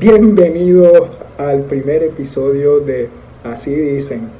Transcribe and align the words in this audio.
Bienvenidos 0.00 1.10
al 1.36 1.64
primer 1.64 2.02
episodio 2.02 2.80
de 2.80 3.10
Así 3.44 3.74
dicen. 3.74 4.30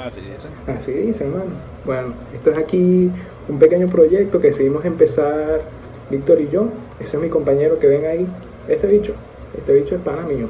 Así 0.00 0.20
dicen. 0.20 0.50
Así 0.76 0.92
dicen, 0.92 1.32
mano. 1.32 1.50
Bueno, 1.84 2.14
esto 2.32 2.52
es 2.52 2.58
aquí 2.58 3.10
un 3.48 3.58
pequeño 3.58 3.88
proyecto 3.88 4.40
que 4.40 4.46
decidimos 4.48 4.84
empezar 4.84 5.62
Víctor 6.10 6.40
y 6.40 6.48
yo. 6.48 6.68
Ese 7.00 7.16
es 7.16 7.22
mi 7.24 7.28
compañero 7.28 7.80
que 7.80 7.88
ven 7.88 8.04
ahí. 8.06 8.24
Este 8.68 8.86
bicho. 8.86 9.14
Este 9.58 9.72
bicho 9.74 9.96
es 9.96 10.00
pana 10.00 10.22
mío. 10.22 10.46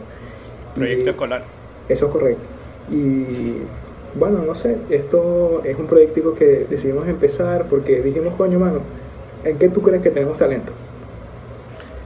Proyecto 0.74 1.06
Y- 1.06 1.08
escolar. 1.08 1.45
Eso 1.88 2.04
es 2.06 2.12
correcto. 2.12 2.42
Y 2.90 3.54
bueno, 4.18 4.42
no 4.46 4.54
sé, 4.54 4.76
esto 4.90 5.62
es 5.64 5.79
un 5.79 5.86
proyectico 5.86 6.34
que 6.34 6.66
decidimos 6.68 7.08
empezar 7.08 7.64
porque 7.70 8.03
dijimos, 8.03 8.34
coño, 8.34 8.58
mano, 8.58 8.81
¿en 9.42 9.56
qué 9.56 9.70
tú 9.70 9.81
crees 9.81 10.03
que 10.03 10.11
tenemos 10.11 10.36
talento? 10.36 10.70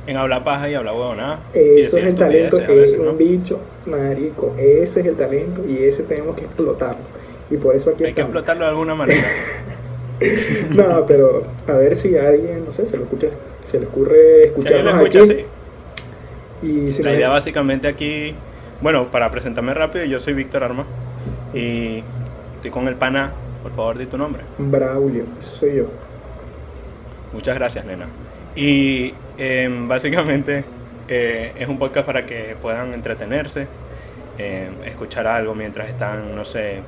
En 0.09 0.17
hablar 0.17 0.43
paja 0.43 0.71
y 0.71 0.75
hablar 0.75 0.95
huevonada. 0.95 1.41
y 1.55 1.81
Eso 1.81 1.99
es 1.99 2.05
el 2.05 2.15
talento 2.15 2.57
que 2.57 2.83
es 2.83 2.93
un 2.95 3.19
bicho, 3.19 3.61
marico. 3.85 4.55
Ese 4.59 5.01
es 5.01 5.07
el 5.07 5.17
talento 5.17 5.63
y 5.69 5.85
ese 5.85 6.03
tenemos 6.03 6.35
que 6.35 6.47
explotarlo. 6.47 7.05
Y 7.51 7.59
por 7.59 7.77
eso 7.77 7.91
aquí 7.91 8.05
Hay 8.05 8.15
que 8.15 8.23
explotarlo 8.23 8.65
de 8.65 8.71
alguna 8.71 8.95
manera. 8.95 9.29
No, 10.75 11.07
pero 11.07 11.45
a 11.69 11.73
ver 11.75 11.95
si 11.97 12.17
alguien, 12.17 12.65
no 12.65 12.73
sé, 12.73 12.87
se 12.87 12.97
le 12.97 13.05
escucha, 13.05 13.29
se 13.65 13.79
le 13.79 13.87
ocurre 13.87 14.17
Si 14.43 14.49
escucharnos 14.49 14.95
lo 14.95 15.07
escucha 15.07 15.23
aquí. 15.23 15.45
Y 16.61 16.93
si 16.93 17.05
La 17.05 17.15
idea 17.15 17.29
básicamente 17.29 17.87
aquí, 17.87 18.35
bueno, 18.81 19.13
para 19.13 19.31
presentarme 19.31 19.75
rápido, 19.75 20.05
yo 20.07 20.19
soy 20.19 20.33
Víctor 20.33 20.65
Arma 20.65 20.87
y 21.55 22.03
estoy 22.57 22.73
con 22.73 22.89
el 22.89 22.97
pana. 22.97 23.31
Por 23.63 23.71
favor, 23.77 23.97
di 23.97 24.07
tu 24.07 24.19
nombre. 24.19 24.43
Braulio, 24.59 25.23
eso 25.39 25.51
soy 25.51 25.77
yo. 25.77 25.85
Muchas 27.33 27.55
gracias, 27.55 27.85
nena. 27.85 28.07
Y 28.57 29.15
em, 29.39 29.87
básicamente 29.89 30.65
eh, 31.09 31.53
es 31.59 31.69
un 31.69 31.79
podcast 31.79 32.07
para 32.07 32.27
que 32.27 32.57
puedan 32.61 32.93
entretenerse, 32.93 33.67
em, 34.39 34.73
escuchar 34.85 35.27
algo 35.27 35.55
mientras 35.55 35.89
están, 35.89 36.35
no 36.35 36.45
sé, 36.45 36.81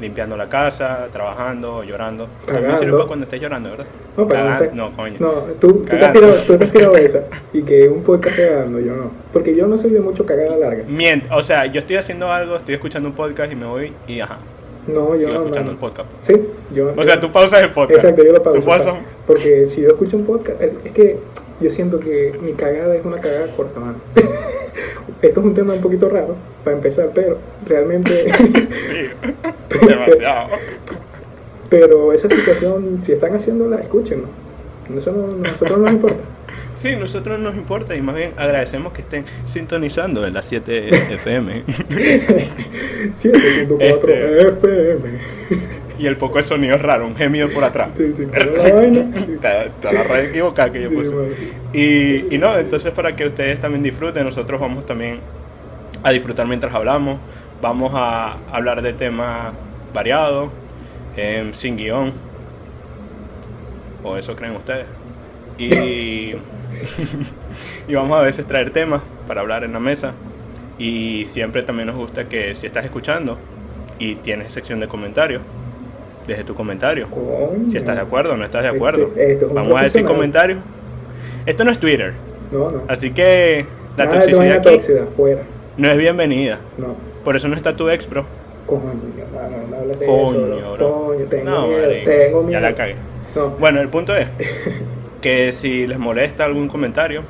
limpiando 0.00 0.36
la 0.36 0.48
casa, 0.48 1.08
trabajando, 1.12 1.82
llorando. 1.82 2.28
También 2.46 2.76
sirve 2.78 2.92
para 2.92 3.06
cuando 3.06 3.24
estés 3.24 3.40
llorando, 3.40 3.70
¿verdad? 3.70 3.86
No, 4.16 4.28
pero 4.28 4.74
no 4.74 4.96
coño. 4.96 5.16
No, 5.18 5.32
tú, 5.60 5.72
tú, 5.72 5.84
te 5.84 5.96
has 5.96 6.00
Cagando. 6.00 6.20
tirado, 6.20 6.42
tú 6.46 6.56
te 6.56 6.64
has 6.64 6.72
tirado 6.72 6.96
esa. 6.98 7.20
Y 7.52 7.62
que 7.62 7.88
un 7.88 8.02
podcast 8.02 8.36
cagando, 8.36 8.80
yo 8.80 8.94
no. 8.94 9.10
Porque 9.32 9.54
yo 9.54 9.66
no 9.66 9.76
soy 9.76 9.90
de 9.90 10.00
mucho 10.00 10.24
cagada 10.24 10.56
larga. 10.56 10.84
Mient, 10.86 11.24
o 11.30 11.42
sea, 11.42 11.66
yo 11.66 11.80
estoy 11.80 11.96
haciendo 11.96 12.30
algo, 12.32 12.56
estoy 12.56 12.74
escuchando 12.74 13.08
un 13.08 13.14
podcast 13.14 13.52
y 13.52 13.56
me 13.56 13.66
voy 13.66 13.92
y 14.06 14.20
ajá, 14.20 14.38
No, 14.88 15.14
yo 15.14 15.20
sigo 15.20 15.32
no. 15.34 15.40
escuchando 15.44 15.70
el 15.72 15.76
podcast. 15.76 16.08
Sí, 16.22 16.34
yo. 16.74 16.92
O 16.96 17.04
sea, 17.04 17.20
tú 17.20 17.30
pausas 17.30 17.62
el 17.62 17.70
podcast. 17.70 18.00
Exacto, 18.02 18.24
yo 18.24 18.32
lo 18.32 18.42
pauso. 18.42 18.58
Tú 18.60 18.64
pausas- 18.66 18.94
pa- 18.94 19.00
Porque 19.26 19.66
si 19.66 19.82
yo 19.82 19.88
escucho 19.88 20.16
un 20.16 20.24
podcast, 20.26 20.60
es 20.62 20.92
que 20.92 21.16
yo 21.60 21.70
siento 21.70 22.00
que 22.00 22.38
mi 22.42 22.52
cagada 22.54 22.94
es 22.96 23.04
una 23.04 23.20
cagada 23.20 23.46
corta, 23.56 23.78
mano. 23.80 23.96
Esto 25.22 25.40
es 25.40 25.46
un 25.46 25.54
tema 25.54 25.74
un 25.74 25.80
poquito 25.80 26.08
raro, 26.08 26.36
para 26.64 26.76
empezar, 26.76 27.10
pero 27.14 27.38
realmente. 27.66 28.10
Sí, 28.12 29.08
demasiado. 29.86 30.48
pero 31.68 32.12
esa 32.12 32.30
situación, 32.30 33.00
si 33.04 33.12
están 33.12 33.34
haciéndola, 33.34 33.76
escúchenlo. 33.80 34.26
Eso 34.96 35.12
no, 35.12 35.26
nosotros 35.36 35.70
no 35.78 35.84
nos 35.84 35.92
importa. 35.92 36.16
Sí, 36.78 36.94
nosotros 36.96 37.38
nos 37.40 37.56
importa 37.56 37.96
y 37.96 38.02
más 38.02 38.14
bien 38.14 38.32
agradecemos 38.36 38.92
que 38.92 39.00
estén 39.02 39.24
sintonizando 39.46 40.24
en 40.24 40.32
las 40.34 40.44
7 40.44 40.88
FM 41.14 41.64
7.4 41.66 43.76
Este- 43.80 44.48
FM. 44.48 45.08
y 45.98 46.06
el 46.06 46.16
poco 46.16 46.36
de 46.38 46.44
sonido 46.44 46.78
raro, 46.78 47.06
un 47.06 47.16
gemido 47.16 47.48
por 47.50 47.64
atrás. 47.64 47.88
Sí, 47.96 48.12
sí, 48.16 48.24
la. 48.32 48.38
Está, 48.84 49.64
está 49.64 49.92
la 49.92 50.02
radio 50.04 50.28
equivocada 50.28 50.70
que 50.72 50.82
yo 50.82 50.90
Sí, 50.90 50.94
puse. 50.94 51.10
Y, 51.72 52.34
y 52.34 52.38
no, 52.38 52.56
entonces 52.56 52.92
para 52.92 53.16
que 53.16 53.26
ustedes 53.26 53.60
también 53.60 53.82
disfruten, 53.82 54.24
nosotros 54.24 54.60
vamos 54.60 54.86
también 54.86 55.18
a 56.04 56.10
disfrutar 56.10 56.46
mientras 56.46 56.72
hablamos. 56.72 57.18
Vamos 57.60 57.90
a 57.94 58.36
hablar 58.52 58.82
de 58.82 58.92
temas 58.92 59.52
variados, 59.92 60.50
em, 61.16 61.52
sin 61.52 61.76
guion. 61.76 62.12
O 64.04 64.16
eso 64.16 64.36
creen 64.36 64.54
ustedes. 64.54 64.86
Y, 65.58 66.34
y 67.88 67.94
vamos 67.94 68.18
a 68.18 68.22
veces 68.22 68.46
traer 68.46 68.70
temas 68.70 69.00
para 69.26 69.40
hablar 69.40 69.64
en 69.64 69.72
la 69.72 69.80
mesa. 69.80 70.12
Y 70.78 71.24
siempre 71.26 71.62
también 71.62 71.88
nos 71.88 71.96
gusta 71.96 72.28
que 72.28 72.54
si 72.54 72.66
estás 72.66 72.84
escuchando 72.84 73.36
y 73.98 74.14
tienes 74.16 74.52
sección 74.52 74.78
de 74.80 74.86
comentarios, 74.86 75.42
deje 76.26 76.44
tu 76.44 76.54
comentario. 76.54 77.08
Coño. 77.08 77.70
Si 77.70 77.76
estás 77.76 77.96
de 77.96 78.02
acuerdo 78.02 78.34
o 78.34 78.36
no 78.36 78.44
estás 78.44 78.62
de 78.62 78.68
acuerdo. 78.68 79.08
Este- 79.08 79.32
esto 79.32 79.44
es 79.46 79.50
un 79.50 79.54
Vamos 79.56 79.80
a 79.80 79.84
decir 79.84 80.04
comentarios. 80.04 80.58
Esto 81.46 81.64
no 81.64 81.70
es 81.72 81.78
Twitter, 81.78 82.12
No, 82.52 82.70
no. 82.70 82.82
así 82.88 83.10
que 83.10 83.64
la 83.96 84.04
Nada 84.04 84.18
toxicidad 84.18 84.58
aquí 84.68 84.80
fuera. 85.16 85.40
no 85.78 85.90
es 85.90 85.96
bienvenida. 85.98 86.58
No. 86.76 86.94
Por 87.24 87.34
eso 87.36 87.48
no 87.48 87.56
está 87.56 87.74
tu 87.74 87.88
ex, 87.88 88.08
bro. 88.08 88.24
Coño, 88.66 88.82
no 89.70 89.76
hables 89.76 89.98
de 89.98 90.06
Coño, 90.06 90.30
eso. 90.58 90.72
bro. 90.74 91.06
Coño, 91.06 91.24
tengo 91.24 91.50
No, 91.50 91.66
miedo, 91.68 91.88
tengo 92.04 92.42
miedo. 92.42 92.60
Ya 92.60 92.68
la 92.68 92.74
cagué. 92.74 92.94
No. 93.34 93.48
Bueno, 93.50 93.80
el 93.80 93.88
punto 93.88 94.14
es 94.14 94.28
que 95.20 95.52
si 95.52 95.86
les 95.86 95.98
molesta 95.98 96.44
algún 96.44 96.68
comentario, 96.68 97.22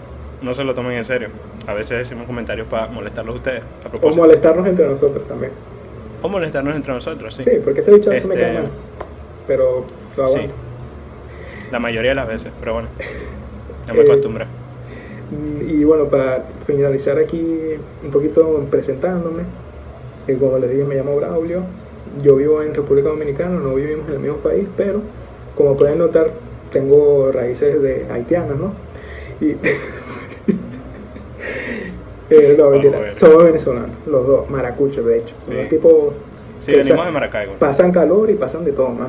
no 0.43 0.55
se 0.55 0.65
lo 0.65 0.75
tomen 0.75 0.93
en 0.99 1.05
serio. 1.05 1.29
A 1.67 1.75
veces 1.75 1.99
decimos 1.99 2.27
comentarios 2.27 2.67
para 2.69 2.87
molestarlos 2.87 3.35
a 3.35 3.39
ustedes, 3.39 3.63
a 3.63 4.07
O 4.07 4.15
molestarnos 4.15 4.67
entre 4.67 4.87
nosotros 4.87 5.27
también. 5.29 5.53
O 6.23 6.29
molestarnos 6.29 6.75
entre 6.75 6.93
nosotros, 6.93 7.35
sí. 7.35 7.43
Sí, 7.45 7.51
porque 7.63 7.81
este 7.81 7.93
bicho 7.93 8.11
veces 8.11 8.27
me 8.29 8.35
Este- 8.35 8.47
cae 8.47 8.55
mal. 8.63 8.69
Pero 9.47 9.85
lo 10.17 10.29
Sí. 10.29 10.35
aguanto. 10.35 10.55
La 11.71 11.79
mayoría 11.79 12.11
de 12.11 12.15
las 12.15 12.29
veces, 12.29 12.53
pero 12.61 12.75
bueno. 12.75 12.89
Ya 13.87 13.95
me 13.95 14.01
Eh, 14.01 14.03
acostumbré. 14.03 14.45
Mm, 14.45 15.69
Y 15.81 15.85
bueno, 15.85 16.05
para 16.07 16.45
finalizar 16.67 17.19
aquí 17.19 17.43
un 18.05 18.11
poquito 18.11 18.67
presentándome, 18.71 19.45
eh, 20.27 20.37
como 20.39 20.59
les 20.59 20.71
dije, 20.71 20.85
me 20.85 20.95
llamo 20.97 21.17
Braulio. 21.17 21.63
Yo 22.23 22.37
vivo 22.37 22.63
en 22.63 22.75
República 22.75 23.09
Dominicana, 23.09 23.59
no 23.59 23.75
vivimos 23.75 24.07
en 24.09 24.15
el 24.15 24.21
mismo 24.21 24.37
país, 24.39 24.67
pero 24.77 25.01
como 25.57 25.77
pueden 25.77 25.99
notar, 25.99 26.31
tengo 26.73 27.31
raíces 27.33 27.81
de 27.83 28.07
haitianas, 28.11 28.57
¿no? 28.57 28.73
Y. 29.41 29.57
Eh, 32.31 32.57
no, 32.59 32.69
mentira, 32.69 32.99
somos 33.19 33.43
venezolanos, 33.45 33.89
los 34.07 34.27
dos, 34.27 34.51
maracuchos 34.51 35.03
de 35.07 35.19
hecho. 35.19 35.35
Sí. 35.41 35.53
Unos 35.53 35.69
tipos 35.71 35.93
Sí, 36.61 36.73
que 36.73 36.79
venimos 36.79 37.07
de 37.07 37.13
Maracaibo. 37.13 37.55
pasan 37.55 37.91
calor 37.91 38.29
y 38.29 38.35
pasan 38.35 38.67
de 38.67 38.73
todo, 38.73 38.91
man. 38.91 39.09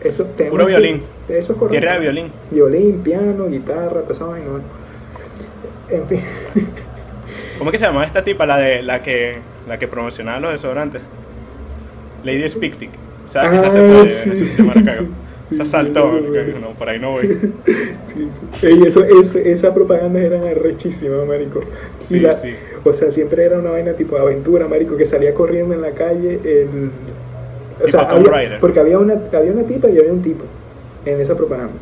Eso, 0.00 0.24
Puro 0.50 0.64
que- 0.64 0.70
violín. 0.70 1.02
Eso 1.28 1.52
es 1.54 1.58
correcto. 1.58 1.70
Tierra 1.70 1.94
de 1.94 1.98
violín. 2.00 2.30
Violín, 2.52 3.00
piano, 3.02 3.48
guitarra, 3.48 4.02
esa 4.08 4.26
vaina. 4.26 4.46
En 5.90 6.06
fin. 6.06 6.20
¿Cómo 7.58 7.70
es 7.70 7.72
que 7.72 7.78
se 7.78 7.86
llama 7.86 8.04
esta 8.04 8.22
tipa, 8.22 8.46
la 8.46 8.58
de 8.58 8.82
la 8.82 9.02
que 9.02 9.38
la 9.66 9.76
que 9.78 9.88
promocionaba 9.88 10.38
los 10.38 10.52
desodorantes? 10.52 11.00
Lady 12.22 12.48
Spictic. 12.48 12.90
O 13.26 13.30
sea, 13.30 13.50
que 13.50 13.56
esa 13.56 13.70
se 13.72 13.78
Ah, 13.78 13.82
fue 13.90 14.02
de, 14.04 14.08
sí, 14.08 14.30
de 14.56 14.62
Maracaibo. 14.62 15.06
se 15.50 15.56
sí, 15.64 15.66
saltó. 15.66 16.12
sí, 16.18 16.26
sí, 16.26 16.40
sí. 16.46 16.58
No, 16.60 16.68
por 16.70 16.88
ahí 16.88 16.98
no 16.98 17.12
voy. 17.12 17.26
Sí, 17.26 18.28
sí. 18.60 18.66
Ey, 18.66 18.82
eso, 18.86 19.04
eso, 19.04 19.38
esa 19.38 19.74
propaganda 19.74 20.20
era 20.20 20.38
arrechísima, 20.40 21.24
marico. 21.24 21.60
Sí, 22.00 22.20
la- 22.20 22.32
sí. 22.32 22.54
O 22.84 22.92
sea, 22.92 23.10
siempre 23.10 23.44
era 23.44 23.58
una 23.58 23.70
vaina 23.70 23.92
tipo 23.94 24.16
aventura, 24.16 24.68
marico, 24.68 24.96
que 24.96 25.06
salía 25.06 25.32
corriendo 25.34 25.74
en 25.74 25.80
la 25.82 25.90
calle. 25.92 26.38
El, 26.44 26.90
o 27.84 27.88
sea, 27.88 28.02
había- 28.02 28.58
porque 28.60 28.80
había 28.80 28.98
una, 28.98 29.14
había 29.32 29.52
una 29.52 29.62
tipa 29.64 29.88
y 29.88 29.98
había 29.98 30.12
un 30.12 30.22
tipo 30.22 30.44
en 31.04 31.20
esa 31.20 31.34
propaganda. 31.36 31.72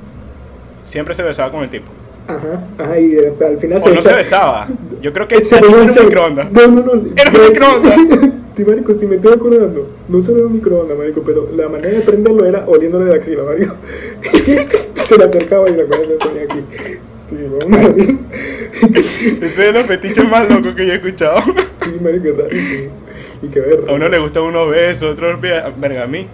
Siempre 0.86 1.14
se 1.14 1.22
besaba 1.22 1.50
con 1.50 1.62
el 1.62 1.70
tipo. 1.70 1.86
Ajá, 2.28 2.64
ajá, 2.78 2.98
y 3.00 3.14
eh, 3.14 3.32
al 3.44 3.58
final 3.58 3.80
O 3.84 3.88
no 3.90 4.02
se 4.02 4.12
besaba. 4.14 4.68
Yo 5.00 5.12
creo 5.12 5.26
que 5.26 5.42
se 5.44 5.56
era 5.58 5.66
un 5.68 5.86
microondas. 5.86 6.52
No, 6.52 6.66
no, 6.68 6.80
no. 6.82 6.92
Era 7.16 7.30
un 7.30 7.48
microondas. 7.48 7.94
Sí, 8.56 8.64
marico, 8.64 8.94
si 8.94 9.06
me 9.06 9.16
estoy 9.16 9.32
acordando, 9.32 9.88
no 10.08 10.22
se 10.22 10.32
ve 10.32 10.44
un 10.44 10.52
microondas, 10.54 10.98
marico, 10.98 11.22
pero 11.22 11.48
la 11.56 11.68
manera 11.68 11.98
de 11.98 12.00
prenderlo 12.02 12.44
era 12.44 12.64
oliéndole 12.66 13.10
la 13.10 13.16
axila, 13.16 13.44
marico. 13.44 13.74
se 15.04 15.16
le 15.16 15.24
acercaba 15.24 15.70
y 15.70 15.76
la 15.76 15.84
cosa 15.84 16.02
se 16.04 16.14
ponía 16.14 16.42
aquí. 16.42 16.64
Sí. 17.30 18.18
Ese 19.40 19.68
es 19.68 19.74
los 19.74 19.86
fetiches 19.86 20.28
más 20.28 20.50
locos 20.50 20.74
que 20.74 20.86
yo 20.86 20.92
he 20.92 20.96
escuchado. 20.96 21.40
Sí, 21.82 21.96
marico, 22.00 22.28
rarísimo. 22.36 22.92
Y. 23.42 23.90
A 23.90 23.92
uno 23.94 24.08
le 24.08 24.18
gustan 24.18 24.42
unos 24.44 24.70
besos, 24.70 25.14
otros. 25.14 25.40
Verga, 25.40 26.04
a 26.04 26.06
mí. 26.06 26.26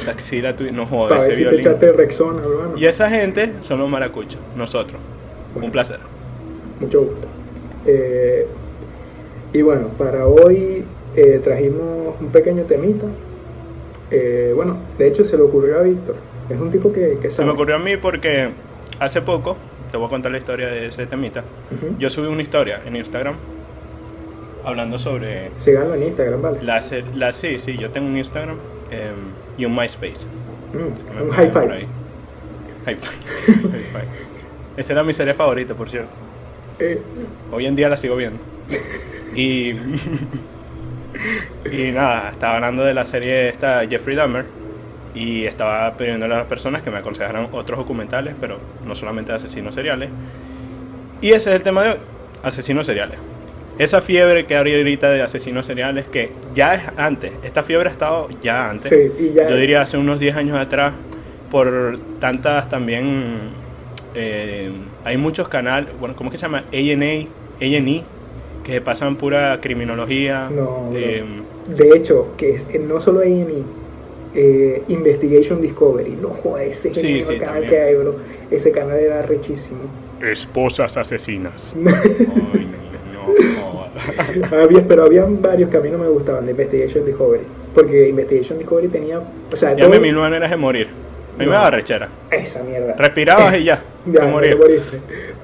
Esa 0.00 0.10
axila, 0.12 0.54
tú, 0.54 0.64
no 0.72 0.86
jodas, 0.86 1.24
ese 1.24 1.30
si 1.30 1.42
te 1.42 1.48
violín. 1.48 1.60
echaste 1.60 1.92
Rexona, 1.92 2.40
hermano. 2.42 2.74
Y 2.76 2.86
esa 2.86 3.08
gente 3.08 3.52
son 3.62 3.78
los 3.80 3.88
maracuchos, 3.88 4.40
nosotros. 4.56 5.00
Bueno. 5.54 5.66
Un 5.66 5.72
placer. 5.72 5.98
Mucho 6.80 7.00
gusto. 7.00 7.26
Eh, 7.86 8.46
y 9.52 9.62
bueno, 9.62 9.88
para 9.98 10.26
hoy 10.26 10.84
eh, 11.16 11.40
trajimos 11.42 12.20
un 12.20 12.28
pequeño 12.28 12.62
temita. 12.64 13.06
Eh, 14.10 14.52
bueno, 14.54 14.76
de 14.98 15.08
hecho 15.08 15.24
se 15.24 15.36
le 15.36 15.42
ocurrió 15.42 15.78
a 15.78 15.82
Víctor. 15.82 16.16
Es 16.50 16.60
un 16.60 16.70
tipo 16.70 16.92
que, 16.92 17.18
que 17.20 17.30
Se 17.30 17.36
sabe. 17.36 17.46
me 17.48 17.52
ocurrió 17.54 17.76
a 17.76 17.78
mí 17.78 17.96
porque 17.96 18.50
hace 18.98 19.22
poco, 19.22 19.56
te 19.90 19.96
voy 19.96 20.06
a 20.06 20.10
contar 20.10 20.32
la 20.32 20.38
historia 20.38 20.66
de 20.68 20.86
ese 20.86 21.06
temita. 21.06 21.44
Yo 21.98 22.10
subí 22.10 22.26
una 22.26 22.42
historia 22.42 22.80
en 22.86 22.96
Instagram 22.96 23.34
hablando 24.64 24.98
sobre 24.98 25.50
Síganlo 25.58 25.94
en 25.94 26.04
Instagram, 26.04 26.42
¿vale? 26.42 26.58
la, 26.62 27.32
sí, 27.32 27.58
sí, 27.58 27.76
yo 27.76 27.90
tengo 27.90 28.06
un 28.06 28.16
Instagram 28.16 28.56
em, 28.90 29.58
y 29.58 29.64
un 29.64 29.74
MySpace. 29.74 30.26
Mm, 30.72 31.22
un 31.22 31.32
five. 31.32 31.86
High 32.84 32.96
five. 32.96 34.04
Esa 34.76 34.92
era 34.92 35.04
mi 35.04 35.12
serie 35.14 35.34
favorita, 35.34 35.74
por 35.74 35.88
cierto. 35.88 36.10
Eh, 36.78 37.00
Hoy 37.52 37.66
en 37.66 37.76
día 37.76 37.88
la 37.88 37.96
sigo 37.96 38.16
viendo. 38.16 38.38
Y. 39.34 39.74
y 41.70 41.90
nada, 41.92 42.30
estaba 42.32 42.54
hablando 42.56 42.84
de 42.84 42.94
la 42.94 43.04
serie 43.04 43.48
esta 43.48 43.86
Jeffrey 43.86 44.16
Dahmer. 44.16 44.44
Y 45.14 45.44
estaba 45.44 45.92
pidiéndole 45.94 46.34
a 46.34 46.38
las 46.38 46.46
personas 46.46 46.80
que 46.80 46.90
me 46.90 46.96
aconsejaran 46.96 47.48
otros 47.52 47.78
documentales, 47.78 48.34
pero 48.40 48.56
no 48.86 48.94
solamente 48.94 49.30
de 49.30 49.36
asesinos 49.38 49.74
seriales. 49.74 50.08
Y 51.20 51.28
ese 51.32 51.50
es 51.50 51.56
el 51.56 51.62
tema 51.62 51.82
de 51.82 51.90
hoy: 51.90 51.96
asesinos 52.42 52.86
seriales. 52.86 53.18
Esa 53.78 54.00
fiebre 54.00 54.46
que 54.46 54.56
hay 54.56 54.74
ahorita 54.74 55.10
de 55.10 55.20
asesinos 55.22 55.66
seriales, 55.66 56.06
que 56.06 56.30
ya 56.54 56.74
es 56.74 56.82
antes, 56.96 57.32
esta 57.42 57.62
fiebre 57.62 57.88
ha 57.90 57.92
estado 57.92 58.28
ya 58.42 58.70
antes. 58.70 58.88
Sí, 58.90 59.32
ya- 59.34 59.48
Yo 59.48 59.56
diría 59.56 59.82
hace 59.82 59.98
unos 59.98 60.18
10 60.18 60.34
años 60.36 60.56
atrás, 60.56 60.94
por 61.50 61.98
tantas 62.18 62.68
también. 62.70 63.62
eh, 64.14 64.70
hay 65.04 65.16
muchos 65.16 65.48
canales, 65.48 65.88
bueno, 65.98 66.14
¿cómo 66.16 66.28
es 66.28 66.32
que 66.32 66.38
se 66.38 66.42
llama? 66.44 66.64
A&E, 66.72 67.28
que 68.64 68.80
pasan 68.82 69.16
pura 69.16 69.58
criminología. 69.60 70.48
No, 70.50 70.88
no. 70.90 70.96
eh, 70.96 71.24
De 71.76 71.88
hecho, 71.96 72.28
que 72.36 72.54
es- 72.54 72.64
eh, 72.72 72.78
no 72.78 73.00
solo 73.00 73.20
A&E, 73.20 73.46
eh, 74.34 74.82
Investigation 74.88 75.60
Discovery, 75.60 76.16
no 76.20 76.28
joder, 76.30 76.68
ese 76.68 76.90
es 76.90 76.98
el 76.98 77.02
Sí, 77.02 77.22
sí, 77.22 77.38
canal 77.38 77.54
también. 77.62 77.70
que 77.70 77.80
hay, 77.80 77.94
bro. 77.96 78.14
Ese 78.50 78.70
canal 78.72 78.98
era 78.98 79.22
rechísimo. 79.22 79.80
esposas 80.22 80.96
asesinas. 80.96 81.74
Ay, 81.84 82.68
no, 83.12 83.62
joda. 83.62 84.62
había, 84.62 84.86
pero 84.86 85.04
había 85.04 85.24
varios 85.28 85.68
que 85.68 85.76
a 85.76 85.80
mí 85.80 85.90
no 85.90 85.98
me 85.98 86.06
gustaban 86.08 86.44
de 86.46 86.52
Investigation 86.52 87.04
Discovery. 87.04 87.42
Porque 87.74 88.08
Investigation 88.08 88.56
Discovery 88.58 88.88
tenía. 88.88 89.20
O 89.52 89.56
sea, 89.56 89.74
Llame 89.74 89.96
todo- 89.96 90.00
mil 90.00 90.14
maneras 90.14 90.48
de 90.50 90.56
morir. 90.56 90.86
A 90.86 91.38
mí 91.38 91.40
me 91.40 91.46
No. 91.46 91.52
daba 91.52 91.70
rechera. 91.72 92.08
Esa 92.30 92.62
mierda. 92.62 92.94
Respirabas 92.96 93.56
y 93.56 93.64
ya, 93.64 93.82
Ya, 94.06 94.20
te 94.20 94.26
no 94.26 94.32
morías. 94.32 94.56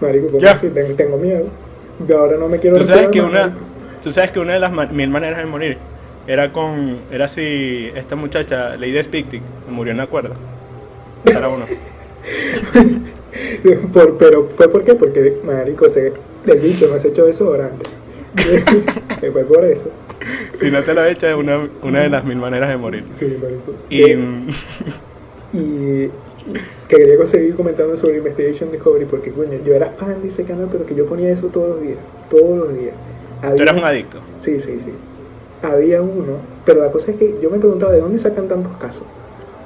Marico, 0.01 0.27
¿cómo 0.29 0.39
Ya. 0.39 0.53
así? 0.53 0.69
Tengo, 0.69 0.95
tengo 0.95 1.17
miedo. 1.17 1.47
De 2.07 2.15
ahora 2.15 2.37
no 2.37 2.49
me 2.49 2.59
quiero 2.59 2.77
¿Tú 2.77 2.85
sabes, 2.85 3.09
que 3.09 3.21
una, 3.21 3.53
tú 4.03 4.11
sabes 4.13 4.31
que 4.31 4.39
una 4.39 4.53
de 4.53 4.61
las 4.61 4.93
mil 4.93 5.09
maneras 5.11 5.39
de 5.39 5.47
morir 5.47 5.77
era 6.29 6.53
con. 6.53 6.99
Era 7.11 7.27
si 7.27 7.91
esta 7.97 8.15
muchacha, 8.15 8.77
Lady 8.77 9.03
Spictic, 9.03 9.43
murió 9.69 9.91
en 9.91 9.99
la 9.99 10.07
cuerda. 10.07 10.37
Era 11.25 11.49
uno. 11.49 11.65
Por- 13.93 14.17
pero 14.19 14.49
fue 14.57 14.69
por 14.69 14.85
qué? 14.85 14.95
Porque, 14.95 15.37
marico, 15.45 15.89
se, 15.89 16.13
el 16.47 16.59
bicho 16.61 16.89
nos 16.93 17.05
echó 17.05 17.27
desodorante. 17.27 17.85
que 19.21 19.31
fue 19.33 19.45
por 19.45 19.65
eso. 19.65 19.91
Si 20.55 20.71
no 20.71 20.83
te 20.83 20.95
lo 20.95 21.05
hecho, 21.05 21.27
es 21.29 21.35
una, 21.35 21.69
una 21.83 22.01
de 22.03 22.09
las 22.11 22.25
mil 22.25 22.37
maneras 22.37 22.69
de 22.69 22.77
morir. 22.77 23.05
Sí, 23.13 23.37
marico. 23.43 23.75
Y. 23.91 24.03
Eh, 24.03 24.19
y 25.53 26.11
que 26.89 26.97
quería 26.97 27.17
conseguir 27.19 27.55
comentando 27.55 27.97
sobre 27.97 28.19
Investigation 28.19 28.71
Discovery 28.73 29.05
porque, 29.05 29.31
coño, 29.31 29.59
yo 29.65 29.75
era 29.75 29.91
fan 29.91 30.23
de 30.23 30.29
ese 30.29 30.45
canal, 30.45 30.69
pero 30.71 30.87
que 30.87 30.95
yo 30.95 31.07
ponía 31.07 31.31
eso 31.31 31.47
todos 31.49 31.71
los 31.71 31.83
días. 31.83 31.99
Todos 32.31 32.59
los 32.59 32.79
días. 32.79 32.95
Tú 33.41 33.47
Había- 33.47 33.63
eras 33.65 33.77
un 33.77 33.85
adicto. 33.85 34.19
Sí, 34.41 34.59
sí, 34.61 34.79
sí. 34.85 34.93
Había 35.63 36.03
uno, 36.03 36.35
pero 36.65 36.83
la 36.85 36.91
cosa 36.91 37.11
es 37.11 37.17
que 37.17 37.39
yo 37.43 37.51
me 37.51 37.59
preguntaba 37.59 37.93
de 37.93 38.01
dónde 38.01 38.19
sacan 38.19 38.47
tantos 38.49 38.73
casos. 38.79 39.05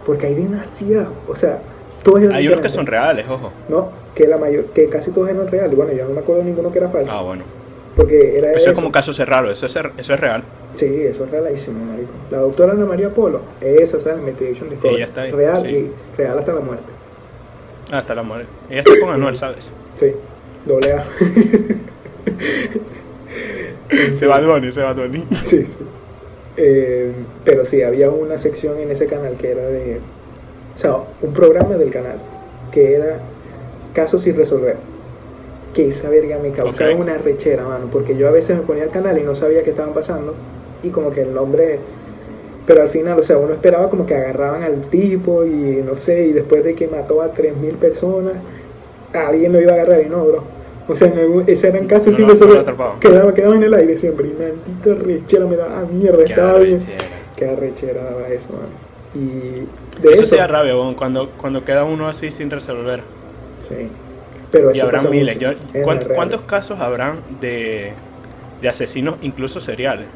Porque 0.06 0.26
hay 0.26 0.34
demasiados. 0.34 1.12
O 1.28 1.36
sea, 1.36 1.60
todos 2.02 2.20
eran 2.20 2.34
Hay 2.34 2.48
unos 2.48 2.60
que 2.60 2.68
son 2.68 2.86
reales, 2.86 3.26
ojo. 3.28 3.52
No, 3.68 3.90
que 4.14 4.26
la 4.26 4.36
mayor, 4.36 4.64
que 4.66 4.88
casi 4.88 5.10
todos 5.10 5.28
eran 5.28 5.48
reales. 5.48 5.76
Bueno, 5.76 5.92
yo 5.92 6.04
no 6.06 6.14
me 6.14 6.20
acuerdo 6.20 6.42
de 6.42 6.48
ninguno 6.48 6.72
que 6.72 6.78
era 6.78 6.88
falso. 6.88 7.12
Ah, 7.12 7.22
bueno. 7.22 7.44
Porque 7.94 8.38
era 8.38 8.52
Eso 8.52 8.70
es 8.70 8.74
como 8.74 8.90
caso 8.90 9.12
cerrado, 9.12 9.50
eso 9.50 9.66
es, 9.66 9.76
eso 9.76 10.14
es 10.14 10.20
real. 10.20 10.42
Sí, 10.74 10.86
eso 11.02 11.24
es 11.24 11.30
realísimo, 11.30 11.84
marico. 11.84 12.10
La 12.30 12.38
doctora 12.38 12.72
Ana 12.72 12.86
María 12.86 13.10
Polo, 13.10 13.40
esa 13.60 13.98
es 13.98 14.06
la 14.06 14.14
Investigation 14.14 14.70
Discovery. 14.70 14.96
Ella 14.96 15.04
está 15.04 15.20
ahí, 15.22 15.30
Real 15.30 15.58
sí. 15.60 15.68
y 15.68 15.92
real 16.16 16.38
hasta 16.38 16.54
la 16.54 16.60
muerte. 16.60 16.84
Ah, 17.92 17.98
hasta 17.98 18.14
la 18.14 18.22
muerte. 18.22 18.46
Ella 18.70 18.80
está 18.80 18.98
con 18.98 19.10
Anuel, 19.10 19.36
¿sabes? 19.36 19.68
Sí, 19.96 20.12
doble 20.64 20.92
A. 20.94 21.04
Se 24.16 24.26
va 24.26 24.40
Donny, 24.40 24.72
se 24.72 24.80
va 24.80 24.94
Donny. 24.94 25.26
Sí, 25.42 25.62
sí. 25.62 25.84
Eh, 26.56 27.10
pero 27.44 27.64
sí, 27.64 27.82
había 27.82 28.10
una 28.10 28.38
sección 28.38 28.78
en 28.78 28.90
ese 28.90 29.06
canal 29.06 29.36
que 29.36 29.52
era 29.52 29.66
de. 29.66 30.00
O 30.76 30.78
sea, 30.78 30.96
un 31.22 31.32
programa 31.32 31.76
del 31.76 31.90
canal 31.90 32.18
que 32.70 32.94
era 32.94 33.18
Casos 33.94 34.22
sin 34.22 34.36
resolver. 34.36 34.76
Que 35.74 35.88
esa 35.88 36.08
verga 36.08 36.38
me 36.38 36.50
causaba 36.50 36.94
una 36.94 37.18
rechera, 37.18 37.64
mano. 37.64 37.86
Porque 37.90 38.16
yo 38.16 38.28
a 38.28 38.30
veces 38.30 38.56
me 38.56 38.62
ponía 38.62 38.84
el 38.84 38.90
canal 38.90 39.18
y 39.18 39.22
no 39.22 39.34
sabía 39.34 39.62
qué 39.62 39.70
estaban 39.70 39.94
pasando. 39.94 40.34
Y 40.82 40.88
como 40.88 41.10
que 41.10 41.22
el 41.22 41.34
nombre. 41.34 41.78
Pero 42.66 42.82
al 42.82 42.88
final, 42.88 43.18
o 43.18 43.22
sea, 43.22 43.38
uno 43.38 43.54
esperaba 43.54 43.90
como 43.90 44.06
que 44.06 44.14
agarraban 44.14 44.62
al 44.62 44.82
tipo 44.82 45.44
y 45.44 45.82
no 45.84 45.98
sé, 45.98 46.26
y 46.26 46.32
después 46.32 46.62
de 46.62 46.74
que 46.74 46.86
mató 46.86 47.20
a 47.20 47.34
3.000 47.34 47.74
personas, 47.74 48.34
alguien 49.12 49.52
lo 49.52 49.60
iba 49.60 49.72
a 49.72 49.74
agarrar 49.74 50.02
y 50.02 50.08
no, 50.08 50.24
bro. 50.24 50.44
O 50.88 50.94
sea, 50.96 51.08
en 51.08 51.18
algún- 51.18 51.44
ese 51.46 51.68
eran 51.68 51.86
casos 51.86 52.08
No 52.08 52.16
sin 52.16 52.26
lo- 52.26 52.34
no 52.34 53.00
quedaba, 53.00 53.34
quedaba 53.34 53.54
en 53.54 53.62
el 53.62 53.74
aire 53.74 53.96
siempre. 53.96 54.28
Y 54.28 54.32
maldito 54.32 54.94
rechera 55.06 55.46
me 55.46 55.56
daba 55.56 55.80
mierda, 55.92 56.24
Qué 56.24 56.32
estaba 56.32 56.58
bien. 56.58 56.78
Qué 57.36 57.48
arrechera 57.48 58.02
daba 58.04 58.28
eso, 58.28 58.46
mano. 58.50 58.82
Y 59.14 60.00
de 60.02 60.12
Eso 60.12 60.22
eso. 60.22 60.34
sí 60.34 60.36
da 60.36 60.46
rabia, 60.46 60.74
cuando, 60.96 61.30
cuando 61.30 61.64
queda 61.64 61.84
uno 61.84 62.08
así 62.08 62.30
sin 62.30 62.50
resolver. 62.50 63.00
sí. 63.68 63.88
Pero 64.50 64.70
Y 64.70 64.76
eso 64.78 64.84
habrán 64.86 65.08
miles. 65.08 65.36
mucho 65.36 65.52
Yo- 65.52 65.58
en 65.72 65.82
¿cuánt- 65.84 66.02
la 66.02 66.08
real. 66.08 66.14
¿Cuántos 66.16 66.40
casos 66.42 66.78
habrán 66.78 67.20
de, 67.40 67.92
de 68.60 68.68
asesinos, 68.68 69.16
incluso 69.22 69.60
seriales? 69.60 70.06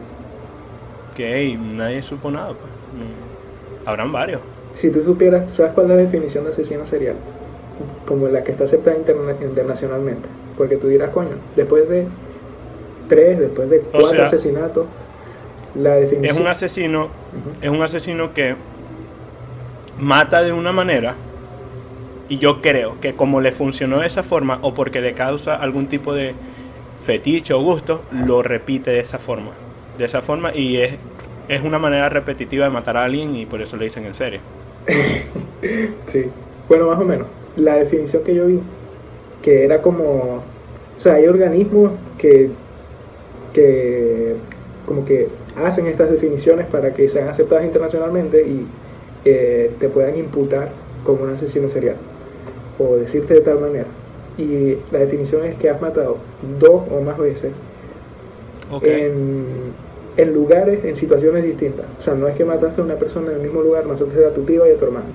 Que 1.17 1.57
nadie 1.57 2.03
supo 2.03 2.31
nada. 2.31 2.49
Pues. 2.49 2.59
Mm. 2.93 3.89
Habrán 3.89 4.13
varios. 4.13 4.43
Si 4.75 4.91
tú 4.91 5.03
supieras, 5.03 5.45
¿sabes 5.55 5.73
cuál 5.73 5.87
es 5.87 5.97
la 5.97 6.03
definición 6.03 6.45
de 6.45 6.51
asesino 6.51 6.85
serial? 6.85 7.15
Como 8.07 8.29
la 8.29 8.45
que 8.45 8.53
está 8.53 8.65
aceptada 8.65 8.97
interna- 8.99 9.37
internacionalmente. 9.41 10.29
Porque 10.57 10.77
tú 10.77 10.89
dirás, 10.89 11.11
coño, 11.11 11.37
después 11.55 11.89
de 11.89 12.07
tres, 13.09 13.39
después 13.39 13.69
de 13.71 13.81
cuatro 13.81 14.11
sea, 14.11 14.27
asesinatos, 14.27 14.87
la 15.75 15.99
Es 15.99 16.11
definición. 16.11 16.43
un 16.43 16.47
asesino, 16.49 17.09
es 17.61 17.71
un 17.71 17.83
asesino 17.83 18.33
que 18.33 18.57
mata 19.99 20.43
de 20.43 20.53
una 20.53 20.73
manera 20.73 21.15
y 22.29 22.39
yo 22.39 22.61
creo 22.61 23.01
que 23.01 23.15
como 23.15 23.41
le 23.41 23.53
funcionó 23.53 24.01
de 24.01 24.07
esa 24.07 24.23
forma 24.23 24.59
o 24.63 24.75
porque 24.75 25.01
le 25.01 25.15
causa 25.15 25.55
algún 25.55 25.87
tipo 25.87 26.13
de 26.15 26.35
fetiche 27.03 27.55
o 27.55 27.61
gusto, 27.63 28.03
lo 28.11 28.43
repite 28.43 28.91
de 28.91 29.01
esa 29.01 29.19
forma. 29.19 29.51
De 29.99 30.05
esa 30.05 30.23
forma 30.23 30.55
y 30.55 30.79
es, 30.79 30.99
es 31.49 31.63
una 31.63 31.79
manera 31.79 32.09
repetitiva 32.09 32.65
de 32.65 32.71
matar 32.71 32.97
a 32.97 33.05
alguien 33.05 33.37
y 33.37 33.47
por 33.47 33.63
eso 33.63 33.77
le 33.77 33.85
dicen 33.85 34.05
en 34.07 34.15
serie. 34.15 34.41
Sí, 36.07 36.27
bueno, 36.69 36.87
más 36.89 36.99
o 37.01 37.05
menos. 37.05 37.27
La 37.57 37.75
definición 37.75 38.23
que 38.23 38.35
yo 38.35 38.47
vi, 38.47 38.61
que 39.43 39.65
era 39.65 39.81
como, 39.83 40.43
o 40.97 41.01
sea, 41.01 41.15
hay 41.15 41.27
organismos 41.27 41.93
que, 42.19 42.51
que 43.53 44.35
como 44.87 45.05
que 45.05 45.29
hacen 45.57 45.87
estas 45.87 46.11
definiciones 46.11 46.67
para 46.67 46.95
que 46.95 47.09
sean 47.09 47.29
aceptadas 47.29 47.65
internacionalmente 47.65 48.47
y 48.47 48.67
eh, 49.25 49.73
te 49.79 49.89
puedan 49.89 50.17
imputar 50.17 50.71
como 51.05 51.25
un 51.25 51.31
asesino 51.31 51.69
serial 51.69 51.97
o 52.79 52.97
decirte 52.97 53.35
de 53.35 53.41
tal 53.41 53.61
manera. 53.61 53.87
Y 54.39 54.77
la 54.93 54.99
definición 54.99 55.45
es 55.45 55.55
que 55.57 55.71
has 55.71 55.81
matado 55.81 56.19
dos 56.61 56.83
o 56.91 57.01
más 57.01 57.19
veces 57.19 57.53
en, 58.83 59.47
en 60.17 60.35
lugares, 60.35 60.85
en 60.85 60.95
situaciones 60.95 61.43
distintas. 61.43 61.87
O 61.99 62.03
sea, 62.03 62.15
no 62.15 62.29
es 62.29 62.35
que 62.35 62.45
mataste 62.45 62.81
a 62.81 62.85
una 62.85 62.97
persona 62.97 63.31
en 63.31 63.37
el 63.37 63.43
mismo 63.43 63.63
lugar, 63.63 63.87
mataste 63.87 64.25
a 64.25 64.31
tu 64.31 64.43
tío 64.43 64.67
y 64.67 64.73
a 64.73 64.79
tu 64.79 64.85
hermano. 64.85 65.07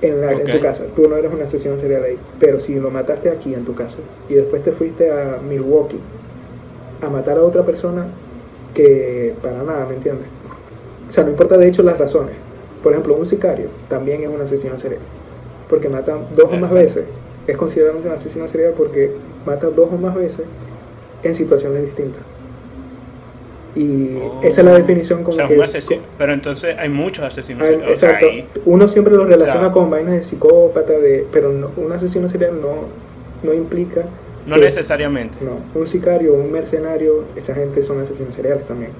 En, 0.00 0.20
la- 0.20 0.32
en 0.32 0.42
Ok. 0.42 0.50
tu 0.50 0.60
casa, 0.60 0.84
tú 0.94 1.08
no 1.08 1.16
eres 1.16 1.32
un 1.32 1.42
asesino 1.42 1.76
serial 1.76 2.04
ahí, 2.04 2.16
pero 2.38 2.60
si 2.60 2.74
lo 2.78 2.90
mataste 2.90 3.30
aquí 3.30 3.52
en 3.54 3.64
tu 3.64 3.74
casa 3.74 3.98
y 4.28 4.34
después 4.34 4.62
te 4.62 4.70
fuiste 4.72 5.10
a 5.10 5.38
Milwaukee 5.48 5.98
a 7.02 7.08
matar 7.08 7.38
a 7.38 7.42
otra 7.42 7.64
persona 7.64 8.06
que 8.74 9.34
para 9.42 9.62
nada, 9.62 9.86
¿me 9.88 9.96
entiendes? 9.96 10.26
O 11.08 11.12
sea, 11.12 11.24
no 11.24 11.30
importa 11.30 11.56
de 11.56 11.66
hecho 11.68 11.82
las 11.82 11.98
razones. 11.98 12.34
Por 12.82 12.92
ejemplo, 12.92 13.14
un 13.16 13.26
sicario 13.26 13.68
también 13.88 14.22
es 14.22 14.28
un 14.28 14.40
asesino 14.40 14.78
serial, 14.78 15.00
porque 15.68 15.88
mata 15.88 16.16
dos 16.36 16.46
o 16.52 16.56
más 16.56 16.70
veces. 16.70 17.04
Es 17.46 17.56
considerado 17.56 17.98
un 17.98 18.08
asesino 18.12 18.46
serial 18.46 18.74
porque 18.76 19.10
mata 19.46 19.66
dos 19.68 19.88
o 19.92 19.96
más 19.96 20.14
veces 20.14 20.44
en 21.24 21.34
situaciones 21.34 21.82
distintas. 21.84 22.22
Y 23.76 24.16
Oh. 24.16 24.40
esa 24.42 24.60
es 24.60 24.64
la 24.66 24.72
definición 24.74 25.22
como 25.22 25.30
o 25.30 25.34
sea, 25.34 25.44
es 25.44 25.50
que... 25.50 25.56
un 25.56 25.62
asesino. 25.62 26.02
Pero 26.18 26.32
entonces 26.32 26.76
hay 26.78 26.88
muchos 26.88 27.24
asesinos. 27.24 27.66
Seriales. 27.66 27.96
O 27.96 27.96
sea, 28.00 28.08
Exacto. 28.10 28.26
ahí- 28.30 28.46
Uno 28.64 28.88
siempre 28.88 29.14
lo 29.14 29.24
relaciona 29.24 29.60
sea- 29.60 29.72
con 29.72 29.90
vainas 29.90 30.14
de 30.14 30.22
psicópata, 30.22 30.92
de, 30.92 31.26
pero 31.32 31.52
no- 31.52 31.70
un 31.76 31.92
asesino 31.92 32.28
serial 32.28 32.60
no, 32.60 32.74
no 33.42 33.54
implica... 33.54 34.02
no 34.46 34.56
que- 34.56 34.62
necesariamente. 34.62 35.36
No, 35.44 35.58
un 35.80 35.86
sicario, 35.86 36.34
un 36.34 36.50
mercenario, 36.50 37.24
esa 37.36 37.54
gente 37.54 37.82
son 37.82 38.00
asesinos 38.00 38.34
seriales 38.34 38.66
también. 38.66 38.90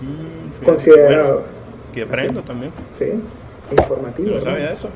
Mm, 0.00 0.50
fíjate, 0.60 0.66
Considerado. 0.66 1.32
bueno, 1.34 1.46
que 1.94 2.02
aprendo 2.02 2.40
también. 2.42 2.72
¿Sí? 2.98 3.06
Informativo. 3.70 4.28
Yo 4.30 4.34
¿no? 4.36 4.40
sabía 4.42 4.72
eso. 4.72 4.88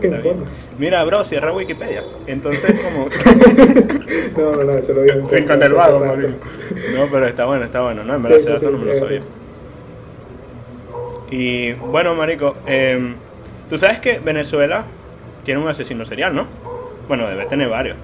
Que. 0.00 0.34
Mira, 0.78 1.02
bro, 1.04 1.24
cierra 1.24 1.52
Wikipedia. 1.52 2.02
Entonces, 2.26 2.78
como. 2.84 3.08
No, 4.36 4.56
no, 4.56 4.64
no, 4.64 4.78
eso 4.78 4.92
lo 4.92 5.02
vi 5.02 5.10
en 5.10 5.74
Vago, 5.74 6.00
marico. 6.00 6.34
No, 6.94 7.08
pero 7.10 7.26
está 7.26 7.46
bueno, 7.46 7.64
está 7.64 7.82
bueno. 7.82 8.04
No, 8.04 8.14
en 8.14 8.22
verdad, 8.22 8.38
Sí, 8.38 8.42
ese 8.42 8.58
sí, 8.58 8.64
dato 8.64 8.66
sí, 8.66 8.72
no 8.72 8.78
me 8.78 8.84
lo 8.86 8.92
eh, 8.92 8.98
sabía. 8.98 9.22
Y 11.30 11.72
bueno, 11.72 12.14
marico, 12.14 12.56
em, 12.66 13.14
tú 13.68 13.78
sabes 13.78 14.00
que 14.00 14.18
Venezuela 14.18 14.84
tiene 15.44 15.60
un 15.60 15.68
asesino 15.68 16.04
serial, 16.04 16.34
¿no? 16.34 16.46
Bueno, 17.06 17.26
debe 17.28 17.46
tener 17.46 17.68
varios. 17.68 17.96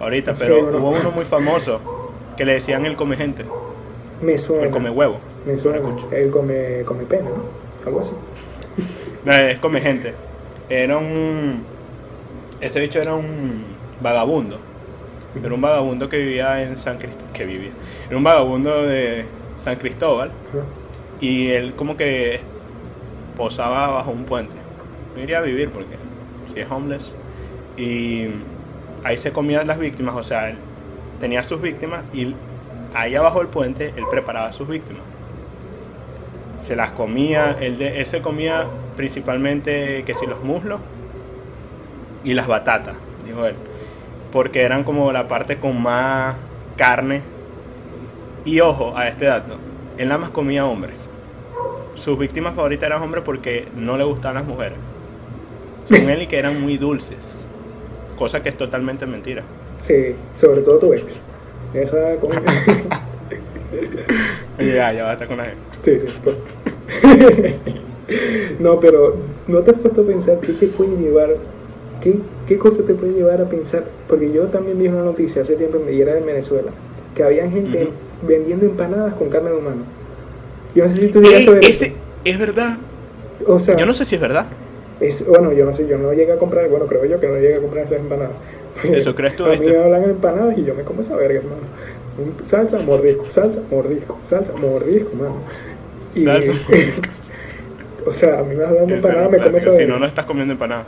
ahorita, 0.00 0.34
pero 0.34 0.62
bueno. 0.62 0.78
hubo 0.78 0.90
uno 0.90 1.10
muy 1.10 1.24
famoso 1.26 1.80
que 2.36 2.44
le 2.46 2.54
decían 2.54 2.86
el 2.86 2.96
come 2.96 3.16
gente, 3.16 3.44
Me 4.22 4.38
suena. 4.38 4.64
el 4.64 4.70
come 4.70 4.88
huevo. 4.90 5.18
Me 5.46 5.56
suena. 5.58 5.78
Escucho. 5.78 6.08
Él 6.10 6.30
come, 6.30 6.82
come 6.84 7.04
pene, 7.04 7.24
¿no? 7.24 7.44
Algo 7.86 8.00
así. 8.00 8.10
No, 9.24 9.32
es 9.32 9.58
come 9.58 9.80
gente. 9.80 10.14
Era 10.70 10.96
un. 10.98 11.62
Ese 12.60 12.80
bicho 12.80 13.00
era 13.00 13.14
un 13.14 13.64
vagabundo. 14.00 14.58
Era 15.42 15.54
un 15.54 15.60
vagabundo 15.60 16.08
que 16.08 16.18
vivía 16.18 16.62
en 16.62 16.76
San 16.76 16.98
Cristóbal. 16.98 17.32
Que 17.32 17.44
vivía. 17.44 17.70
Era 18.08 18.16
un 18.16 18.24
vagabundo 18.24 18.82
de 18.82 19.26
San 19.56 19.76
Cristóbal. 19.76 20.30
Y 21.20 21.48
él 21.50 21.74
como 21.74 21.96
que 21.96 22.40
posaba 23.36 23.88
bajo 23.88 24.10
un 24.10 24.24
puente. 24.24 24.54
No 25.16 25.22
iría 25.22 25.38
a 25.38 25.42
vivir 25.42 25.70
porque 25.70 25.96
si 26.54 26.60
es 26.60 26.70
homeless. 26.70 27.12
Y 27.76 28.28
ahí 29.04 29.16
se 29.16 29.32
comían 29.32 29.66
las 29.66 29.78
víctimas, 29.78 30.14
o 30.16 30.22
sea, 30.22 30.50
él 30.50 30.56
tenía 31.20 31.42
sus 31.42 31.60
víctimas 31.60 32.02
y 32.12 32.34
ahí 32.94 33.14
abajo 33.14 33.38
del 33.38 33.48
puente 33.48 33.92
él 33.96 34.04
preparaba 34.10 34.52
sus 34.52 34.68
víctimas. 34.68 35.02
Se 36.62 36.76
las 36.76 36.90
comía, 36.90 37.56
él, 37.60 37.78
de- 37.78 38.00
él 38.00 38.06
se 38.06 38.20
comía 38.20 38.66
principalmente 38.96 40.02
que 40.04 40.14
si 40.14 40.26
los 40.26 40.42
muslos 40.42 40.80
y 42.24 42.34
las 42.34 42.46
batatas, 42.46 42.96
dijo 43.26 43.46
él. 43.46 43.54
Porque 44.32 44.62
eran 44.62 44.84
como 44.84 45.12
la 45.12 45.28
parte 45.28 45.56
con 45.56 45.82
más 45.82 46.36
carne. 46.76 47.22
Y 48.44 48.60
ojo 48.60 48.96
a 48.96 49.08
este 49.08 49.26
dato, 49.26 49.56
él 49.98 50.08
nada 50.08 50.20
más 50.20 50.30
comía 50.30 50.64
hombres. 50.64 50.98
Sus 51.94 52.18
víctimas 52.18 52.54
favoritas 52.54 52.86
eran 52.86 53.02
hombres 53.02 53.22
porque 53.24 53.68
no 53.76 53.98
le 53.98 54.04
gustaban 54.04 54.36
las 54.36 54.46
mujeres. 54.46 54.78
Según 55.84 56.08
él 56.10 56.22
y 56.22 56.26
que 56.26 56.38
eran 56.38 56.60
muy 56.60 56.78
dulces. 56.78 57.44
Cosa 58.16 58.42
que 58.42 58.48
es 58.48 58.56
totalmente 58.56 59.06
mentira. 59.06 59.42
Sí, 59.82 60.14
sobre 60.38 60.62
todo 60.62 60.78
tu 60.78 60.94
ex. 60.94 61.20
Esa 61.74 62.16
con... 62.16 62.30
Oye, 64.58 64.74
ya, 64.74 64.92
ya 64.92 65.04
basta 65.04 65.26
con 65.26 65.36
la 65.38 65.44
gente. 65.44 65.60
Sí, 65.82 66.00
sí. 66.06 67.80
no, 68.58 68.80
pero 68.80 69.16
¿no 69.48 69.60
te 69.60 69.70
has 69.72 69.78
puesto 69.78 70.02
a 70.02 70.06
pensar 70.06 70.38
qué 70.40 70.52
te 70.52 70.66
puede 70.68 70.96
llevar, 70.96 71.36
qué, 72.02 72.16
qué 72.46 72.58
cosa 72.58 72.82
te 72.82 72.94
puede 72.94 73.12
llevar 73.12 73.40
a 73.40 73.44
pensar? 73.48 73.84
Porque 74.08 74.32
yo 74.32 74.44
también 74.44 74.78
vi 74.78 74.88
una 74.88 75.02
noticia 75.02 75.42
hace 75.42 75.54
tiempo 75.56 75.78
y 75.90 76.00
era 76.00 76.14
de 76.14 76.20
Venezuela, 76.20 76.70
que 77.14 77.22
había 77.22 77.48
gente 77.48 77.88
vendiendo 78.26 78.66
empanadas 78.66 79.14
con 79.14 79.28
carne 79.28 79.50
de 79.50 79.56
humano. 79.56 79.82
Yo 80.74 80.84
no 80.84 80.90
sé 80.90 81.00
si 81.00 81.08
tú 81.08 81.20
llegaste 81.20 81.50
a 81.50 81.54
ver 81.54 81.64
ese 81.64 81.86
eso. 81.86 81.94
es 82.24 82.38
verdad. 82.38 82.76
O 83.46 83.58
sea, 83.58 83.76
Yo 83.76 83.86
no 83.86 83.94
sé 83.94 84.04
si 84.04 84.14
es 84.16 84.20
verdad. 84.20 84.46
es, 85.00 85.26
bueno, 85.26 85.52
yo 85.52 85.64
no 85.64 85.74
sé, 85.74 85.86
yo 85.86 85.96
no 85.98 86.12
llegué 86.12 86.32
a 86.32 86.36
comprar, 86.36 86.68
bueno, 86.68 86.86
creo 86.86 87.04
yo 87.06 87.18
que 87.20 87.26
no 87.26 87.36
llegué 87.36 87.56
a 87.56 87.60
comprar 87.60 87.84
esas 87.86 87.98
empanadas. 87.98 88.32
Eso 88.84 89.14
crees 89.14 89.34
tú, 89.36 89.44
A 89.44 89.50
mí 89.56 89.66
me 89.66 89.76
hablan 89.76 90.02
de 90.04 90.10
empanadas 90.10 90.56
y 90.58 90.64
yo 90.64 90.74
me 90.74 90.82
como 90.84 91.00
esa 91.00 91.16
verga, 91.16 91.38
hermano. 91.40 91.62
Salsa, 92.44 92.78
mordisco, 92.78 93.24
salsa, 93.30 93.60
mordisco, 93.70 94.18
salsa, 94.28 94.52
mordisco, 94.54 95.10
mano. 95.16 95.36
Y- 96.14 96.24
Salsa. 96.24 96.52
o 98.06 98.14
sea, 98.14 98.40
a 98.40 98.42
mí 98.42 98.54
me 98.54 98.64
hablan 98.64 98.86
de 98.86 98.94
empanada, 98.96 99.28
me 99.28 99.38
como 99.38 99.56
esa 99.56 99.72
si 99.72 99.86
no, 99.86 99.98
no 99.98 100.06
estás 100.06 100.24
comiendo 100.24 100.52
empanada. 100.52 100.84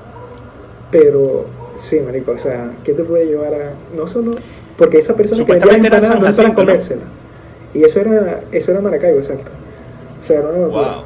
Pero, 0.91 1.47
sí, 1.77 2.01
marico, 2.01 2.33
o 2.33 2.39
sea, 2.39 2.71
¿qué 2.85 2.93
te 2.93 3.03
puede 3.03 3.27
llevar 3.27 3.55
a...? 3.55 3.73
No 3.97 4.07
solo... 4.07 4.37
Porque 4.77 4.99
esa 4.99 5.15
persona 5.15 5.45
que 5.45 5.53
vendía 5.53 5.77
empanadas 5.77 6.21
no 6.21 6.27
es 6.27 6.37
para 6.37 6.55
comérsela. 6.55 7.03
Y 7.75 7.85
eso 7.85 8.01
era, 8.01 8.41
eso 8.53 8.71
era 8.71 8.81
Maracaibo, 8.81 9.19
exacto. 9.19 9.51
O 10.21 10.25
sea, 10.25 10.39
era 10.39 10.49
una 10.49 10.59
locura. 10.67 10.95
Wow. 10.95 11.03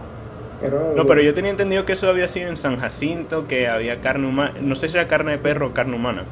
Era 0.62 0.76
una 0.76 0.94
No, 0.94 1.06
pero 1.06 1.20
yo 1.20 1.34
tenía 1.34 1.50
entendido 1.50 1.84
que 1.84 1.92
eso 1.92 2.08
había 2.08 2.28
sido 2.28 2.48
en 2.48 2.56
San 2.56 2.76
Jacinto, 2.76 3.46
que 3.46 3.68
había 3.68 4.00
carne 4.00 4.26
humana. 4.28 4.54
No 4.62 4.74
sé 4.76 4.88
si 4.88 4.96
era 4.96 5.08
carne 5.08 5.32
de 5.32 5.38
perro 5.38 5.68
o 5.68 5.72
carne 5.72 5.96
humana. 5.96 6.24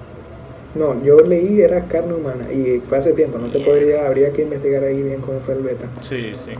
No, 0.74 1.00
yo 1.04 1.18
leí 1.18 1.60
era 1.60 1.84
carne 1.84 2.14
humana 2.14 2.50
y 2.52 2.80
fue 2.80 2.98
hace 2.98 3.12
tiempo, 3.12 3.38
no 3.38 3.48
te 3.48 3.58
Yeah. 3.58 3.66
podría, 3.66 4.06
habría 4.06 4.32
que 4.32 4.42
investigar 4.42 4.82
ahí 4.82 5.02
bien 5.02 5.20
cómo 5.20 5.40
fue 5.40 5.54
el 5.54 5.62
beta. 5.62 5.86
Sí, 6.00 6.30
sí. 6.34 6.50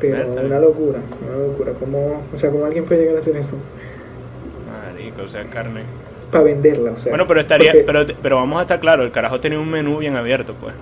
Pero 0.00 0.26
una 0.30 0.58
locura, 0.60 0.98
una 1.26 1.46
locura. 1.46 1.72
¿Cómo, 1.80 2.22
o 2.34 2.38
sea, 2.38 2.50
¿cómo 2.50 2.64
alguien 2.66 2.84
puede 2.84 3.00
llegar 3.00 3.16
a 3.16 3.18
hacer 3.20 3.36
eso? 3.36 3.52
Marico, 4.92 5.22
o 5.22 5.28
sea, 5.28 5.44
carne. 5.44 5.80
Para 6.30 6.44
venderla, 6.44 6.92
o 6.92 6.98
sea. 6.98 7.10
Bueno, 7.10 7.26
pero 7.26 7.40
estaría, 7.40 7.72
porque- 7.72 7.84
pero, 7.86 8.06
pero 8.22 8.36
vamos 8.36 8.58
a 8.58 8.62
estar 8.62 8.80
claro, 8.80 9.02
el 9.04 9.10
carajo 9.12 9.40
tenía 9.40 9.58
un 9.60 9.70
menú 9.70 9.98
bien 9.98 10.16
abierto, 10.16 10.54
pues. 10.60 10.74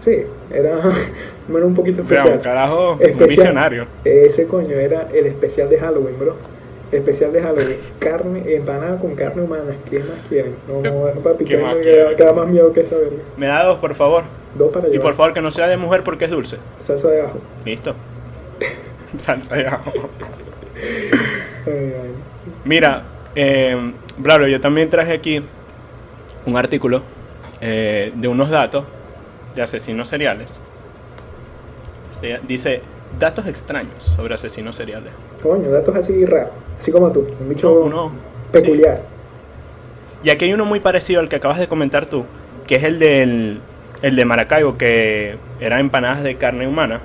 Sí, 0.00 0.22
era 0.52 0.78
bueno, 1.48 1.66
un 1.66 1.74
poquito 1.74 2.02
O 2.02 2.06
sea, 2.06 2.18
especial. 2.18 2.38
un 2.38 2.42
carajo, 2.42 2.92
un 2.94 3.02
Especial. 3.02 3.28
visionario. 3.28 3.86
Ese 4.04 4.46
coño 4.46 4.76
era 4.76 5.08
el 5.12 5.26
especial 5.26 5.68
de 5.70 5.78
Halloween, 5.78 6.18
bro. 6.18 6.34
Especial 6.92 7.32
de 7.32 7.42
Halloween. 7.42 7.76
Carne, 7.98 8.42
empanada 8.54 8.98
con 8.98 9.14
carne 9.16 9.42
humana. 9.42 9.74
¿Qué 9.90 9.98
más 10.00 10.08
quieren? 10.28 10.54
No, 10.68 10.80
no, 10.82 11.20
papi, 11.20 11.44
¿Qué 11.44 11.56
que 11.56 11.62
más 11.62 11.76
da, 12.18 12.32
más 12.32 12.48
miedo 12.48 12.72
que 12.72 12.80
esa 12.82 12.96
verga. 12.96 13.16
Me 13.36 13.46
da 13.46 13.64
dos, 13.64 13.78
por 13.78 13.94
favor. 13.94 14.22
Dos 14.56 14.72
para 14.72 14.86
Y 14.88 14.92
llevar. 14.92 15.02
por 15.06 15.14
favor 15.14 15.32
que 15.32 15.42
no 15.42 15.50
sea 15.50 15.66
de 15.66 15.76
mujer 15.76 16.02
porque 16.04 16.26
es 16.26 16.30
dulce. 16.30 16.58
Salsa 16.86 17.08
de 17.08 17.22
ajo. 17.22 17.38
Listo. 17.64 17.94
Ay. 21.66 22.12
Mira, 22.64 23.02
eh, 23.34 23.92
Braulio, 24.18 24.48
yo 24.48 24.60
también 24.60 24.88
traje 24.90 25.12
aquí 25.12 25.42
un 26.46 26.56
artículo 26.56 27.02
eh, 27.60 28.12
de 28.14 28.28
unos 28.28 28.50
datos 28.50 28.84
de 29.54 29.62
asesinos 29.62 30.08
seriales. 30.08 30.60
Se- 32.20 32.40
dice 32.46 32.82
datos 33.18 33.46
extraños 33.46 34.04
sobre 34.16 34.34
asesinos 34.34 34.76
seriales. 34.76 35.12
Coño, 35.42 35.70
datos 35.70 35.94
así 35.96 36.24
raros. 36.24 36.50
Así 36.80 36.90
como 36.92 37.10
tú. 37.10 37.26
Un 37.40 37.48
bicho 37.48 37.72
uno- 37.80 38.12
peculiar. 38.52 39.02
Y 40.22 40.30
aquí 40.30 40.46
hay 40.46 40.54
uno 40.54 40.64
muy 40.64 40.80
parecido 40.80 41.20
al 41.20 41.28
que 41.28 41.36
acabas 41.36 41.58
de 41.58 41.68
comentar 41.68 42.06
tú, 42.06 42.24
que 42.66 42.76
es 42.76 42.84
el 42.84 42.98
del 42.98 43.60
el 44.02 44.14
de 44.14 44.24
Maracaibo, 44.24 44.76
que 44.76 45.36
era 45.60 45.80
empanadas 45.80 46.22
de 46.22 46.36
carne 46.36 46.66
humana. 46.68 47.00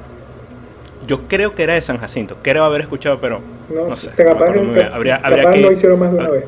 Yo 1.08 1.22
creo 1.28 1.56
que 1.56 1.64
era 1.64 1.74
de 1.74 1.82
San 1.82 1.98
Jacinto, 1.98 2.38
creo 2.42 2.64
haber 2.64 2.82
escuchado, 2.82 3.20
pero 3.20 3.42
No, 3.70 3.88
no 3.90 3.96
sé. 3.96 4.10
no 4.12 4.16
capaz, 4.16 4.32
acuerdo 4.34 4.64
muy 4.64 4.74
bien. 4.76 4.86
cap- 4.88 4.96
Habría, 4.96 5.22
capaz 5.22 5.52
que, 5.52 5.62
lo 5.62 5.72
hicieron 5.72 6.00
más 6.00 6.12
de 6.12 6.18
una 6.18 6.28
ah, 6.28 6.32
vez. 6.32 6.46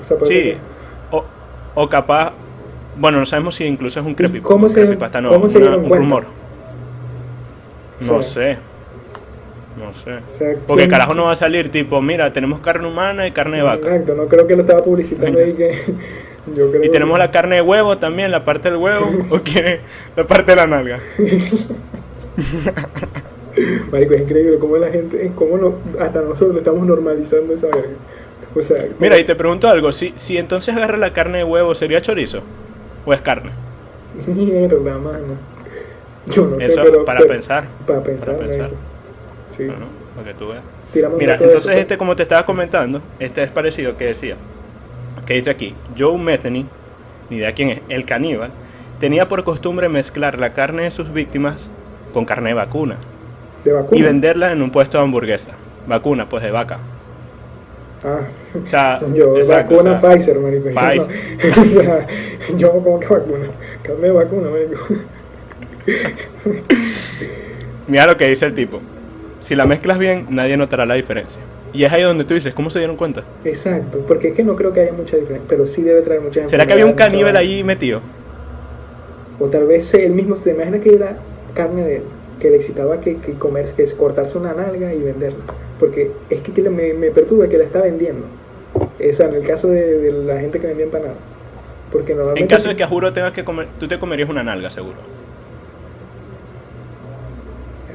O 0.00 0.04
sea, 0.04 0.16
Sí, 0.26 0.54
o, 1.10 1.24
o 1.74 1.88
capaz, 1.88 2.32
bueno, 2.96 3.18
no 3.18 3.26
sabemos 3.26 3.54
si 3.56 3.64
incluso 3.64 4.00
es 4.00 4.06
un 4.06 4.14
creepypasta. 4.14 4.48
cómo 4.52 4.68
se- 4.68 4.74
creepypasta, 4.76 5.20
no, 5.20 5.30
cómo 5.30 5.48
se 5.48 5.58
una- 5.58 5.76
un 5.76 5.92
rumor. 5.92 6.24
No 8.00 8.16
O 8.16 8.22
sea, 8.22 8.54
sé. 8.54 8.58
No 9.78 9.92
sé. 9.92 10.14
O 10.14 10.38
sea, 10.38 10.54
Porque 10.66 10.82
¿quién- 10.84 10.90
carajo 10.90 11.14
no 11.14 11.24
va 11.24 11.32
a 11.32 11.36
salir 11.36 11.70
tipo, 11.70 12.00
mira, 12.00 12.32
tenemos 12.32 12.60
carne 12.60 12.86
humana 12.88 13.26
y 13.26 13.32
carne 13.32 13.58
de 13.58 13.62
vaca. 13.64 13.88
Exacto, 13.88 14.14
no 14.14 14.26
creo 14.26 14.46
que 14.46 14.54
lo 14.56 14.62
estaba 14.62 14.82
publicitando 14.82 15.38
ahí 15.38 15.52
que. 15.52 15.82
Yo 16.54 16.70
creo 16.70 16.84
Y 16.84 16.90
tenemos 16.90 17.18
la 17.18 17.30
carne 17.30 17.56
de 17.56 17.62
huevo 17.62 17.96
también, 17.98 18.30
la 18.30 18.44
parte 18.44 18.70
del 18.70 18.78
huevo, 18.78 19.10
o 19.30 19.38
quiere 19.40 19.80
la 20.16 20.24
parte 20.26 20.52
de 20.52 20.56
la 20.56 20.66
nalga. 20.66 20.98
Marico, 23.92 24.14
es 24.14 24.22
increíble 24.22 24.58
cómo 24.58 24.76
la 24.76 24.88
gente, 24.90 25.30
cómo 25.34 25.58
no, 25.58 25.74
hasta 26.00 26.20
nosotros 26.22 26.56
estamos 26.56 26.86
normalizando 26.86 27.54
esa 27.54 27.66
verga. 27.66 27.88
O 28.54 28.62
sea, 28.62 28.84
Mira, 28.98 29.18
y 29.18 29.24
te 29.24 29.34
pregunto 29.34 29.68
algo, 29.68 29.90
si, 29.92 30.14
si 30.16 30.38
entonces 30.38 30.74
agarra 30.76 30.96
la 30.96 31.12
carne 31.12 31.38
de 31.38 31.44
huevo, 31.44 31.74
¿sería 31.74 32.00
chorizo? 32.00 32.40
¿O 33.04 33.12
es 33.12 33.20
carne? 33.20 33.50
mierda, 34.26 34.98
mano. 34.98 35.54
Yo 36.26 36.46
no 36.46 36.58
Eso 36.58 36.74
sé, 36.74 36.80
pero. 36.90 37.04
para 37.04 37.20
pero- 37.20 37.32
pensar. 37.32 37.64
Para 37.86 38.02
pensar, 38.02 38.36
para 38.36 38.48
pensar. 38.48 38.70
Sí. 39.56 39.64
Bueno, 39.66 39.86
para 40.14 40.28
que 40.28 40.34
tú 40.34 40.48
veas. 40.48 40.62
Tiramos 40.92 41.18
Mira, 41.18 41.34
entonces 41.34 41.60
eso, 41.60 41.70
este, 41.72 41.98
como 41.98 42.14
te 42.14 42.22
estaba 42.22 42.46
comentando, 42.46 43.02
este 43.18 43.42
es 43.42 43.50
parecido 43.50 43.96
que 43.96 44.06
decía, 44.06 44.36
que 45.26 45.34
dice 45.34 45.50
aquí, 45.50 45.74
Joe 45.98 46.16
Metheny, 46.16 46.66
ni 47.30 47.36
idea 47.36 47.52
quién 47.52 47.70
es, 47.70 47.80
el 47.88 48.04
caníbal, 48.04 48.50
tenía 49.00 49.26
por 49.26 49.42
costumbre 49.42 49.88
mezclar 49.88 50.38
la 50.38 50.52
carne 50.52 50.84
de 50.84 50.90
sus 50.92 51.12
víctimas 51.12 51.68
con 52.12 52.24
carne 52.24 52.50
de 52.50 52.54
vacuna 52.54 52.96
De 53.64 53.72
vacuna. 53.72 53.98
y 53.98 54.02
venderla 54.02 54.52
en 54.52 54.62
un 54.62 54.70
puesto 54.70 54.98
de 54.98 55.04
hamburguesa. 55.04 55.50
Vacuna, 55.86 56.28
pues 56.28 56.42
de 56.42 56.50
vaca. 56.50 56.78
Ah, 58.04 58.20
O 58.62 58.68
sea, 58.68 59.00
yo, 59.14 59.36
exacto, 59.38 59.74
vacuna 59.76 59.92
o 59.96 60.00
sea, 60.00 60.10
Pfizer, 60.10 60.38
marico. 60.38 60.68
Yo 60.68 60.74
Pfizer. 60.74 61.08
no- 61.64 61.80
o 61.80 61.82
sea, 61.84 62.06
yo 62.56 62.72
como 62.72 63.00
que 63.00 63.06
vacuna. 63.06 63.46
Carne 63.82 64.02
de 64.02 64.10
vacuna, 64.10 64.50
marico. 64.50 64.76
Mira 67.86 68.06
lo 68.06 68.16
que 68.16 68.28
dice 68.28 68.46
el 68.46 68.54
tipo. 68.54 68.80
Si 69.40 69.54
la 69.54 69.66
mezclas 69.66 69.98
bien, 69.98 70.26
nadie 70.30 70.56
notará 70.56 70.86
la 70.86 70.94
diferencia. 70.94 71.40
Y 71.72 71.84
es 71.84 71.92
ahí 71.92 72.02
donde 72.02 72.24
tú 72.24 72.34
dices, 72.34 72.54
¿cómo 72.54 72.70
se 72.70 72.78
dieron 72.78 72.96
cuenta? 72.96 73.22
Exacto, 73.44 74.02
porque 74.06 74.28
es 74.28 74.34
que 74.34 74.44
no 74.44 74.54
creo 74.56 74.72
que 74.72 74.80
haya 74.80 74.92
mucha 74.92 75.16
diferencia, 75.16 75.46
pero 75.48 75.66
sí 75.66 75.82
debe 75.82 76.02
traer 76.02 76.20
mucha 76.20 76.46
¿Será 76.46 76.66
que 76.66 76.72
había 76.72 76.86
un 76.86 76.92
caníbal 76.94 77.36
ahí 77.36 77.62
metido? 77.64 78.00
O 79.40 79.46
tal 79.48 79.66
vez 79.66 79.92
él 79.94 80.12
mismo 80.12 80.36
se 80.36 80.50
imagina 80.52 80.78
que 80.78 80.94
era 80.94 81.16
carne 81.52 81.82
de 81.82 81.96
él, 81.96 82.02
que 82.44 82.50
le 82.50 82.56
excitaba 82.56 83.00
que, 83.00 83.16
que 83.16 83.32
comerse, 83.32 83.72
que 83.74 83.84
es 83.84 83.94
cortarse 83.94 84.36
una 84.36 84.52
nalga 84.52 84.92
y 84.92 85.00
venderla. 85.00 85.38
Porque 85.80 86.10
es 86.28 86.42
que, 86.42 86.52
que 86.52 86.60
le- 86.60 86.68
me, 86.68 86.92
me 86.92 87.10
perturba 87.10 87.48
que 87.48 87.56
la 87.56 87.64
está 87.64 87.80
vendiendo. 87.80 88.26
Esa, 88.98 89.24
en 89.24 89.34
el 89.36 89.46
caso 89.46 89.68
de, 89.68 89.98
de 89.98 90.12
la 90.12 90.38
gente 90.40 90.60
que 90.60 90.66
vendía 90.66 90.84
empanadas. 90.84 91.16
Porque 91.90 92.12
normalmente. 92.12 92.42
En 92.42 92.48
caso 92.48 92.68
de 92.68 92.76
que 92.76 92.82
a 92.84 92.86
juro 92.86 93.14
tengas 93.14 93.32
que 93.32 93.44
comer, 93.44 93.68
tú 93.80 93.88
te 93.88 93.98
comerías 93.98 94.28
una 94.28 94.44
nalga, 94.44 94.70
seguro. 94.70 94.98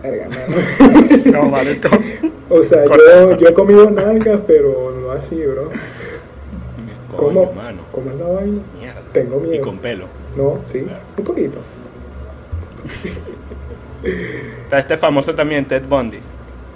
No, 1.26 1.44
marico. 1.50 1.90
O 2.50 2.64
sea, 2.64 2.86
yo, 2.86 3.38
yo 3.38 3.48
he 3.50 3.54
comido 3.54 3.88
nalgas, 3.92 4.40
pero 4.48 4.96
no 5.00 5.12
así, 5.12 5.36
bro. 5.46 5.70
Coño, 7.16 7.34
¿Cómo? 7.46 7.54
mano. 7.54 7.82
¿Cómo 7.92 8.10
es 8.10 8.16
la 8.18 8.26
vaina? 8.26 8.62
Mierda. 8.80 9.02
Tengo 9.12 9.44
Y 9.46 9.50
miedo. 9.50 9.64
con 9.64 9.78
pelo. 9.78 10.06
No, 10.36 10.58
sí, 10.72 10.88
un 11.18 11.24
poquito. 11.24 11.60
Está 14.04 14.80
este 14.80 14.98
famoso 14.98 15.34
también, 15.36 15.66
Ted 15.66 15.84
Bundy. 15.88 16.20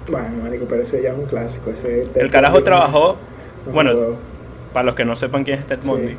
Bueno, 0.07 0.29
marico, 0.43 0.65
pero 0.67 0.81
ese 0.81 1.01
ya 1.01 1.11
es 1.11 1.17
un 1.17 1.25
clásico. 1.25 1.69
Ese 1.71 2.07
El 2.15 2.29
carajo 2.29 2.63
trabajó, 2.63 3.17
No, 3.65 3.71
bueno, 3.71 3.93
no, 3.93 4.17
para 4.73 4.85
los 4.85 4.95
que 4.95 5.05
no 5.05 5.15
sepan 5.15 5.43
quién 5.43 5.59
es 5.59 5.67
Ted 5.67 5.79
Sí. 5.81 5.87
Bundy, 5.87 6.17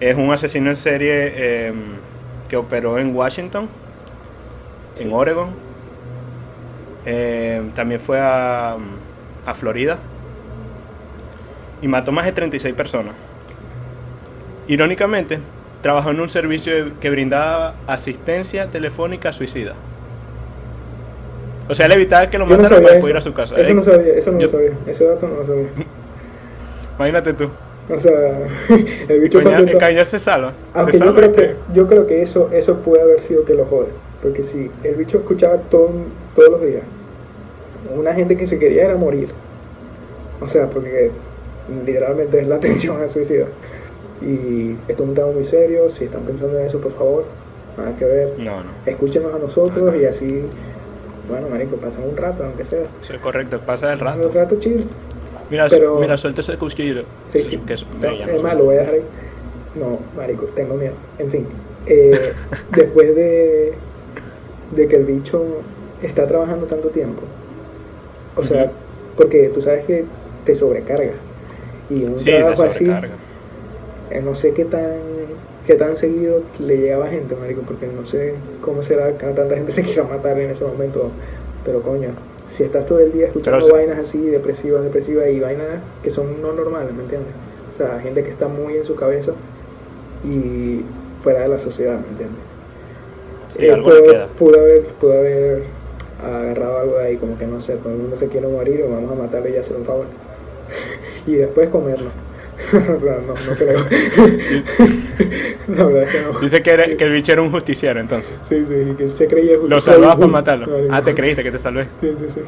es 0.00 0.16
un 0.16 0.32
asesino 0.32 0.70
en 0.70 0.76
serie 0.76 1.32
eh, 1.34 1.72
que 2.48 2.56
operó 2.56 2.98
en 2.98 3.14
Washington, 3.14 3.68
en 4.98 5.12
Oregon. 5.12 5.48
Eh, 7.04 7.62
también 7.74 8.00
fue 8.00 8.20
a, 8.20 8.76
a 9.46 9.54
Florida 9.54 9.98
y 11.82 11.88
mató 11.88 12.12
más 12.12 12.24
de 12.24 12.32
36 12.32 12.74
personas. 12.74 13.14
Irónicamente, 14.68 15.38
trabajó 15.82 16.10
en 16.10 16.20
un 16.20 16.28
servicio 16.28 16.98
que 17.00 17.10
brindaba 17.10 17.74
asistencia 17.86 18.68
telefónica 18.70 19.32
suicida. 19.32 19.74
O 21.68 21.74
sea, 21.74 21.86
él 21.86 21.92
evitaba 21.92 22.28
que 22.30 22.38
lo 22.38 22.46
no 22.46 22.56
mataran 22.56 22.82
para 22.82 22.92
eso. 22.94 23.00
poder 23.00 23.14
ir 23.14 23.18
a 23.18 23.20
su 23.22 23.32
casa. 23.34 23.56
Eso 23.60 23.70
Eh, 23.70 23.74
no 23.74 23.82
sabía, 23.84 24.12
eso 24.14 24.30
no 24.32 24.38
yo- 24.38 24.46
lo 24.46 24.52
sabía. 24.52 24.70
Ese 24.86 25.04
dato 25.04 25.26
no 25.28 25.36
lo 25.40 25.46
sabía. 25.46 25.66
Imagínate 26.98 27.32
tú. 27.34 27.48
O 27.88 27.98
sea, 27.98 28.38
el 29.08 29.20
bicho 29.20 29.42
contento- 29.42 29.78
Caña 29.78 30.04
se 30.04 30.18
salva. 30.18 30.52
Aunque 30.74 30.98
yo 30.98 31.14
creo 31.14 31.32
que, 31.32 31.54
yo 31.74 31.86
creo 31.86 32.06
que 32.06 32.22
eso, 32.22 32.50
eso 32.52 32.76
puede 32.78 33.02
haber 33.02 33.20
sido 33.22 33.44
que 33.44 33.54
lo 33.54 33.64
jode. 33.66 33.88
Porque 34.22 34.42
si 34.42 34.70
el 34.82 34.94
bicho 34.96 35.18
escuchaba 35.18 35.56
todo, 35.70 35.90
todos 36.34 36.50
los 36.50 36.62
días, 36.62 36.82
una 37.94 38.12
gente 38.14 38.36
que 38.36 38.46
se 38.46 38.58
quería 38.58 38.84
era 38.86 38.96
morir. 38.96 39.28
O 40.40 40.48
sea, 40.48 40.66
porque 40.68 41.10
literalmente 41.84 42.40
es 42.40 42.46
la 42.48 42.56
atención 42.56 43.00
a 43.02 43.08
suicida. 43.08 43.46
Y 44.22 44.72
esto 44.88 45.02
es 45.02 45.08
un 45.08 45.14
tema 45.14 45.28
muy 45.28 45.44
serio. 45.44 45.90
Si 45.90 46.04
están 46.04 46.22
pensando 46.22 46.58
en 46.58 46.66
eso, 46.66 46.80
por 46.80 46.92
favor, 46.92 47.24
nada 47.76 47.94
que 47.98 48.04
ver. 48.04 48.32
No, 48.38 48.56
no. 48.62 48.70
Escúchenos 48.86 49.34
a 49.34 49.38
nosotros 49.38 49.94
y 50.00 50.06
así, 50.06 50.42
bueno, 51.28 51.48
marico, 51.48 51.76
pasan 51.76 52.04
un 52.08 52.16
rato, 52.16 52.44
aunque 52.44 52.64
sea. 52.64 52.82
Eso 53.02 53.14
es 53.14 53.20
correcto, 53.20 53.60
pasa 53.60 53.92
el 53.92 53.98
Un 54.00 54.04
rato. 54.06 54.30
rato 54.32 54.56
chill. 54.58 54.86
Mira, 55.50 55.66
Pero- 55.68 55.98
mira, 56.00 56.16
suelta 56.18 56.40
ese 56.40 56.56
cuchillo. 56.56 57.02
Sí, 57.28 57.40
sí. 57.42 57.56
Que 57.66 57.74
es, 57.74 57.80
es 57.82 58.36
su- 58.38 58.42
más, 58.42 58.56
lo 58.56 58.64
voy 58.64 58.76
a 58.76 58.78
dejar 58.80 58.94
ahí. 58.94 59.02
No, 59.78 59.98
marico, 60.16 60.46
tengo 60.46 60.74
miedo. 60.74 60.94
En 61.18 61.30
fin, 61.30 61.46
eh, 61.86 62.32
después 62.74 63.14
de, 63.14 63.74
de 64.74 64.88
que 64.88 64.96
el 64.96 65.04
bicho 65.04 65.44
está 66.02 66.26
trabajando 66.26 66.66
tanto 66.66 66.88
tiempo, 66.88 67.22
o 68.36 68.42
sea, 68.44 68.70
porque 69.16 69.50
tú 69.54 69.62
sabes 69.62 69.84
que 69.84 70.04
te 70.44 70.54
sobrecarga. 70.54 71.12
Y 71.88 72.04
un 72.04 72.18
Sí, 72.18 72.30
trabajo 72.32 72.64
así, 72.64 72.90
eh, 74.10 74.20
no 74.22 74.34
sé 74.34 74.52
qué 74.52 74.64
tan 74.64 74.96
qué 75.66 75.74
tan 75.74 75.96
seguido 75.96 76.42
le 76.60 76.78
llegaba 76.78 77.08
gente, 77.08 77.34
marico, 77.34 77.62
porque 77.62 77.86
no 77.88 78.06
sé 78.06 78.34
cómo 78.60 78.82
será 78.82 79.12
que 79.12 79.26
tanta 79.26 79.54
gente 79.54 79.72
se 79.72 79.82
quiera 79.82 80.04
matar 80.04 80.38
en 80.38 80.50
ese 80.50 80.64
momento, 80.64 81.10
pero 81.64 81.82
coño, 81.82 82.10
si 82.48 82.62
estás 82.62 82.86
todo 82.86 83.00
el 83.00 83.12
día 83.12 83.26
escuchando 83.26 83.58
Pero, 83.66 83.74
vainas 83.74 83.98
así, 83.98 84.18
depresivas, 84.18 84.84
depresivas 84.84 85.28
y 85.28 85.40
vainas 85.40 85.80
que 86.02 86.10
son 86.10 86.40
no 86.40 86.52
normales, 86.52 86.94
¿me 86.94 87.02
entiendes? 87.02 87.32
O 87.74 87.76
sea, 87.76 88.00
gente 88.00 88.22
que 88.22 88.30
está 88.30 88.48
muy 88.48 88.76
en 88.76 88.84
su 88.84 88.94
cabeza 88.94 89.32
y 90.24 90.82
fuera 91.22 91.42
de 91.42 91.48
la 91.48 91.58
sociedad, 91.58 91.98
¿me 91.98 92.08
entiendes? 92.08 92.38
Sí, 93.48 93.68
algo 93.68 93.88
pudo, 93.88 94.02
queda. 94.04 94.26
pudo 94.38 94.60
haber, 94.60 94.82
pudo 94.84 95.12
haber 95.18 95.62
agarrado 96.22 96.78
algo 96.78 96.98
de 96.98 97.04
ahí, 97.04 97.16
como 97.16 97.36
que 97.36 97.46
no 97.46 97.60
sé, 97.60 97.74
todo 97.76 97.92
el 97.92 97.98
mundo 97.98 98.16
se 98.16 98.28
quiere 98.28 98.46
morir 98.46 98.82
o 98.82 98.90
vamos 98.90 99.10
a 99.10 99.14
matarle 99.14 99.50
y 99.50 99.56
hacer 99.56 99.76
un 99.76 99.84
favor. 99.84 100.06
y 101.26 101.34
después 101.34 101.68
comerlo. 101.68 102.10
o 102.72 103.00
sea, 103.00 103.18
no, 103.26 103.34
no 103.34 103.56
creo. 103.56 103.84
la 105.76 105.84
verdad 105.84 106.02
es 106.04 106.10
que 106.10 106.20
no. 106.32 106.38
Dice 106.40 106.62
que, 106.62 106.70
era- 106.70 106.96
que 106.96 107.04
el 107.04 107.10
bicho 107.12 107.32
era 107.32 107.42
un 107.42 107.50
justiciero, 107.50 107.98
entonces. 108.00 108.34
Sí, 108.48 108.64
sí, 108.66 108.94
que 108.96 109.04
él 109.04 109.16
se 109.16 109.26
creía 109.26 109.56
Lo 109.66 109.80
salvabas 109.80 110.16
para 110.16 110.26
matarlo. 110.28 110.66
Ah, 110.90 111.02
te 111.02 111.14
creíste 111.14 111.42
que 111.42 111.50
te 111.50 111.58
salvé. 111.58 111.88
Sí, 112.00 112.12
sí, 112.18 112.26
sí. 112.30 112.40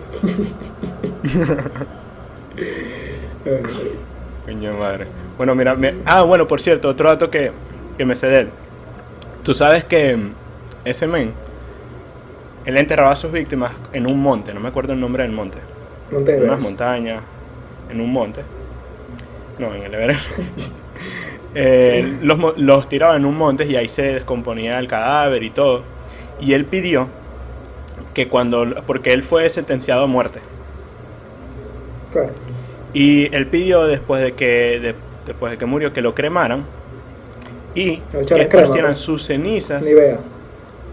Coño 4.47 4.77
madre. 4.77 5.07
Bueno, 5.37 5.55
mira, 5.55 5.75
me- 5.75 5.95
ah, 6.05 6.23
bueno, 6.23 6.47
por 6.49 6.61
cierto, 6.61 6.89
otro 6.89 7.09
dato 7.09 7.31
que, 7.31 7.53
que 7.97 8.05
me 8.05 8.17
sé 8.17 8.27
de 8.29 8.41
él. 8.41 8.49
Tú 9.43 9.55
sabes 9.55 9.85
que 9.85 10.17
mm, 10.17 10.31
ese 10.85 11.07
men, 11.07 11.33
él 12.65 12.77
enterraba 12.77 13.13
a 13.13 13.17
sus 13.17 13.31
víctimas 13.31 13.73
en 13.93 14.07
un 14.07 14.21
monte, 14.21 14.53
no 14.53 14.61
me 14.61 14.69
acuerdo 14.69 14.93
el 14.93 15.01
nombre 15.01 15.23
del 15.23 15.33
monte. 15.33 15.59
no 16.11 16.19
te 16.19 16.37
En 16.37 16.45
unas 16.45 16.61
montañas, 16.61 17.21
en 17.91 18.01
un 18.01 18.13
monte. 18.13 18.41
No, 19.59 19.75
en 19.75 19.83
el 19.83 19.95
Everest. 19.95 20.21
Eh, 21.55 22.19
los, 22.23 22.39
los 22.59 22.89
tiraba 22.89 23.17
en 23.17 23.25
un 23.25 23.37
monte 23.37 23.67
y 23.67 23.77
ahí 23.77 23.89
se 23.89 24.03
descomponía 24.15 24.79
el 24.79 24.89
cadáver 24.89 25.43
y 25.43 25.51
todo. 25.51 25.85
Y 26.41 26.53
él 26.55 26.67
pidió 26.67 27.09
que 28.15 28.29
cuando, 28.29 28.67
porque 28.87 29.13
él 29.13 29.23
fue 29.23 29.49
sentenciado 29.51 30.05
a 30.05 30.07
muerte. 30.07 30.41
Claro. 32.11 32.39
Y 32.93 33.35
él 33.35 33.47
pidió 33.49 33.85
después 33.87 34.23
de 34.23 34.35
que, 34.35 34.81
de- 34.81 34.95
después 35.27 35.53
de 35.53 35.59
que 35.59 35.67
murió 35.67 35.93
que 35.93 36.03
lo 36.03 36.15
cremaran 36.15 36.65
y 37.75 38.03
que 38.33 38.43
esparcieran 38.43 38.97
sus 38.97 39.25
cenizas 39.25 39.99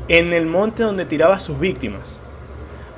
en 0.07 0.33
el 0.33 0.45
monte 0.45 0.83
donde 0.83 1.05
tiraba 1.05 1.35
a 1.35 1.39
sus 1.39 1.59
víctimas. 1.59 2.19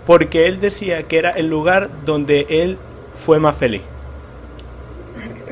Porque 0.06 0.48
él 0.48 0.60
decía 0.60 1.04
que 1.04 1.18
era 1.20 1.32
el 1.32 1.48
lugar 1.48 1.90
donde 2.06 2.46
él 2.50 2.78
fue 3.16 3.40
más 3.40 3.56
feliz. 3.58 3.82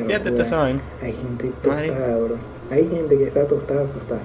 Fíjate, 0.05 0.31
te 0.31 0.45
saben. 0.45 0.81
Hay 1.01 1.13
gente 1.13 1.51
tostada, 1.63 2.17
bro. 2.17 2.36
Hay 2.71 2.89
gente 2.89 3.17
que 3.17 3.23
está 3.25 3.45
tostada, 3.45 3.84
tostada. 3.84 4.21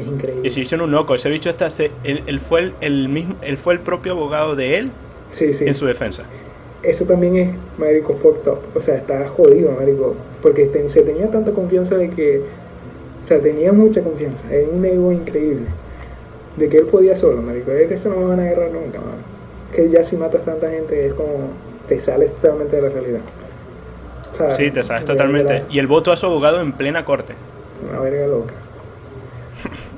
Es 0.00 0.06
increíble. 0.06 0.46
Y 0.46 0.50
se 0.50 0.60
hizo 0.60 0.74
en 0.76 0.80
un 0.82 0.90
loco. 0.90 1.14
Ese 1.14 1.28
bicho 1.28 1.50
está, 1.50 1.68
se- 1.70 1.90
él, 2.04 2.22
él 2.26 2.40
fue 2.40 2.60
el, 2.60 2.74
el 2.80 3.08
mismo, 3.08 3.34
él 3.42 3.56
fue 3.56 3.74
el 3.74 3.80
propio 3.80 4.12
abogado 4.12 4.56
de 4.56 4.78
él 4.78 4.90
Sí, 5.30 5.52
sí. 5.54 5.66
en 5.66 5.74
su 5.74 5.86
defensa. 5.86 6.22
Eso 6.82 7.04
también 7.04 7.36
es, 7.36 7.48
marico, 7.78 8.14
fucked 8.14 8.50
up. 8.50 8.58
O 8.74 8.80
sea, 8.80 8.96
está 8.96 9.26
jodido, 9.28 9.70
marico. 9.72 10.14
Porque 10.42 10.64
te- 10.66 10.88
se 10.88 11.02
tenía 11.02 11.30
tanta 11.30 11.52
confianza 11.52 11.96
de 11.96 12.08
que... 12.10 12.42
O 13.22 13.26
sea, 13.26 13.38
tenía 13.40 13.72
mucha 13.72 14.02
confianza. 14.02 14.44
En 14.54 14.74
un 14.74 14.84
ego 14.84 15.12
increíble. 15.12 15.66
De 16.56 16.68
que 16.68 16.78
él 16.78 16.86
podía 16.86 17.16
solo, 17.16 17.42
marico. 17.42 17.70
Es 17.70 17.88
que 17.88 17.94
esto 17.94 18.08
no 18.08 18.16
me 18.16 18.24
van 18.24 18.40
a 18.40 18.44
agarrar 18.44 18.70
nunca, 18.72 18.98
man. 18.98 19.18
Que 19.74 19.88
ya 19.90 20.02
si 20.04 20.16
matas 20.16 20.44
tanta 20.44 20.70
gente 20.70 21.06
es 21.06 21.12
como... 21.14 21.28
Te 21.88 22.00
sales 22.00 22.32
totalmente 22.36 22.76
de 22.76 22.82
la 22.82 22.88
realidad. 22.88 23.20
Sea, 24.48 24.56
Sí, 24.56 24.70
te 24.70 24.82
sabes 24.82 25.02
de- 25.06 25.12
de 25.12 25.16
totalmente. 25.18 25.64
Y 25.70 25.78
él 25.78 25.86
votó 25.86 26.12
a 26.12 26.16
su 26.16 26.26
abogado 26.26 26.60
en 26.60 26.72
plena 26.72 27.04
corte. 27.04 27.34
Una 27.90 28.00
verga 28.00 28.26
loca. 28.26 28.54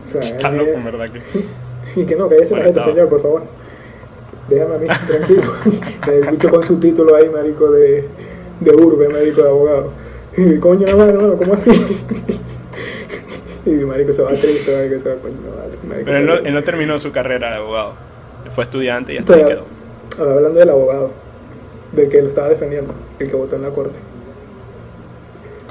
O 0.09 0.11
sea, 0.13 0.21
Está 0.21 0.51
loco, 0.51 0.71
en 0.73 0.85
verdad. 0.85 1.09
Que... 1.11 1.21
Y 2.03 2.05
que 2.07 2.17
no, 2.17 2.29
cállese 2.29 2.51
la 2.53 2.63
Bueno, 2.63 2.65
gente, 2.65 2.79
estaba. 2.81 2.87
señor, 2.95 3.09
por 3.09 3.23
favor. 3.23 3.43
Déjame 4.49 4.75
a 4.75 4.79
mí, 4.79 4.87
tranquilo. 5.09 5.53
El 6.11 6.31
bicho 6.31 6.51
con 6.51 6.63
su 6.65 6.79
título 6.81 7.15
ahí, 7.17 7.29
marico, 7.29 7.71
de, 7.71 8.09
de 8.61 8.71
urbe, 8.75 9.09
marico, 9.09 9.43
de 9.43 9.49
abogado. 9.49 9.91
Y 10.37 10.59
coño, 10.59 10.87
no, 10.87 11.07
no, 11.13 11.27
no, 11.29 11.37
¿cómo 11.37 11.55
así? 11.55 11.71
Y 13.65 13.71
marico 13.71 14.13
se 14.13 14.23
va 14.23 14.29
triste, 14.31 14.75
marico 14.77 15.03
se 15.03 15.09
va, 15.11 15.15
coño, 15.21 15.35
vale, 15.57 15.77
marico. 15.89 16.05
Pero 16.07 16.19
él 16.19 16.27
no, 16.27 16.35
él 16.49 16.55
no 16.55 16.65
terminó 16.65 16.99
su 16.99 17.13
carrera 17.13 17.51
de 17.51 17.57
abogado. 17.57 17.93
Fue 18.55 18.65
estudiante 18.65 19.15
y 19.15 19.19
hasta 19.19 19.33
Pero, 19.35 19.47
ahí 19.47 19.55
quedó. 19.55 19.65
ahora 20.19 20.35
hablando 20.37 20.59
del 20.61 20.71
abogado, 20.71 21.11
del 21.93 22.09
que 22.09 22.23
lo 22.23 22.29
estaba 22.29 22.49
defendiendo, 22.49 22.93
el 23.19 23.31
que 23.31 23.37
votó 23.37 23.57
en 23.57 23.63
la 23.63 23.69
corte. 23.71 23.99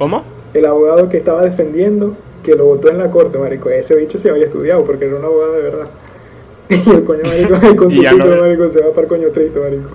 ¿Cómo? 0.02 0.24
El 0.56 0.66
abogado 0.66 1.10
que 1.10 1.18
estaba 1.18 1.44
defendiendo, 1.44 2.16
que 2.44 2.56
lo 2.56 2.66
votó 2.66 2.90
en 2.90 2.98
la 2.98 3.12
corte, 3.12 3.38
marico. 3.38 3.70
Ese 3.70 3.94
bicho 3.94 4.18
se 4.18 4.32
había 4.32 4.46
estudiado 4.46 4.84
porque 4.84 5.06
era 5.06 5.16
un 5.16 5.24
abogado 5.24 5.54
de 5.54 5.62
verdad. 5.62 5.88
Y 6.72 6.90
el 6.90 7.04
coño, 7.04 7.22
marico, 7.24 7.56
ahí 7.62 7.76
con 7.76 7.92
Y 7.92 8.04
su 8.04 8.18
no- 8.18 8.42
marico, 8.42 8.72
se 8.72 8.80
va 8.82 8.90
para 8.90 9.02
el 9.04 9.08
coño 9.08 9.28
triste, 9.28 9.60
marico. 9.60 9.90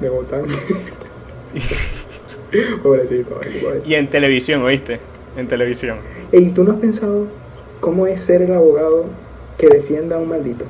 De 0.00 0.08
votar. 0.08 0.40
pobrecito, 2.82 3.34
marico, 3.36 3.66
pobrecito. 3.66 3.90
Y 3.90 3.94
en 3.96 4.08
televisión, 4.08 4.62
¿oíste? 4.62 4.98
En 5.36 5.46
televisión. 5.46 5.98
Ey, 6.32 6.48
¿tú 6.48 6.64
no 6.64 6.72
has 6.72 6.78
pensado 6.78 7.26
cómo 7.80 8.06
es 8.06 8.18
ser 8.22 8.40
el 8.40 8.54
abogado 8.54 9.04
que 9.58 9.68
defienda 9.68 10.16
a 10.16 10.20
un 10.20 10.30
maldito? 10.30 10.64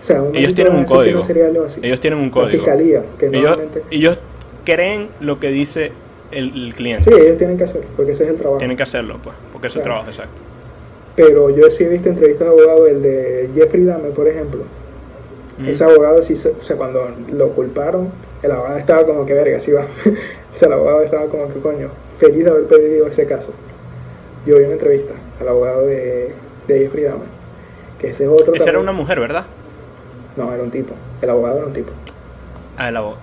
O 0.00 0.04
sea, 0.04 0.20
un 0.20 0.34
Ellos 0.34 0.52
tienen 0.52 0.74
un 0.74 0.84
código. 0.84 1.22
serial. 1.22 1.56
Ellos 1.80 2.00
tienen 2.00 2.18
un 2.18 2.30
código. 2.30 2.50
fiscalía, 2.58 3.04
que 3.20 3.26
Ellos, 3.26 3.40
normalmente... 3.42 3.82
ellos 3.92 4.18
creen 4.64 5.10
lo 5.20 5.38
que 5.38 5.50
dice 5.50 5.92
el, 6.30 6.64
el 6.66 6.74
cliente. 6.74 7.04
Sí, 7.10 7.20
ellos 7.20 7.38
tienen 7.38 7.56
que 7.56 7.64
hacer, 7.64 7.82
porque 7.96 8.12
ese 8.12 8.24
es 8.24 8.30
el 8.30 8.36
trabajo. 8.36 8.58
Tienen 8.58 8.76
que 8.76 8.82
hacerlo, 8.82 9.18
pues, 9.22 9.34
porque 9.52 9.66
es 9.68 9.72
su 9.72 9.78
Claro. 9.80 9.94
trabajo, 10.02 10.10
exacto. 10.10 10.34
Pero 11.16 11.50
yo 11.50 11.70
sí 11.70 11.84
he 11.84 11.88
visto 11.88 12.08
entrevistas 12.08 12.46
de 12.46 12.52
abogados, 12.52 12.88
el 12.88 13.02
de 13.02 13.50
Jeffrey 13.54 13.84
Dahmer, 13.84 14.12
por 14.12 14.28
ejemplo. 14.28 14.60
Mm. 15.58 15.66
Ese 15.66 15.84
abogado 15.84 16.22
sí, 16.22 16.34
o 16.34 16.62
sea, 16.62 16.76
cuando 16.76 17.10
lo 17.32 17.48
culparon, 17.50 18.10
el 18.42 18.52
abogado 18.52 18.78
estaba 18.78 19.04
como 19.04 19.26
que 19.26 19.34
verga, 19.34 19.58
sí 19.58 19.72
va. 19.72 19.82
o 20.54 20.56
sea, 20.56 20.68
el 20.68 20.74
abogado 20.74 21.02
estaba 21.02 21.26
como 21.26 21.52
que 21.52 21.58
coño, 21.60 21.88
feliz 22.18 22.44
de 22.44 22.50
haber 22.50 22.64
perdido 22.66 23.06
ese 23.08 23.26
caso. 23.26 23.48
Yo 24.46 24.56
vi 24.58 24.64
una 24.64 24.74
entrevista 24.74 25.14
al 25.40 25.48
abogado 25.48 25.86
de, 25.86 26.32
de 26.68 26.78
Jeffrey 26.78 27.04
Dahmer, 27.04 27.26
que 28.00 28.10
ese 28.10 28.24
es 28.24 28.30
otro. 28.30 28.54
Esa 28.54 28.70
era 28.70 28.78
una 28.78 28.92
mujer, 28.92 29.18
¿verdad? 29.18 29.44
No, 30.36 30.54
era 30.54 30.62
un 30.62 30.70
tipo. 30.70 30.94
El 31.20 31.30
abogado 31.30 31.56
era 31.58 31.66
un 31.66 31.72
tipo. 31.72 31.90
Ah, 32.76 32.90
el 32.90 32.96
abogado. 32.96 33.22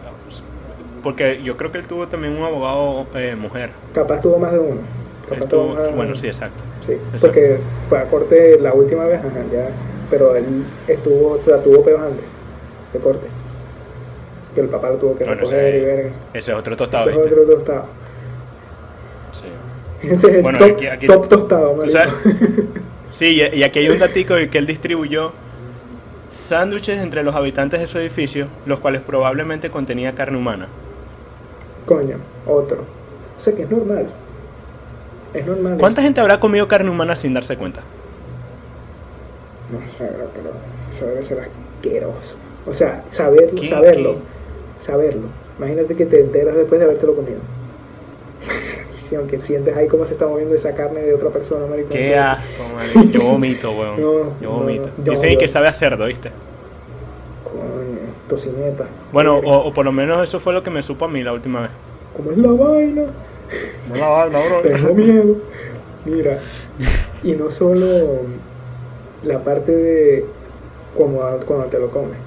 Porque 1.06 1.40
yo 1.44 1.56
creo 1.56 1.72
que 1.72 1.78
él 1.78 1.84
tuvo 1.86 2.08
también 2.08 2.36
un 2.36 2.44
abogado 2.44 3.06
eh, 3.14 3.36
mujer. 3.36 3.70
Capaz 3.94 4.22
tuvo 4.22 4.40
más 4.40 4.52
de 4.52 4.58
uno, 4.58 4.82
Capaz 5.30 5.56
bueno, 5.96 6.16
sí, 6.16 6.26
exacto. 6.26 6.64
Sí, 6.86 6.94
Exacto. 6.94 7.28
porque 7.28 7.58
fue 7.88 8.00
a 8.00 8.06
corte 8.06 8.58
la 8.60 8.74
última 8.74 9.06
vez, 9.06 9.20
ajá, 9.20 9.30
ya, 9.54 9.70
pero 10.10 10.36
él 10.36 10.64
estuvo, 10.88 11.34
o 11.34 11.42
sea, 11.46 11.62
tuvo 11.64 11.84
pedos 11.84 12.02
antes 12.02 12.26
de 12.92 13.00
corte. 13.00 13.28
Que 14.56 14.62
el 14.62 14.68
papá 14.68 14.90
lo 14.90 14.96
tuvo 14.96 15.16
que 15.16 15.26
Bueno, 15.26 15.42
recoger 15.42 15.66
ese- 15.68 15.78
y 15.78 15.86
verga. 15.86 16.10
Ese 16.34 16.52
es 16.52 16.58
otro 16.58 16.76
tostado, 16.76 17.10
Ese 17.10 17.20
es 17.20 17.26
otro 17.28 17.44
tostado. 17.56 17.86
Sí. 19.32 19.46
Este 20.08 20.38
es 20.38 20.44
Bueno, 20.44 20.58
top, 20.58 20.72
aquí- 20.72 20.88
aquí- 20.88 21.06
top 21.08 21.28
tostado, 21.30 21.84
sí, 23.12 23.42
y 23.54 23.64
aquí 23.64 23.80
hay 23.80 23.90
un 23.90 24.00
datico 24.00 24.34
de 24.34 24.50
que 24.50 24.58
él 24.58 24.66
distribuyó 24.66 25.34
sándwiches 26.30 27.00
entre 27.00 27.22
los 27.24 27.36
habitantes 27.36 27.80
de 27.80 27.86
su 27.88 28.00
edificio, 28.00 28.48
los 28.66 28.80
cuales 28.80 29.02
probablemente 29.02 29.70
contenía 29.70 30.14
carne 30.14 30.38
humana. 30.38 30.68
Coño, 31.86 32.18
otro. 32.48 32.78
O 33.38 33.40
sea 33.40 33.54
que 33.54 33.64
es 33.64 33.70
normal. 33.72 34.08
Es 35.34 35.46
normal. 35.46 35.78
¿Cuánta 35.80 36.02
gente 36.02 36.22
habrá 36.22 36.40
comido 36.40 36.68
carne 36.68 36.90
humana 36.90 37.16
sin 37.16 37.34
darse 37.34 37.58
cuenta? 37.58 37.82
No 39.72 39.80
sé, 39.98 40.06
bro, 40.06 40.28
pero 40.34 40.52
eso 40.96 41.06
debe 41.08 41.24
ser 41.24 41.40
asqueroso. 41.40 42.36
O 42.68 42.74
sea, 42.74 43.04
saberlo, 43.10 43.60
¿Qué- 43.60 43.68
saberlo, 43.68 44.16
saberlo. 44.80 45.28
Imagínate 45.58 45.96
que 45.96 46.06
te 46.06 46.22
enteras 46.22 46.56
después 46.56 46.80
de 46.80 46.86
habértelo 46.86 47.16
comido. 47.16 47.40
Sí, 49.08 49.14
aunque 49.14 49.40
sientes 49.40 49.78
ahí 49.78 49.88
cómo 49.88 50.04
se 50.04 50.14
está 50.14 50.26
moviendo 50.26 50.56
esa 50.56 50.74
carne 50.74 51.00
de 51.02 51.14
otra 51.14 51.30
persona, 51.30 51.68
marico. 51.68 51.90
Qué 51.90 52.18
asco. 52.18 52.44
Yo 53.12 53.22
vomito, 53.22 53.72
weón. 53.72 54.02
No, 54.02 54.42
Yo 54.42 54.50
vomito. 54.50 54.90
no, 54.98 55.12
Dicen 55.12 55.34
yo- 55.34 55.38
que 55.38 55.48
sabe 55.48 55.68
a 55.68 55.74
cerdo, 55.74 56.06
¿viste? 56.08 56.32
Coño, 58.44 58.54
tocineta. 58.54 58.86
Bueno, 59.12 59.42
Verga. 59.42 59.50
o, 59.52 59.68
o 59.68 59.74
por 59.74 59.86
lo 59.86 59.92
menos 59.92 60.24
eso 60.24 60.40
fue 60.40 60.54
lo 60.54 60.64
que 60.64 60.70
me 60.70 60.84
supo 60.84 61.06
a 61.06 61.08
mí 61.08 61.24
la 61.24 61.34
última 61.34 61.62
vez. 61.62 61.72
¿Cómo 62.16 62.32
es 62.32 62.38
la 62.38 62.52
vaina? 62.52 63.04
No 63.90 63.96
la 63.96 64.08
vaina, 64.08 64.40
Tengo 64.62 64.94
miedo. 64.94 65.36
Mira, 66.06 66.40
y 67.24 67.34
no 67.34 67.50
solo 67.50 67.86
la 69.24 69.44
parte 69.44 69.76
de 69.76 70.26
como 70.96 71.20
cuando 71.46 71.66
te 71.66 71.80
lo 71.80 71.90
comes, 71.90 72.18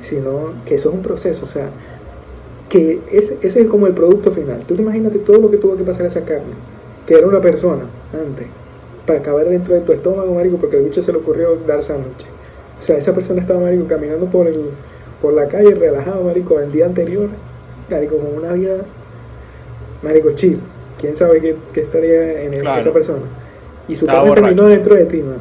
sino 0.00 0.52
que 0.66 0.74
eso 0.74 0.88
es 0.88 0.94
un 0.94 1.02
proceso, 1.02 1.44
o 1.44 1.48
sea, 1.48 1.68
que 2.68 3.00
ese, 3.12 3.38
ese 3.42 3.60
es 3.62 3.66
como 3.68 3.86
el 3.86 3.92
producto 3.92 4.32
final. 4.32 4.60
Tú 4.66 4.74
te 4.74 4.82
imagínate 4.82 5.18
todo 5.18 5.38
lo 5.38 5.50
que 5.50 5.58
tuvo 5.58 5.76
que 5.76 5.84
pasar 5.84 6.06
esa 6.06 6.22
carne, 6.24 6.54
que 7.06 7.14
era 7.14 7.26
una 7.26 7.40
persona 7.40 7.84
antes, 8.14 8.46
para 9.06 9.18
acabar 9.18 9.46
dentro 9.46 9.74
de 9.74 9.82
tu 9.82 9.92
estómago, 9.92 10.34
marico, 10.34 10.56
porque 10.56 10.78
el 10.78 10.84
bicho 10.84 11.02
se 11.02 11.12
le 11.12 11.18
ocurrió 11.18 11.56
dar 11.66 11.82
sándwiches. 11.82 12.28
O 12.80 12.82
sea, 12.82 12.96
esa 12.96 13.14
persona 13.14 13.40
estaba, 13.42 13.60
marico, 13.60 13.86
caminando 13.86 14.26
por 14.26 14.46
el 14.46 14.70
por 15.22 15.32
la 15.32 15.46
calle, 15.46 15.74
relajado, 15.74 16.22
marico, 16.24 16.58
el 16.60 16.70
día 16.72 16.84
anterior, 16.86 17.28
marico, 17.88 18.16
con 18.18 18.36
una 18.44 18.52
vida, 18.52 18.78
marico, 20.02 20.32
chill. 20.32 20.58
¿Quién 21.00 21.16
sabe 21.16 21.40
qué, 21.40 21.56
qué 21.72 21.80
estaría 21.80 22.42
en 22.42 22.54
el- 22.54 22.60
Claro. 22.60 22.80
esa 22.80 22.92
persona? 22.92 23.20
Y 23.88 23.96
su 23.96 24.06
borracho. 24.06 24.34
terminó 24.34 24.66
dentro 24.68 24.94
de 24.94 25.04
ti, 25.04 25.18
man. 25.22 25.38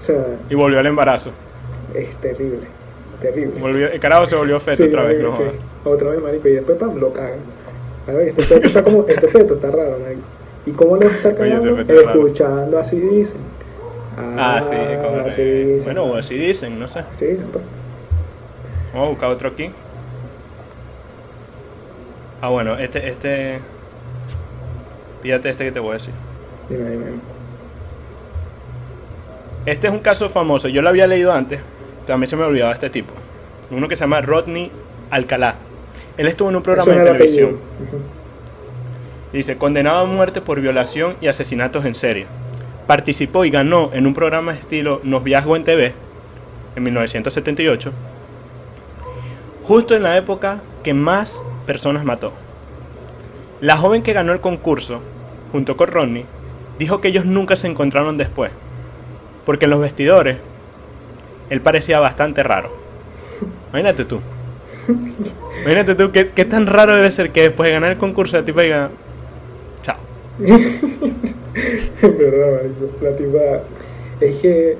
O 0.00 0.02
sea, 0.04 0.24
Y 0.48 0.54
volvió 0.54 0.78
al 0.78 0.86
embarazo. 0.86 1.30
es 1.94 2.14
terrible, 2.16 2.66
terrible. 3.20 3.60
Volvió, 3.60 3.88
el 3.88 4.00
carajo 4.00 4.26
se 4.26 4.36
volvió 4.36 4.58
feto 4.60 4.82
Sí, 4.84 4.88
otra 4.88 5.04
vez, 5.04 5.20
no. 5.20 5.36
Otra 5.84 6.10
vez, 6.10 6.22
marico, 6.22 6.48
y 6.48 6.52
después, 6.52 6.78
pam, 6.78 6.96
lo 6.98 7.12
cagan. 7.12 7.38
A 8.06 8.12
ver, 8.12 8.28
este 8.28 8.42
feto 8.44 8.66
está 8.66 8.82
como, 8.84 9.04
este 9.08 9.28
feto 9.28 9.54
está 9.54 9.70
raro, 9.70 9.98
marico. 10.02 10.22
¿Y 10.66 10.70
cómo 10.72 10.96
lo 10.96 11.02
está 11.02 11.34
cagando? 11.34 11.76
raro. 11.76 12.10
Escuchando, 12.10 12.78
así 12.78 12.98
dicen. 13.00 13.38
Ah, 14.16 14.60
sí, 14.62 14.76
como 15.00 15.20
así 15.26 15.42
dicen. 15.42 15.84
Bueno, 15.94 16.16
así 16.16 16.34
dicen, 16.36 16.78
no 16.80 16.88
sé. 16.88 17.00
Sí, 17.18 17.38
pues. 17.52 17.64
Vamos 18.98 19.10
a 19.10 19.10
buscar 19.10 19.30
otro 19.30 19.48
aquí. 19.50 19.70
Ah, 22.40 22.48
bueno, 22.48 22.76
este, 22.76 23.08
este. 23.08 23.60
Fíjate 25.22 25.50
este 25.50 25.64
que 25.66 25.70
te 25.70 25.78
voy 25.78 25.90
a 25.90 25.94
decir. 25.94 26.14
Dime, 26.68 26.90
dime. 26.90 27.04
Este 29.66 29.86
es 29.86 29.92
un 29.92 30.00
caso 30.00 30.28
famoso. 30.28 30.66
Yo 30.66 30.82
lo 30.82 30.88
había 30.88 31.06
leído 31.06 31.32
antes. 31.32 31.60
También 32.08 32.28
se 32.28 32.34
me 32.34 32.42
olvidaba 32.42 32.72
este 32.72 32.90
tipo. 32.90 33.12
Uno 33.70 33.86
que 33.86 33.94
se 33.94 34.00
llama 34.00 34.20
Rodney 34.20 34.72
Alcalá. 35.10 35.54
Él 36.16 36.26
estuvo 36.26 36.48
en 36.48 36.56
un 36.56 36.62
programa 36.64 36.90
de 36.90 36.98
el 36.98 37.04
televisión. 37.04 37.60
Dice, 39.32 39.54
condenado 39.54 39.98
a 39.98 40.04
muerte 40.06 40.40
por 40.40 40.60
violación 40.60 41.14
y 41.20 41.28
asesinatos 41.28 41.84
en 41.84 41.94
serie. 41.94 42.26
Participó 42.88 43.44
y 43.44 43.50
ganó 43.50 43.90
en 43.92 44.08
un 44.08 44.14
programa 44.14 44.54
estilo 44.54 45.00
Nos 45.04 45.22
Viajo 45.22 45.54
en 45.54 45.62
TV 45.62 45.94
en 46.74 46.82
1978. 46.82 47.92
Justo 49.68 49.94
en 49.94 50.02
la 50.02 50.16
época 50.16 50.60
que 50.82 50.94
más 50.94 51.40
personas 51.66 52.04
mató. 52.04 52.32
La 53.60 53.76
joven 53.76 54.02
que 54.02 54.12
ganó 54.14 54.32
el 54.32 54.40
concurso, 54.40 55.00
junto 55.52 55.76
con 55.76 55.88
Rodney, 55.88 56.24
dijo 56.78 57.00
que 57.00 57.08
ellos 57.08 57.24
nunca 57.24 57.54
se 57.56 57.66
encontraron 57.66 58.16
después. 58.16 58.50
Porque 59.44 59.66
en 59.66 59.70
los 59.72 59.80
vestidores, 59.80 60.38
él 61.50 61.60
parecía 61.60 62.00
bastante 62.00 62.42
raro. 62.42 62.70
Imagínate 63.70 64.04
tú. 64.04 64.20
Imagínate 65.62 65.94
tú, 65.94 66.12
¿qué, 66.12 66.30
qué 66.30 66.44
tan 66.44 66.66
raro 66.66 66.94
debe 66.96 67.10
ser 67.10 67.30
que 67.30 67.42
después 67.42 67.66
de 67.68 67.74
ganar 67.74 67.92
el 67.92 67.98
concurso 67.98 68.36
la 68.38 68.44
tipa 68.44 68.62
diga, 68.62 68.90
chao. 69.82 69.96
verdad. 72.02 72.62
La 73.02 73.16
tipa. 73.16 73.60
Es 74.20 74.36
que. 74.40 74.76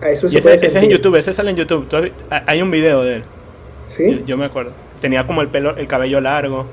A 0.00 0.10
eso 0.10 0.28
se 0.28 0.34
Y 0.34 0.38
ese, 0.38 0.42
puede 0.48 0.56
ese 0.56 0.66
es 0.66 0.74
en. 0.76 0.88
YouTube, 0.90 1.16
ese 1.16 1.32
sale 1.32 1.50
en 1.50 1.56
YouTube. 1.56 1.86
¿Tú 1.88 1.96
has 1.96 2.02
vi- 2.04 2.12
ha- 2.30 2.44
Hay 2.46 2.62
un 2.62 2.70
video 2.70 3.02
de 3.02 3.16
él. 3.16 3.24
¿Sí? 3.88 4.20
Yo, 4.20 4.24
yo 4.26 4.36
me 4.36 4.46
acuerdo. 4.46 4.72
Tenía 5.00 5.26
como 5.26 5.42
el 5.42 5.48
pelo, 5.48 5.76
el 5.76 5.86
cabello 5.86 6.20
largo. 6.20 6.66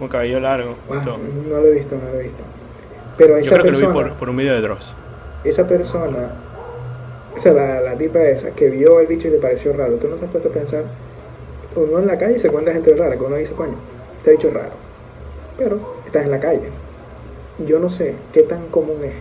Un 0.00 0.08
cabello 0.08 0.40
largo. 0.40 0.74
Ah, 0.90 1.02
no 1.04 1.56
lo 1.60 1.66
he 1.66 1.72
visto, 1.72 1.96
no 1.96 2.12
lo 2.12 2.18
he 2.20 2.24
visto. 2.24 2.42
Pero 3.16 3.34
Yo 3.34 3.38
esa 3.38 3.50
creo 3.52 3.64
que 3.64 3.70
lo 3.72 3.78
vi 3.78 3.84
persona, 3.84 4.08
por, 4.10 4.18
por 4.18 4.28
un 4.28 4.36
video 4.36 4.54
de 4.54 4.60
Dross. 4.60 4.94
esa 5.44 5.68
persona, 5.68 6.30
o 7.36 7.38
sea, 7.40 7.52
la, 7.52 7.80
la 7.80 7.94
tipa 7.96 8.20
esa 8.24 8.50
que 8.50 8.68
vio 8.70 8.98
el 9.00 9.06
bicho 9.06 9.28
y 9.28 9.30
le 9.30 9.38
pareció 9.38 9.72
raro, 9.72 9.94
tú 9.96 10.08
no 10.08 10.16
te 10.16 10.24
has 10.26 10.30
puesto 10.32 10.48
a 10.48 10.52
pensar, 10.52 10.82
uno 11.76 11.98
en 12.00 12.06
la 12.08 12.18
calle 12.18 12.38
se 12.40 12.48
cuenta 12.50 12.72
gente 12.72 12.92
rara, 12.96 13.16
que 13.16 13.22
uno 13.22 13.36
dice, 13.36 13.52
coño, 13.52 13.74
este 14.18 14.32
bicho 14.32 14.48
es 14.48 14.54
raro, 14.54 14.70
pero 15.56 15.78
estás 16.06 16.24
en 16.24 16.30
la 16.32 16.40
calle. 16.40 16.68
Yo 17.64 17.78
no 17.78 17.88
sé 17.88 18.14
qué 18.32 18.42
tan 18.42 18.66
común 18.66 18.96
es. 19.04 19.12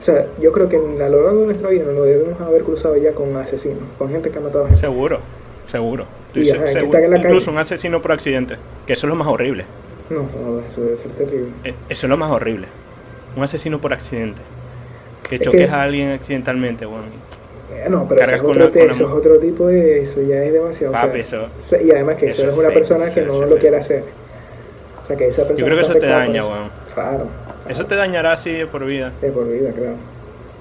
O 0.00 0.04
sea, 0.04 0.26
yo 0.40 0.52
creo 0.52 0.68
que 0.68 0.76
en- 0.76 1.02
a 1.02 1.08
lo 1.08 1.22
largo 1.24 1.40
de 1.40 1.46
nuestra 1.46 1.70
vida 1.70 1.84
nos 1.92 2.04
debemos 2.06 2.40
haber 2.40 2.62
cruzado 2.62 2.96
ya 2.96 3.12
con 3.12 3.36
asesinos, 3.36 3.82
con 3.98 4.10
gente 4.10 4.30
que 4.30 4.38
ha 4.38 4.42
matado 4.42 4.64
a 4.64 4.68
gente. 4.68 4.80
Seguro, 4.80 5.18
seguro. 5.66 6.06
Y, 6.34 6.50
ajá, 6.50 6.68
seguro. 6.68 6.98
en 6.98 7.10
la 7.10 7.16
Incluso 7.18 7.46
calle. 7.46 7.56
un 7.56 7.58
asesino 7.62 8.00
por 8.02 8.12
accidente. 8.12 8.56
Que 8.86 8.94
eso 8.94 9.06
es 9.06 9.10
lo 9.10 9.16
más 9.16 9.28
horrible. 9.28 9.64
No, 10.10 10.20
no, 10.22 10.60
eso 10.60 10.80
debe 10.82 10.96
ser 10.96 11.10
terrible. 11.12 11.48
Eh, 11.64 11.74
Eso 11.88 12.06
es 12.06 12.10
lo 12.10 12.16
más 12.16 12.30
horrible. 12.30 12.66
Un 13.36 13.42
asesino 13.44 13.80
por 13.80 13.92
accidente. 13.92 14.40
Que 15.28 15.36
Es 15.36 15.40
choques 15.42 15.68
que- 15.68 15.74
a 15.74 15.82
alguien 15.82 16.10
accidentalmente, 16.12 16.84
bueno. 16.84 17.04
Eh, 17.74 17.86
No, 17.88 18.06
pero 18.06 18.20
eso 18.20 18.30
Cargas 18.30 18.36
es, 18.36 18.42
con 18.42 18.62
otro, 18.62 18.80
eso 18.82 18.92
es 18.92 19.00
otro 19.00 19.38
tipo 19.38 19.66
de... 19.68 20.02
Eso 20.02 20.20
ya 20.22 20.42
es 20.42 20.52
demasiado. 20.52 20.92
o 20.92 20.96
sea, 20.98 21.14
eso- 21.16 21.48
y 21.86 21.90
además 21.90 22.16
que 22.16 22.26
eso, 22.28 22.50
es 22.50 22.56
una 22.56 22.68
persona 22.68 23.06
que 23.06 23.22
no 23.22 23.40
lo 23.46 23.56
quiere 23.56 23.78
hacer. 23.78 24.04
O 25.02 25.06
sea, 25.06 25.16
que 25.16 25.28
esa 25.28 25.42
persona 25.48 25.58
Yo 25.58 25.64
creo 25.66 25.76
que 25.78 25.82
eso 25.84 25.94
te 25.94 26.06
daña, 26.06 26.44
weón. 26.44 26.70
Claro. 26.92 27.26
Eso 27.68 27.86
te 27.86 27.96
dañará 27.96 28.32
así 28.32 28.52
de 28.52 28.66
por 28.66 28.84
vida. 28.84 29.12
De 29.22 29.30
por 29.30 29.48
vida, 29.48 29.70
claro. 29.72 29.94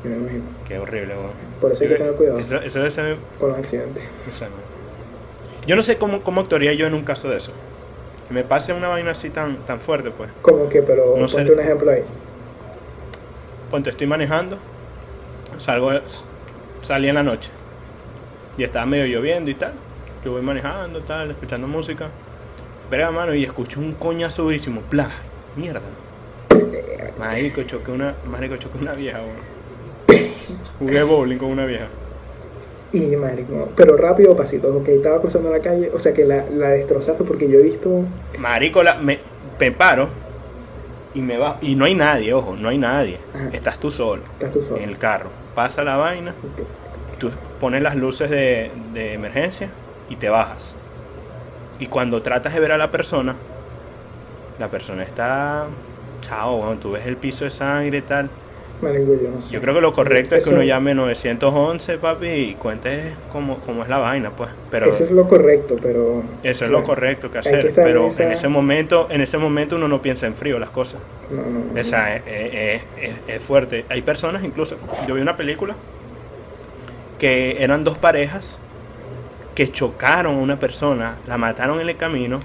Me 0.04 0.16
imagino. 0.16 0.44
Qué 0.68 0.80
horrible, 0.80 1.14
weón. 1.16 1.32
Por 1.60 1.72
eso 1.74 1.84
hay 1.84 1.90
que 1.90 1.96
tener 1.96 2.14
cuidado 2.14 2.40
Eso, 2.40 2.58
eso 2.62 2.80
debe 2.80 2.92
ser- 2.92 3.18
con 3.40 3.50
los 3.50 3.58
accidentes. 3.60 4.04
man. 4.40 4.50
Yo 5.68 5.76
no 5.76 5.84
sé 5.84 5.98
cómo, 5.98 6.22
cómo 6.22 6.42
actuaría 6.42 6.74
yo 6.74 6.88
en 6.88 6.94
un 6.94 7.04
caso 7.04 7.30
de 7.30 7.38
eso. 7.38 7.52
Que 8.28 8.34
me 8.34 8.44
pase 8.44 8.74
una 8.74 8.88
vaina 8.88 9.12
así 9.12 9.30
tan, 9.30 9.58
tan 9.66 9.80
fuerte, 9.80 10.12
pues. 10.12 10.30
Como 10.42 10.68
que, 10.70 10.82
pero 10.82 11.16
No 11.18 11.28
sé. 11.28 11.38
ponte 11.38 11.54
un 11.54 11.60
ejemplo 11.60 11.92
ahí. 11.92 12.04
Ponte, 13.70 13.90
estoy 13.90 14.08
manejando, 14.08 14.58
salgo, 15.60 15.92
salí 16.82 17.08
en 17.08 17.16
la 17.16 17.24
noche 17.24 17.50
y 18.58 18.64
estaba 18.64 18.86
medio 18.86 19.06
lloviendo 19.06 19.50
y 19.50 19.56
tal. 19.56 19.74
Yo 20.26 20.34
voy 20.34 20.42
manejando, 20.42 21.00
tal, 21.02 21.32
escuchando 21.32 21.68
música. 21.68 22.10
Verga, 22.90 23.12
mano, 23.12 23.34
y 23.34 23.44
escucho 23.44 23.80
un 23.80 23.94
coñazo 23.94 24.44
durísimo. 24.44 24.82
Bla, 24.90 25.10
mierda. 25.56 25.82
Marico, 27.18 27.64
choqué 27.64 27.92
una, 27.92 28.16
marico, 28.26 28.58
choqué 28.58 28.78
una 28.78 28.94
vieja, 28.94 29.20
weón. 29.20 30.32
Jugué 30.80 31.04
bowling 31.04 31.38
con 31.38 31.50
una 31.50 31.66
vieja. 31.66 31.88
Y, 32.94 33.00
marico, 33.16 33.70
pero 33.76 33.96
rápido 33.96 34.36
pasito. 34.36 34.76
Ok, 34.76 34.90
estaba 34.90 35.22
cruzando 35.22 35.50
la 35.50 35.60
calle. 35.60 35.90
O 35.94 36.00
sea, 36.00 36.14
que 36.14 36.26
la, 36.26 36.46
la 36.50 36.70
destrozaste 36.70 37.24
porque 37.24 37.50
yo 37.50 37.60
he 37.60 37.64
visto... 37.64 38.04
Marico, 38.38 38.84
la, 38.84 38.96
me, 38.96 39.20
me 39.60 39.72
paro 39.72 40.10
y 41.14 41.22
me 41.22 41.38
va. 41.38 41.58
Y 41.62 41.76
no 41.76 41.86
hay 41.86 41.96
nadie, 41.96 42.34
ojo, 42.34 42.56
no 42.58 42.70
hay 42.70 42.78
nadie. 42.78 43.18
Ajá. 43.34 43.50
Estás 43.54 43.80
tú 43.80 43.92
solo 43.92 44.24
Estás 44.34 44.52
tú 44.52 44.64
solo. 44.64 44.78
en 44.78 44.90
el 44.90 44.98
carro. 44.98 45.30
Pasa 45.56 45.84
la 45.84 45.98
vaina, 45.98 46.34
tú 47.20 47.30
pones 47.60 47.82
las 47.82 47.96
luces 47.96 48.30
de, 48.30 48.72
de 48.94 49.14
emergencia 49.14 49.70
y 50.10 50.16
te 50.18 50.30
bajas. 50.30 50.76
Y 51.80 51.88
cuando 51.88 52.22
tratas 52.22 52.54
de 52.54 52.60
ver 52.60 52.72
a 52.74 52.78
la 52.78 52.92
persona, 52.92 53.36
la 54.60 54.68
persona 54.70 55.04
está. 55.04 55.66
Chao, 56.22 56.58
weón, 56.58 56.80
tú 56.80 56.92
ves 56.92 57.06
el 57.08 57.18
piso 57.18 57.46
de 57.46 57.52
sangre 57.52 57.98
y 57.98 58.02
tal. 58.02 58.30
Marico, 58.82 59.14
yo 59.14 59.30
no 59.30 59.42
sé. 59.44 59.52
Yo 59.54 59.62
creo 59.62 59.76
que 59.76 59.82
lo 59.82 59.94
correcto 59.94 60.36
es 60.36 60.44
que 60.44 60.50
Eso- 60.50 60.56
uno 60.58 60.64
llame 60.66 60.96
911, 60.96 61.98
papi, 62.00 62.28
y 62.28 62.54
cuente 62.56 63.14
cómo, 63.32 63.60
cómo 63.60 63.84
es 63.84 63.90
la 63.90 64.00
vaina, 64.00 64.32
pues. 64.32 64.50
Pero 64.72 64.88
Eso 64.88 65.04
es 65.04 65.12
lo 65.12 65.28
correcto, 65.30 65.76
pero... 65.82 66.24
eso 66.44 66.66
es 66.66 66.72
lo 66.72 66.84
correcto 66.84 67.32
que 67.32 67.38
hacer. 67.38 67.72
Pero 67.76 68.08
esa- 68.08 68.24
en 68.24 68.32
ese 68.32 68.48
momento, 68.48 69.08
en 69.12 69.22
ese 69.22 69.38
momento 69.38 69.76
uno 69.76 69.88
no 69.88 70.02
piensa 70.02 70.26
en 70.28 70.34
frío 70.34 70.58
las 70.58 70.72
cosas. 70.72 71.00
No, 71.30 71.38
no, 71.44 71.74
no. 71.74 71.80
O 71.80 71.84
sea, 71.84 72.16
es, 72.16 72.24
es- 72.26 72.82
es- 73.02 73.16
es 73.28 73.42
fuerte. 73.44 73.86
Hay 73.90 74.02
personas, 74.02 74.44
incluso, 74.44 74.78
yo 75.08 75.14
vi 75.16 75.22
una 75.22 75.38
película 75.38 75.76
que 77.20 77.64
eran 77.64 77.84
dos 77.84 77.98
parejas 77.98 78.58
que 79.54 79.72
chocaron 79.72 80.36
a 80.38 80.40
una 80.40 80.58
persona, 80.60 81.16
la 81.28 81.38
mataron 81.38 81.80
en 81.82 81.90
el 81.90 81.98
camino 81.98 82.40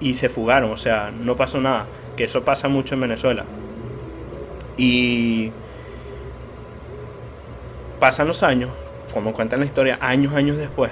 y 0.00 0.14
se 0.14 0.28
fugaron, 0.28 0.70
o 0.70 0.76
sea, 0.76 1.10
no 1.12 1.36
pasó 1.36 1.60
nada, 1.60 1.86
que 2.16 2.24
eso 2.24 2.42
pasa 2.44 2.68
mucho 2.68 2.94
en 2.94 3.02
Venezuela. 3.02 3.44
Y 4.84 5.52
pasan 8.00 8.26
los 8.26 8.42
años, 8.42 8.68
como 9.14 9.32
cuentan 9.32 9.60
la 9.60 9.66
historia, 9.66 9.96
años, 10.00 10.34
años 10.34 10.56
después. 10.56 10.90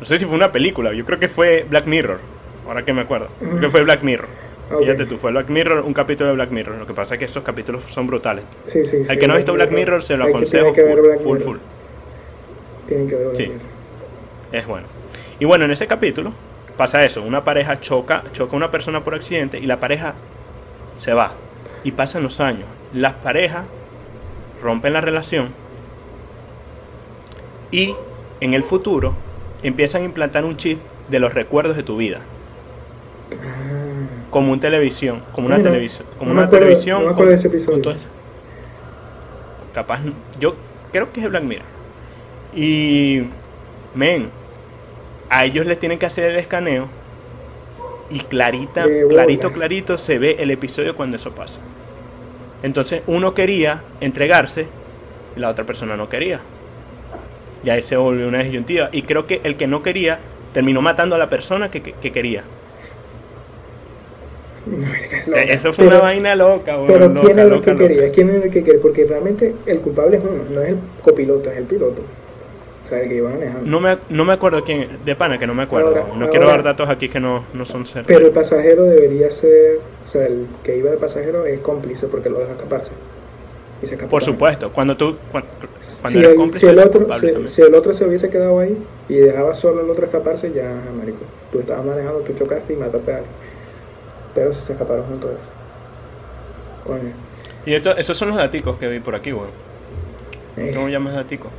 No 0.00 0.06
sé 0.06 0.18
si 0.18 0.24
fue 0.24 0.34
una 0.34 0.50
película, 0.50 0.94
yo 0.94 1.04
creo 1.04 1.18
que 1.18 1.28
fue 1.28 1.66
Black 1.68 1.84
Mirror, 1.84 2.20
ahora 2.66 2.86
que 2.86 2.94
me 2.94 3.02
acuerdo. 3.02 3.28
Creo 3.38 3.60
que 3.60 3.68
fue 3.68 3.82
Black 3.82 4.02
Mirror. 4.02 4.28
Ok. 4.72 4.80
Fíjate 4.80 5.04
tú, 5.04 5.18
fue 5.18 5.30
Black 5.30 5.50
Mirror, 5.50 5.80
un 5.84 5.92
capítulo 5.92 6.30
de 6.30 6.36
Black 6.36 6.50
Mirror. 6.52 6.78
Lo 6.78 6.86
que 6.86 6.94
pasa 6.94 7.14
es 7.16 7.18
que 7.18 7.26
esos 7.26 7.42
capítulos 7.42 7.84
son 7.84 8.06
brutales. 8.06 8.44
Sí, 8.64 8.86
sí, 8.86 8.98
Al 9.06 9.08
sí, 9.08 9.18
que 9.18 9.26
no 9.28 9.34
ha 9.34 9.36
visto 9.36 9.52
Black 9.52 9.70
Mirror, 9.70 10.02
se 10.02 10.16
lo 10.16 10.24
aconsejo 10.24 10.72
que 10.72 10.82
full, 10.86 11.00
Black 11.00 11.20
full, 11.20 11.38
Mirror. 11.38 11.42
full. 11.42 11.58
Tienen 12.86 13.08
que 13.08 13.14
ver 13.14 13.24
Black 13.24 13.36
Sí. 13.36 13.42
Mirror. 13.48 13.60
Es 14.52 14.66
bueno. 14.66 14.86
Y 15.38 15.44
bueno, 15.44 15.66
en 15.66 15.70
ese 15.72 15.86
capítulo 15.86 16.32
pasa 16.78 17.04
eso, 17.04 17.22
una 17.22 17.44
pareja 17.44 17.78
choca, 17.78 18.22
choca 18.32 18.52
a 18.54 18.56
una 18.56 18.70
persona 18.70 19.04
por 19.04 19.14
accidente 19.14 19.58
y 19.58 19.66
la 19.66 19.78
pareja 19.80 20.14
se 20.98 21.12
va. 21.12 21.32
Y 21.84 21.92
pasan 21.92 22.22
los 22.22 22.40
años. 22.40 22.64
Las 22.92 23.14
parejas 23.14 23.64
rompen 24.62 24.92
la 24.92 25.00
relación 25.00 25.48
y 27.70 27.94
en 28.40 28.54
el 28.54 28.62
futuro 28.62 29.14
empiezan 29.62 30.02
a 30.02 30.04
implantar 30.06 30.44
un 30.44 30.56
chip 30.56 30.80
de 31.08 31.18
los 31.20 31.34
recuerdos 31.34 31.76
de 31.76 31.82
tu 31.82 31.96
vida. 31.96 32.20
Ah, 33.32 34.26
Como 34.30 34.52
un 34.52 34.60
televisión, 34.60 35.22
como 35.32 35.46
una 35.46 35.62
televisión, 35.62 36.06
como 36.18 36.32
no 36.32 36.38
una 36.40 36.46
acuerdo- 36.48 36.64
televisión. 36.66 37.04
no 37.04 37.14
con- 37.14 37.30
ese 37.32 37.48
episodio. 37.48 37.82
con. 37.82 37.96
Capaz, 39.74 40.00
yo 40.40 40.54
creo 40.92 41.12
que 41.12 41.20
es 41.20 41.28
Black 41.30 41.42
Mirror. 41.44 41.64
Y, 42.54 43.24
men, 43.94 44.30
a 45.30 45.44
ellos 45.44 45.66
les 45.66 45.78
tienen 45.78 45.98
que 45.98 46.06
hacer 46.06 46.24
el 46.24 46.36
escaneo 46.36 46.88
y 48.10 48.20
clarita, 48.20 48.86
clarito, 49.08 49.52
clarito 49.52 49.98
se 49.98 50.18
ve 50.18 50.36
el 50.38 50.50
episodio 50.50 50.96
cuando 50.96 51.16
eso 51.16 51.32
pasa. 51.32 51.60
Entonces 52.62 53.02
uno 53.06 53.34
quería 53.34 53.82
entregarse 54.00 54.66
y 55.36 55.40
la 55.40 55.48
otra 55.50 55.64
persona 55.64 55.96
no 55.96 56.08
quería. 56.08 56.40
Y 57.64 57.70
ahí 57.70 57.82
se 57.82 57.96
volvió 57.96 58.28
una 58.28 58.42
disyuntiva. 58.42 58.88
Y 58.92 59.02
creo 59.02 59.26
que 59.26 59.40
el 59.44 59.56
que 59.56 59.66
no 59.66 59.82
quería 59.82 60.18
terminó 60.54 60.80
matando 60.80 61.14
a 61.16 61.18
la 61.18 61.28
persona 61.28 61.70
que, 61.70 61.82
que- 61.82 61.92
que 61.92 62.12
quería. 62.12 62.42
Eh, 65.34 65.46
Eso 65.48 65.72
fue 65.72 65.84
Pero- 65.86 65.96
una 65.96 66.04
vaina 66.04 66.34
loca, 66.34 66.76
Pero 66.86 67.08
loca, 67.08 67.20
¿quién 67.22 67.38
es 67.38 67.44
el 67.44 67.50
loca, 67.50 67.64
que 67.64 67.70
loca. 67.72 67.88
quería? 67.88 68.12
¿Quién 68.12 68.30
es 68.30 68.44
el 68.44 68.50
que 68.50 68.64
quería? 68.64 68.80
Porque 68.82 69.04
realmente 69.06 69.54
el 69.66 69.80
culpable 69.80 70.16
es 70.18 70.22
uno, 70.22 70.42
no 70.50 70.62
es 70.62 70.68
el 70.70 70.78
copiloto, 71.02 71.50
es 71.50 71.58
el 71.58 71.64
piloto. 71.64 72.02
Que 72.88 73.14
iba 73.14 73.28
manejando. 73.30 73.66
No 73.66 73.80
me, 73.80 73.98
no 74.08 74.24
me 74.24 74.32
acuerdo 74.32 74.64
quién, 74.64 74.88
de 75.04 75.14
pana 75.14 75.38
que 75.38 75.46
no 75.46 75.54
me 75.54 75.64
acuerdo. 75.64 75.88
Ahora- 75.88 76.04
no 76.08 76.14
ahora- 76.14 76.30
quiero 76.30 76.48
dar 76.48 76.62
datos 76.62 76.88
aquí 76.88 77.08
que 77.08 77.20
no, 77.20 77.44
no 77.52 77.66
son 77.66 77.84
certeros. 77.84 78.06
Pero 78.06 78.26
el 78.28 78.32
pasajero 78.32 78.84
debería 78.84 79.30
ser, 79.30 79.80
o 80.06 80.10
sea, 80.10 80.26
el 80.26 80.46
que 80.64 80.76
iba 80.78 80.90
de 80.90 80.96
pasajero 80.96 81.44
es 81.44 81.60
cómplice 81.60 82.06
porque 82.06 82.30
lo 82.30 82.38
deja 82.38 82.52
escaparse. 82.52 82.92
Y 83.82 83.86
se 83.86 83.94
escapó 83.94 84.10
Por 84.10 84.22
también. 84.22 84.36
supuesto, 84.36 84.72
cuando 84.72 84.96
tú 84.96 85.16
cuando, 85.30 85.48
cuando 86.00 86.18
Si 86.20 86.24
el, 86.26 86.34
cómplice 86.34 86.66
si, 86.66 86.72
el 86.72 86.78
otro, 86.78 87.06
si, 87.48 87.62
el 87.62 87.74
otro 87.74 87.92
se 87.92 88.04
hubiese 88.06 88.28
quedado 88.30 88.58
ahí 88.58 88.76
y 89.08 89.14
dejaba 89.16 89.54
solo 89.54 89.80
al 89.82 89.90
otro 89.90 90.06
escaparse, 90.06 90.50
ya, 90.52 90.74
marico. 90.98 91.18
Tú 91.52 91.60
estabas 91.60 91.84
manejando, 91.84 92.20
tú 92.20 92.32
chocaste 92.38 92.72
y 92.72 92.76
mataste 92.76 93.12
a 93.12 93.16
alguien. 93.16 93.32
Pero 94.34 94.52
se 94.52 94.72
escaparon 94.72 95.04
juntos. 95.04 95.30
Coño. 96.84 97.12
Y 97.66 97.74
eso, 97.74 97.94
esos 97.96 98.16
son 98.16 98.28
los 98.28 98.36
daticos 98.38 98.76
que 98.78 98.88
vi 98.88 98.98
por 99.00 99.14
aquí, 99.14 99.32
weón. 99.32 99.50
Eh, 100.56 100.72
¿Cómo 100.74 100.88
llamas 100.88 101.14
daticos? 101.14 101.50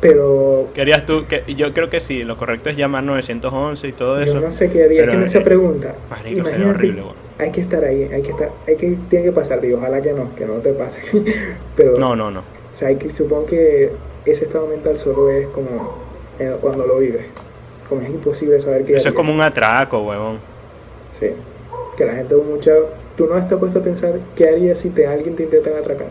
Pero 0.00 0.68
Querías 0.74 1.04
tú, 1.04 1.26
que 1.26 1.42
yo 1.54 1.74
creo 1.74 1.90
que 1.90 2.00
sí, 2.00 2.24
lo 2.24 2.36
correcto 2.36 2.70
es 2.70 2.76
llamar 2.76 3.04
911 3.04 3.86
y 3.86 3.92
todo 3.92 4.18
eso. 4.18 4.34
yo 4.34 4.40
no 4.40 4.50
sé 4.50 4.70
qué 4.70 4.84
haría. 4.84 5.00
Pero, 5.02 5.12
que 5.12 5.18
me 5.18 5.26
esa 5.26 5.38
eh, 5.38 5.42
pregunta. 5.42 5.94
marico, 6.08 6.48
sería 6.48 6.68
horrible, 6.68 7.02
weón. 7.02 7.14
hay 7.38 7.52
que 7.52 7.60
estar 7.60 7.84
ahí, 7.84 8.04
hay 8.04 8.22
que 8.22 8.30
estar, 8.30 8.50
hay 8.66 8.76
que, 8.76 8.96
tiene 9.10 9.26
que 9.26 9.32
pasar, 9.32 9.60
digo, 9.60 9.78
ojalá 9.78 10.00
que 10.00 10.12
no, 10.12 10.34
que 10.34 10.46
no 10.46 10.54
te 10.54 10.72
pase. 10.72 11.02
pero, 11.76 11.98
No, 11.98 12.16
no, 12.16 12.30
no. 12.30 12.40
o 12.40 12.76
sea, 12.76 12.88
hay 12.88 12.96
que, 12.96 13.10
supongo 13.10 13.46
que 13.46 13.90
ese 14.24 14.46
estado 14.46 14.66
mental 14.66 14.98
solo 14.98 15.30
es 15.30 15.46
como 15.48 15.98
eh, 16.38 16.56
cuando 16.60 16.86
lo 16.86 16.98
vives. 16.98 17.26
Como 17.88 18.00
es 18.02 18.08
imposible 18.08 18.60
saber 18.60 18.84
qué 18.84 18.96
Eso 18.96 19.08
es 19.08 19.14
como 19.14 19.34
un 19.34 19.40
atraco, 19.40 20.00
weón. 20.00 20.38
Sí, 21.18 21.26
que 21.96 22.04
la 22.04 22.14
gente 22.14 22.34
mucha... 22.36 22.72
Tú 23.16 23.26
no 23.26 23.36
estás 23.36 23.58
puesto 23.58 23.80
a 23.80 23.82
pensar 23.82 24.14
qué 24.34 24.48
harías 24.48 24.78
si 24.78 24.88
te, 24.88 25.06
alguien 25.06 25.36
te 25.36 25.42
intentan 25.42 25.74
atracar. 25.74 26.08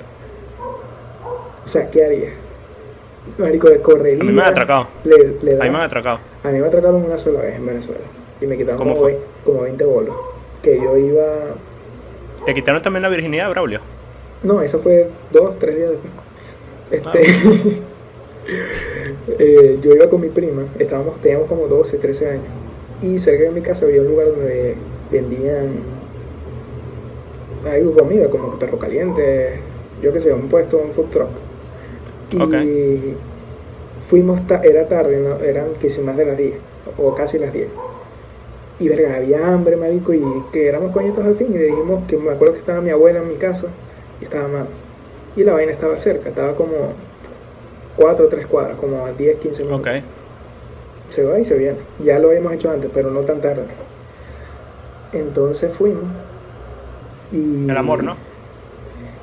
O 1.65 1.69
sea, 1.69 1.89
¿qué 1.89 2.05
harías? 2.05 2.33
Marico, 3.37 3.69
de 3.69 3.79
correría. 3.81 4.21
A 4.21 4.25
mí 4.25 4.31
me 4.31 4.41
han 4.41 4.49
atracado. 4.49 4.87
Le, 5.03 5.35
le 5.41 5.55
da- 5.55 5.63
Ahí 5.63 5.69
me 5.69 5.77
han 5.77 5.83
atracado. 5.83 6.19
A 6.43 6.49
mí 6.49 6.59
me 6.59 6.67
atracaron 6.67 7.03
una 7.03 7.17
sola 7.17 7.41
vez 7.41 7.55
en 7.55 7.65
Venezuela. 7.65 8.01
Y 8.41 8.47
me 8.47 8.57
quitaron 8.57 8.77
¿Cómo 8.77 8.91
como, 8.93 9.01
fue? 9.03 9.13
ve- 9.13 9.19
como 9.45 9.61
20 9.61 9.85
bolos. 9.85 10.15
Que 10.63 10.77
yo 10.77 10.97
iba... 10.97 11.25
¿Te 12.45 12.53
quitaron 12.53 12.81
también 12.81 13.03
la 13.03 13.09
virginidad, 13.09 13.49
Braulio? 13.51 13.79
No, 14.43 14.61
eso 14.61 14.79
fue 14.79 15.07
dos, 15.31 15.57
tres 15.59 15.75
días 15.75 15.89
después. 16.91 17.15
Este... 17.17 17.33
Ah, 17.45 17.75
eh, 19.39 19.79
yo 19.81 19.91
iba 19.93 20.09
con 20.09 20.21
mi 20.21 20.29
prima. 20.29 20.63
Estábamos, 20.79 21.21
teníamos 21.21 21.47
como 21.47 21.67
12, 21.67 21.97
13 21.97 22.29
años. 22.29 22.43
Y 23.01 23.19
cerca 23.19 23.43
de 23.43 23.51
mi 23.51 23.61
casa 23.61 23.85
había 23.85 24.01
un 24.01 24.07
lugar 24.07 24.27
donde 24.27 24.75
vendían 25.11 25.79
algo 27.69 27.93
comida, 27.93 28.29
como 28.29 28.57
perro 28.57 28.77
caliente, 28.79 29.59
yo 30.01 30.13
qué 30.13 30.21
sé, 30.21 30.33
un 30.33 30.47
puesto, 30.49 30.77
un 30.77 30.91
food 30.91 31.09
truck. 31.11 31.29
Y 32.63 33.13
fuimos, 34.09 34.45
ta- 34.47 34.61
era 34.63 34.87
tarde, 34.87 35.17
¿no? 35.17 35.43
eran 35.43 35.67
casi 35.81 36.01
más 36.01 36.17
de 36.17 36.25
las 36.25 36.37
10, 36.37 36.55
o 36.97 37.13
casi 37.15 37.37
las 37.39 37.53
10. 37.53 37.67
Y 38.79 38.87
verga, 38.87 39.15
había 39.17 39.45
hambre, 39.47 39.75
marico, 39.75 40.13
y 40.13 40.21
que 40.53 40.67
éramos 40.67 40.91
coñitos 40.93 41.25
al 41.25 41.35
fin, 41.35 41.47
y 41.53 41.57
le 41.57 41.65
dijimos 41.65 42.03
que 42.03 42.17
me 42.17 42.31
acuerdo 42.31 42.53
que 42.53 42.59
estaba 42.61 42.81
mi 42.81 42.89
abuela 42.91 43.19
en 43.19 43.27
mi 43.27 43.35
casa, 43.35 43.67
y 44.21 44.25
estaba 44.25 44.47
mal. 44.47 44.67
Y 45.35 45.43
la 45.43 45.53
vaina 45.53 45.71
estaba 45.71 45.97
cerca, 45.99 46.29
estaba 46.29 46.55
como 46.55 46.73
4 47.97 48.25
o 48.25 48.29
3 48.29 48.45
cuadras, 48.47 48.77
como 48.77 49.05
a 49.05 49.11
10, 49.11 49.37
15 49.39 49.63
minutos 49.65 49.85
Ok. 49.87 50.03
se 51.13 51.23
va 51.23 51.39
y 51.39 51.45
se 51.45 51.57
viene. 51.57 51.77
Ya 52.03 52.19
lo 52.19 52.29
habíamos 52.29 52.53
hecho 52.53 52.71
antes, 52.71 52.89
pero 52.93 53.11
no 53.11 53.21
tan 53.21 53.41
tarde. 53.41 53.63
Entonces 55.13 55.73
fuimos. 55.73 56.03
Y 57.31 57.69
El 57.69 57.77
amor, 57.77 58.03
¿no? 58.03 58.15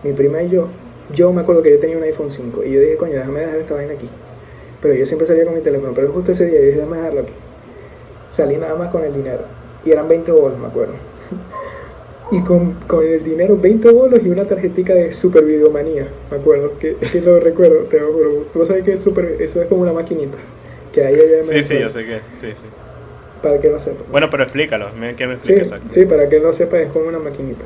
Mi 0.03 0.13
prima 0.13 0.43
y 0.43 0.51
yo, 0.51 0.69
yo 1.13 1.33
me 1.33 1.43
acuerdo 1.43 1.63
que 1.63 1.71
yo 1.71 1.79
tenía 1.79 1.97
un 1.97 2.03
iPhone 2.03 2.31
5 2.31 2.65
y 2.65 2.73
yo 2.73 2.81
dije, 2.81 2.97
coño, 2.97 3.15
déjame 3.15 3.41
dejar 3.41 3.57
esta 3.59 3.75
vaina 3.75 3.95
aquí. 3.95 4.09
Pero 4.83 4.95
yo 4.95 5.07
siempre 5.07 5.27
salía 5.27 5.45
con 5.45 5.55
mi 5.55 5.61
teléfono, 5.61 5.93
pero 5.95 6.13
justo 6.13 6.33
ese 6.33 6.47
día 6.47 6.59
yo 6.59 6.67
dije, 6.67 6.77
déjame 6.79 6.97
dejarlo 6.99 7.21
aquí. 7.23 7.33
Salí 8.33 8.57
nada 8.57 8.75
más 8.75 8.91
con 8.91 9.05
el 9.05 9.15
dinero. 9.15 9.43
Y 9.85 9.91
eran 9.93 10.09
20 10.09 10.33
bolos, 10.33 10.59
me 10.59 10.67
acuerdo. 10.67 10.93
Y 12.33 12.41
con, 12.41 12.73
con 12.89 13.07
el 13.07 13.23
dinero, 13.23 13.57
20 13.57 13.89
bolos 13.93 14.19
y 14.25 14.29
una 14.29 14.45
tarjetica 14.47 14.93
de 14.93 15.13
Super 15.13 15.45
Videomanía, 15.45 16.09
me 16.29 16.39
acuerdo, 16.39 16.73
que, 16.77 16.97
que 16.97 17.21
lo 17.21 17.39
recuerdo, 17.39 17.85
te 17.85 18.01
lo 18.01 18.13
juro. 18.13 18.47
Tú 18.53 18.67
sabes 18.67 18.83
que 18.83 18.95
es 18.95 19.01
super, 19.01 19.37
eso 19.39 19.63
es 19.63 19.69
como 19.69 19.83
una 19.83 19.93
maquinita, 19.93 20.37
que 20.93 21.05
hay 21.05 21.15
allá 21.15 21.45
Sí, 21.45 21.63
sí, 21.63 21.79
yo 21.79 21.89
sé 21.89 22.05
que. 22.05 22.17
Sí, 22.35 22.49
sí. 22.49 22.55
Para 23.41 23.61
que 23.61 23.69
no 23.69 23.79
sepa. 23.79 24.03
Bueno, 24.11 24.29
pero 24.29 24.43
explícalo. 24.43 24.89
Que 25.17 25.27
me 25.29 25.35
Sí, 25.35 25.37
explique 25.37 25.61
exacto. 25.61 25.87
sí, 25.93 26.05
para 26.05 26.29
que 26.29 26.41
no 26.41 26.53
sepa, 26.53 26.81
es 26.81 26.91
como 26.91 27.07
una 27.07 27.21
maquinita 27.21 27.65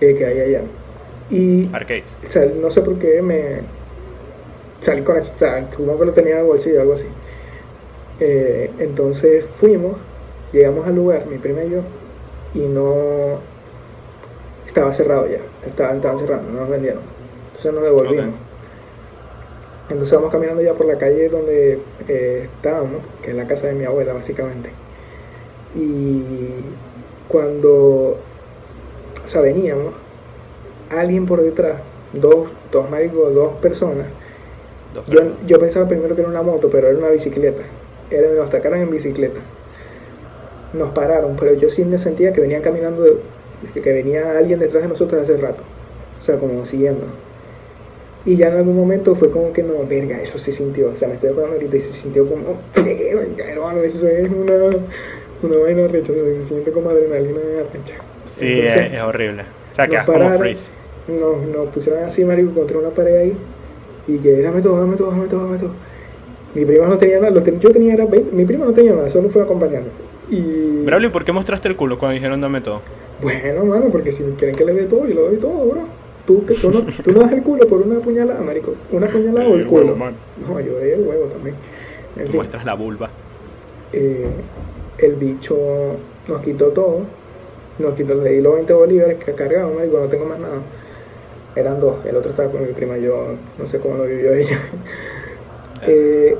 eh, 0.00 0.14
que 0.16 0.24
hay 0.24 0.40
allá. 0.40 0.62
Y, 1.30 1.68
Arcades. 1.72 2.16
o 2.24 2.28
sea, 2.28 2.46
no 2.46 2.70
sé 2.70 2.82
por 2.82 2.98
qué 2.98 3.22
me 3.22 3.60
salí 4.82 5.02
con 5.02 5.16
eso, 5.16 5.32
o 5.34 5.38
sea, 5.38 5.66
supongo 5.70 6.00
que 6.00 6.04
lo 6.06 6.12
tenía 6.12 6.34
en 6.34 6.40
el 6.40 6.46
bolsillo, 6.46 6.80
algo 6.80 6.94
así. 6.94 7.06
Eh, 8.20 8.70
entonces 8.78 9.44
fuimos, 9.58 9.96
llegamos 10.52 10.86
al 10.86 10.94
lugar, 10.94 11.26
mi 11.26 11.38
prima 11.38 11.64
y 11.64 11.70
yo, 11.70 11.80
y 12.54 12.60
no 12.60 13.40
estaba 14.66 14.92
cerrado 14.92 15.26
ya, 15.26 15.38
estaban, 15.66 15.96
estaban 15.96 16.18
cerrando, 16.18 16.52
no 16.52 16.60
nos 16.60 16.68
vendieron. 16.68 17.02
Entonces 17.46 17.72
nos 17.72 17.82
devolvimos. 17.82 18.26
Ok. 18.26 18.54
Entonces 19.90 20.14
vamos 20.14 20.32
caminando 20.32 20.62
ya 20.62 20.72
por 20.72 20.86
la 20.86 20.96
calle 20.96 21.28
donde 21.28 21.78
eh, 22.08 22.48
estábamos, 22.56 23.02
que 23.22 23.30
es 23.30 23.36
la 23.36 23.46
casa 23.46 23.66
de 23.66 23.74
mi 23.74 23.84
abuela 23.84 24.14
básicamente. 24.14 24.70
Y 25.74 26.22
cuando, 27.28 28.16
o 29.24 29.28
sea, 29.28 29.42
veníamos, 29.42 29.92
alguien 31.00 31.26
por 31.26 31.42
detrás, 31.42 31.76
dos, 32.12 32.48
dos 32.72 32.90
maricos, 32.90 33.34
dos 33.34 33.54
personas, 33.56 34.06
Dos 34.94 35.04
yo, 35.06 35.14
personas. 35.16 35.38
yo 35.46 35.58
pensaba 35.58 35.88
primero 35.88 36.14
que 36.14 36.20
era 36.22 36.30
una 36.30 36.42
moto, 36.42 36.68
pero 36.70 36.88
era 36.88 36.96
una 36.98 37.08
bicicleta. 37.08 37.62
Era, 38.10 38.30
nos 38.32 38.48
atacaron 38.48 38.80
en 38.80 38.90
bicicleta. 38.90 39.40
Nos 40.72 40.90
pararon, 40.92 41.36
pero 41.38 41.54
yo 41.54 41.70
sí 41.70 41.84
me 41.84 41.98
sentía 41.98 42.32
que 42.32 42.40
venían 42.40 42.62
caminando 42.62 43.02
de- 43.02 43.16
que, 43.72 43.80
que 43.80 43.92
venía 43.92 44.36
alguien 44.38 44.58
detrás 44.58 44.82
de 44.82 44.88
nosotros 44.88 45.22
hace 45.22 45.36
rato. 45.36 45.62
O 46.20 46.24
sea, 46.24 46.36
como 46.36 46.64
siguiendo. 46.66 47.04
Y 48.26 48.36
ya 48.36 48.48
en 48.48 48.54
algún 48.56 48.76
momento 48.76 49.14
fue 49.14 49.30
como 49.30 49.52
que 49.52 49.62
no, 49.62 49.74
verga, 49.88 50.20
eso 50.20 50.38
se 50.38 50.50
sintió. 50.52 50.90
O 50.90 50.96
sea, 50.96 51.08
me 51.08 51.14
estoy 51.14 51.30
acordando 51.30 51.56
ahorita 51.56 51.76
y 51.76 51.80
se 51.80 51.92
sintió 51.92 52.26
como, 52.28 52.56
verga, 52.74 53.44
hermano, 53.50 53.80
eso 53.82 54.06
es 54.08 54.28
una, 54.30 54.54
una 55.42 55.56
vaina 55.58 55.86
recha, 55.88 56.12
se 56.12 56.42
siente 56.44 56.70
como 56.72 56.90
adrenalina 56.90 57.38
recha. 57.72 57.94
Sí, 58.26 58.60
Entonces, 58.60 58.86
es, 58.86 58.92
es 58.94 59.02
horrible. 59.02 59.42
O 59.42 59.74
sea, 59.74 59.88
quedas 59.88 60.06
como 60.06 60.38
freeze. 60.38 60.68
Nos, 61.08 61.42
nos 61.54 61.68
pusieron 61.68 62.04
así, 62.04 62.24
marico, 62.24 62.52
contra 62.52 62.78
una 62.78 62.88
pared 62.90 63.16
ahí. 63.16 63.32
Y 64.06 64.18
que 64.18 64.42
dame 64.42 64.60
todo, 64.62 64.80
dame 64.80 64.96
todo, 64.96 65.10
dame 65.10 65.26
todo, 65.26 65.44
dame 65.46 65.58
todo. 65.58 65.70
Mi 66.54 66.64
prima 66.64 66.86
no 66.86 66.98
tenía 66.98 67.18
nada, 67.18 67.30
lo 67.30 67.42
que 67.42 67.58
yo 67.58 67.70
tenía 67.70 67.94
era 67.94 68.06
20, 68.06 68.34
mi 68.34 68.44
prima 68.44 68.64
no 68.66 68.72
tenía 68.72 68.92
nada, 68.92 69.08
solo 69.08 69.28
fue 69.28 69.42
acompañando. 69.42 69.88
Y 70.30 70.82
Braulio, 70.84 71.10
¿por 71.10 71.24
qué 71.24 71.32
mostraste 71.32 71.68
el 71.68 71.76
culo 71.76 71.98
cuando 71.98 72.14
dijeron 72.14 72.40
dame 72.40 72.60
todo? 72.60 72.80
bueno, 73.22 73.64
mano, 73.64 73.86
porque 73.90 74.12
si 74.12 74.22
quieren 74.38 74.54
que 74.56 74.64
le 74.64 74.72
dé 74.74 74.84
todo, 74.84 75.06
yo 75.06 75.14
le 75.14 75.20
doy 75.20 75.36
todo, 75.36 75.66
bro. 75.66 75.80
Tú, 76.26 76.44
que 76.46 76.54
tú, 76.54 76.70
no, 76.70 76.80
tú 76.82 77.12
no 77.12 77.20
das 77.20 77.32
el 77.32 77.42
culo 77.42 77.66
por 77.68 77.82
una 77.82 77.98
puñalada, 78.00 78.40
marico. 78.40 78.74
Una 78.92 79.06
puñalada 79.08 79.46
o 79.48 79.54
el 79.54 79.60
El 79.62 79.68
huevo, 79.68 79.80
culo. 79.86 79.96
man. 79.96 80.14
No, 80.46 80.60
yo 80.60 80.72
doy 80.78 80.90
el 80.90 81.00
huevo 81.06 81.24
también. 81.26 81.54
En 82.16 82.26
fin, 82.28 82.36
Muestras 82.36 82.64
la 82.64 82.74
vulva. 82.74 83.10
eh, 83.92 84.26
el 84.98 85.14
bicho 85.14 85.56
nos 86.28 86.40
quitó 86.42 86.66
todo. 86.68 87.00
Nos 87.78 87.94
quitó, 87.94 88.14
le 88.14 88.30
di 88.30 88.40
los 88.40 88.54
20 88.54 88.72
bolívares 88.72 89.18
que 89.24 89.32
cargaba, 89.32 89.70
marico, 89.74 89.98
no 89.98 90.06
tengo 90.06 90.24
más 90.26 90.38
nada. 90.38 90.54
Eran 91.56 91.80
dos, 91.80 92.04
el 92.04 92.16
otro 92.16 92.30
estaba 92.30 92.50
con 92.50 92.62
mi 92.66 92.72
prima, 92.72 92.96
yo 92.98 93.34
no 93.58 93.66
sé 93.68 93.78
cómo 93.78 93.96
lo 93.96 94.04
vivió 94.04 94.32
ella. 94.34 94.58
Eh, 95.86 96.36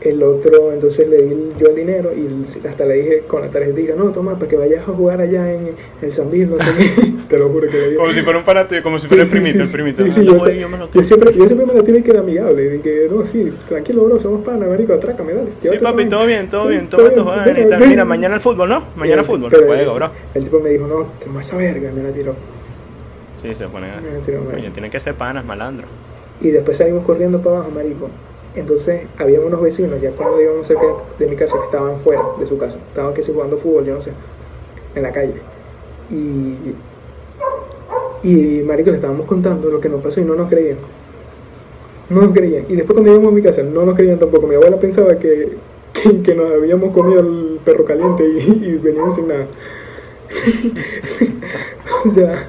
el 0.00 0.20
otro, 0.24 0.72
entonces 0.72 1.06
le 1.08 1.22
di 1.22 1.52
yo 1.60 1.68
el 1.68 1.76
dinero 1.76 2.10
y 2.12 2.66
hasta 2.66 2.84
le 2.84 2.94
dije 2.94 3.18
con 3.28 3.40
la 3.42 3.46
tarjetita, 3.48 3.94
no, 3.94 4.06
toma, 4.10 4.34
para 4.36 4.48
que 4.48 4.56
vayas 4.56 4.80
a 4.80 4.92
jugar 4.92 5.20
allá 5.20 5.52
en 5.52 5.70
el 6.02 6.12
San 6.12 6.28
Bill, 6.28 6.50
no 6.50 6.56
sé 6.56 6.70
qué. 6.76 7.12
Te 7.28 7.38
lo 7.38 7.48
juro 7.50 7.68
que. 7.70 7.94
Como 7.94 8.12
si 8.12 8.22
fuera 8.22 8.40
un 8.40 8.44
fanático, 8.44 8.82
como 8.82 8.98
si 8.98 9.02
Sí, 9.02 9.08
fuera 9.08 9.22
el 9.22 9.28
primito, 9.30 9.58
sí, 9.58 9.62
el 9.62 9.70
primito. 9.70 10.04
sí, 10.04 10.10
Ah, 10.16 10.22
yo, 10.22 10.34
voy, 10.34 10.58
yo 10.58 10.68
me 10.68 10.76
lo 10.78 10.90
yo 10.90 11.04
siempre, 11.04 11.32
yo 11.32 11.46
siempre 11.46 11.66
me 11.66 11.74
la 11.74 11.82
tuve 11.84 12.02
que 12.02 12.12
dar 12.12 12.22
amigable, 12.22 12.62
de 12.68 12.80
que 12.80 13.08
no, 13.08 13.24
sí, 13.24 13.52
tranquilo, 13.68 14.02
bro, 14.02 14.18
somos 14.18 14.44
panas, 14.44 14.68
marico, 14.68 14.92
atrácame, 14.92 15.34
dale. 15.34 15.50
Sí, 15.62 15.78
papi, 15.80 16.06
todo 16.06 16.26
bien, 16.26 16.50
todo 16.50 16.64
Sí, 16.64 16.70
bien. 16.70 16.88
Toma 16.88 17.10
tus 17.10 17.24
vainas 17.24 17.58
y 17.60 17.68
tal. 17.68 17.86
Mira, 17.86 18.04
mañana 18.04 18.34
el 18.34 18.40
fútbol, 18.40 18.68
¿no? 18.70 18.82
Mañana 18.96 19.22
Eh, 19.22 19.24
fútbol. 19.24 19.50
Juego, 19.52 19.94
bro. 19.94 20.10
El 20.34 20.42
tipo 20.42 20.58
me 20.58 20.70
dijo, 20.70 20.88
no, 20.88 21.06
toma 21.24 21.42
esa 21.42 21.56
verga, 21.56 21.92
me 21.94 22.02
la 22.02 22.10
tiró. 22.10 22.34
Sí, 23.42 23.54
se 23.54 23.66
pone. 23.68 23.88
Me 24.00 24.18
la 24.18 24.24
tiró, 24.24 24.38
Coño, 24.38 24.50
marico. 24.52 24.72
tienen 24.72 24.90
que 24.90 25.00
ser 25.00 25.14
panas, 25.14 25.44
malandro. 25.44 25.86
Y 26.40 26.50
después 26.50 26.76
salimos 26.78 27.04
corriendo 27.04 27.40
para 27.40 27.56
abajo, 27.56 27.70
marico. 27.72 28.08
Entonces, 28.54 29.02
había 29.18 29.40
unos 29.40 29.60
vecinos, 29.62 30.00
ya 30.00 30.10
cuando 30.12 30.40
íbamos 30.40 30.66
cerca 30.66 30.84
de 31.18 31.26
mi 31.26 31.36
casa, 31.36 31.56
que 31.58 31.64
estaban 31.64 31.98
fuera 32.00 32.22
de 32.38 32.46
su 32.46 32.58
casa. 32.58 32.76
Estaban 32.88 33.14
que 33.14 33.22
sí 33.22 33.32
jugando 33.32 33.56
fútbol, 33.56 33.84
yo 33.86 33.94
no 33.94 34.00
sé, 34.02 34.12
en 34.94 35.02
la 35.02 35.10
calle. 35.12 35.34
Y, 36.10 36.56
y 38.28 38.62
marico, 38.62 38.90
le 38.90 38.96
estábamos 38.96 39.26
contando 39.26 39.70
lo 39.70 39.80
que 39.80 39.88
nos 39.88 40.02
pasó 40.02 40.20
y 40.20 40.24
no 40.24 40.34
nos 40.34 40.48
creían. 40.48 40.76
No 42.10 42.20
nos 42.22 42.32
creían. 42.32 42.64
Y 42.68 42.74
después 42.76 42.94
cuando 42.94 43.10
llegamos 43.10 43.32
a 43.32 43.34
mi 43.34 43.42
casa, 43.42 43.62
no 43.62 43.84
nos 43.86 43.96
creían 43.96 44.18
tampoco. 44.18 44.46
Mi 44.46 44.54
abuela 44.54 44.76
pensaba 44.78 45.16
que, 45.18 45.56
que, 45.94 46.20
que 46.22 46.34
nos 46.34 46.52
habíamos 46.52 46.92
comido 46.92 47.20
el 47.20 47.58
perro 47.64 47.84
caliente 47.86 48.24
y, 48.28 48.38
y 48.66 48.76
veníamos 48.76 49.16
sin 49.16 49.28
nada. 49.28 49.46
o 52.04 52.10
sea, 52.10 52.48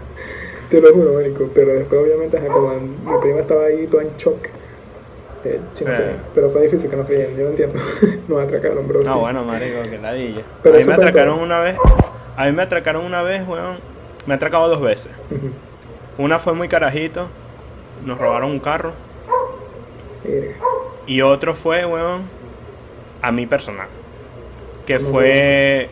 te 0.74 0.82
lo 0.82 0.94
juro, 0.94 1.14
marico. 1.14 1.48
Pero 1.54 1.74
después, 1.74 2.02
obviamente, 2.02 2.40
como 2.48 2.74
mi 2.74 3.22
prima 3.22 3.42
estaba 3.42 3.66
ahí 3.66 3.86
toda 3.88 4.04
en 4.04 4.18
shock. 4.18 4.48
Eh, 5.46 5.60
Eh. 5.82 6.16
Pero 6.34 6.50
fue 6.50 6.64
difícil 6.64 6.90
que 6.90 6.96
nos 6.96 7.06
creían, 7.06 7.36
yo 7.36 7.44
no 7.44 7.50
entiendo. 7.50 7.76
nos 8.28 8.44
atracaron, 8.44 8.88
bro. 8.88 9.04
No, 9.04 9.14
sí. 9.14 9.20
bueno, 9.20 9.44
marico, 9.44 9.82
que 9.84 9.98
ladilla. 10.00 10.42
Pero 10.64 10.76
a 10.76 10.80
mí 10.80 10.86
me 10.86 10.94
atracaron 10.94 11.36
todo. 11.36 11.46
una 11.46 11.60
vez. 11.60 11.78
A 12.36 12.46
mí 12.46 12.52
me 12.54 12.64
atracaron 12.64 13.06
una 13.06 13.22
vez, 13.22 13.48
weón. 13.48 13.78
Me 14.26 14.34
atracaron 14.34 14.70
dos 14.70 14.82
veces. 14.82 15.12
Una 16.18 16.40
fue 16.40 16.54
muy 16.54 16.68
carajito. 16.68 17.28
Nos 18.06 18.18
robaron 18.18 18.50
un 18.52 18.60
carro. 18.60 18.94
Verga. 20.24 20.56
Y 21.06 21.22
otro 21.22 21.54
fue, 21.54 21.86
weón, 21.86 22.24
a 23.22 23.32
mí 23.32 23.46
personal. 23.46 23.88
Que 24.88 24.98
¿Cómo 24.98 25.12
fue. 25.12 25.90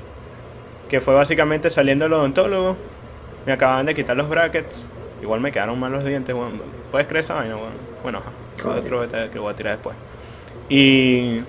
Que 0.90 1.02
fue 1.02 1.14
básicamente 1.14 1.70
saliendo 1.70 2.06
del 2.06 2.14
odontólogo. 2.14 2.78
Me 3.46 3.54
acababan 3.54 3.86
de 3.86 3.96
quitar 3.96 4.16
los 4.16 4.30
brackets. 4.30 4.88
Igual 5.22 5.40
me 5.42 5.52
quedaron 5.52 5.80
mal 5.80 5.92
los 5.92 6.04
dientes, 6.04 6.34
weón. 6.34 6.62
¿Puedes 6.92 7.08
creer 7.08 7.24
esa 7.24 7.36
vaina, 7.36 7.56
weón? 7.56 7.72
Bueno, 8.04 8.20
ajá. 8.20 8.30
Eso 8.60 8.74
es 8.74 8.82
otro 8.82 9.04
que 9.32 9.40
voy 9.40 9.54
a 9.54 9.56
tirar 9.56 9.74
después. 9.74 9.96
Y. 10.70 11.42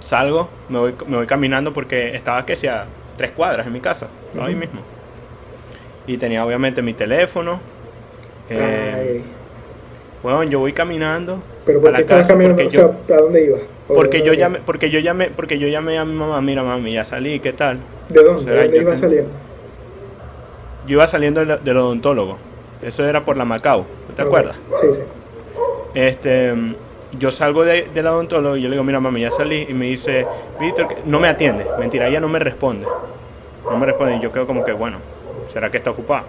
Salgo, 0.00 0.48
me 0.68 0.78
voy, 0.78 0.94
me 1.08 1.16
voy 1.16 1.26
caminando 1.26 1.72
porque 1.72 2.14
estaba 2.14 2.44
que 2.46 2.54
sea 2.54 2.84
tres 3.16 3.32
cuadras 3.32 3.66
en 3.66 3.72
mi 3.72 3.80
casa, 3.80 4.06
estaba 4.28 4.46
ahí 4.48 4.54
mismo. 4.54 4.80
Y 6.06 6.16
tenía 6.18 6.44
obviamente 6.44 6.82
mi 6.82 6.92
teléfono. 6.92 7.58
Eh, 8.50 9.22
bueno, 10.22 10.44
yo 10.44 10.60
voy 10.60 10.72
caminando 10.72 11.42
Pero 11.64 11.80
¿por 11.80 11.90
la 11.90 11.96
qué 11.96 12.02
estabas 12.02 12.22
casa 12.22 12.34
caminando? 12.34 12.62
porque 12.62 12.78
O 12.78 12.80
yo, 12.82 12.94
sea, 13.08 13.16
¿a 13.16 13.20
dónde 13.20 13.44
ibas? 13.44 13.60
¿O 13.88 13.94
porque 13.94 14.22
yo 14.22 14.32
llamé, 14.34 14.60
porque 14.64 14.90
yo 14.90 15.00
llamé, 15.00 15.30
porque 15.34 15.58
yo 15.58 15.66
llamé 15.66 15.98
a 15.98 16.04
mi 16.04 16.14
mamá, 16.14 16.40
mira 16.40 16.62
mami, 16.62 16.92
ya 16.92 17.04
salí, 17.04 17.40
¿qué 17.40 17.52
tal? 17.52 17.78
¿De 18.08 18.22
dónde? 18.22 18.42
O 18.42 18.44
sea, 18.44 18.52
¿De 18.54 18.60
dónde 18.62 18.76
yo 18.76 18.82
ibas 18.82 18.94
ten- 18.94 19.00
saliendo? 19.10 19.30
Yo 20.86 20.94
iba 20.94 21.06
saliendo 21.06 21.44
del, 21.44 21.62
del 21.62 21.76
odontólogo. 21.76 22.38
Eso 22.82 23.04
era 23.06 23.24
por 23.24 23.36
la 23.36 23.44
Macao, 23.44 23.86
¿te 24.14 24.22
acuerdas? 24.22 24.56
Sí, 24.80 24.86
sí. 24.92 25.00
Este, 25.94 26.54
yo 27.18 27.30
salgo 27.30 27.64
de, 27.64 27.88
del 27.94 28.06
odontólogo 28.06 28.56
y 28.56 28.62
yo 28.62 28.68
le 28.68 28.74
digo, 28.74 28.84
mira 28.84 29.00
mami, 29.00 29.22
ya 29.22 29.30
salí. 29.30 29.66
Y 29.68 29.74
me 29.74 29.86
dice, 29.86 30.26
Víctor, 30.60 30.88
no 31.06 31.18
me 31.18 31.28
atiende. 31.28 31.66
Mentira, 31.78 32.08
ella 32.08 32.20
no 32.20 32.28
me 32.28 32.38
responde. 32.38 32.86
No 33.64 33.76
me 33.78 33.86
responde. 33.86 34.16
Y 34.16 34.20
yo 34.20 34.30
quedo 34.30 34.46
como 34.46 34.64
que, 34.64 34.72
bueno, 34.72 34.98
¿será 35.52 35.70
que 35.70 35.78
está 35.78 35.90
ocupada? 35.90 36.24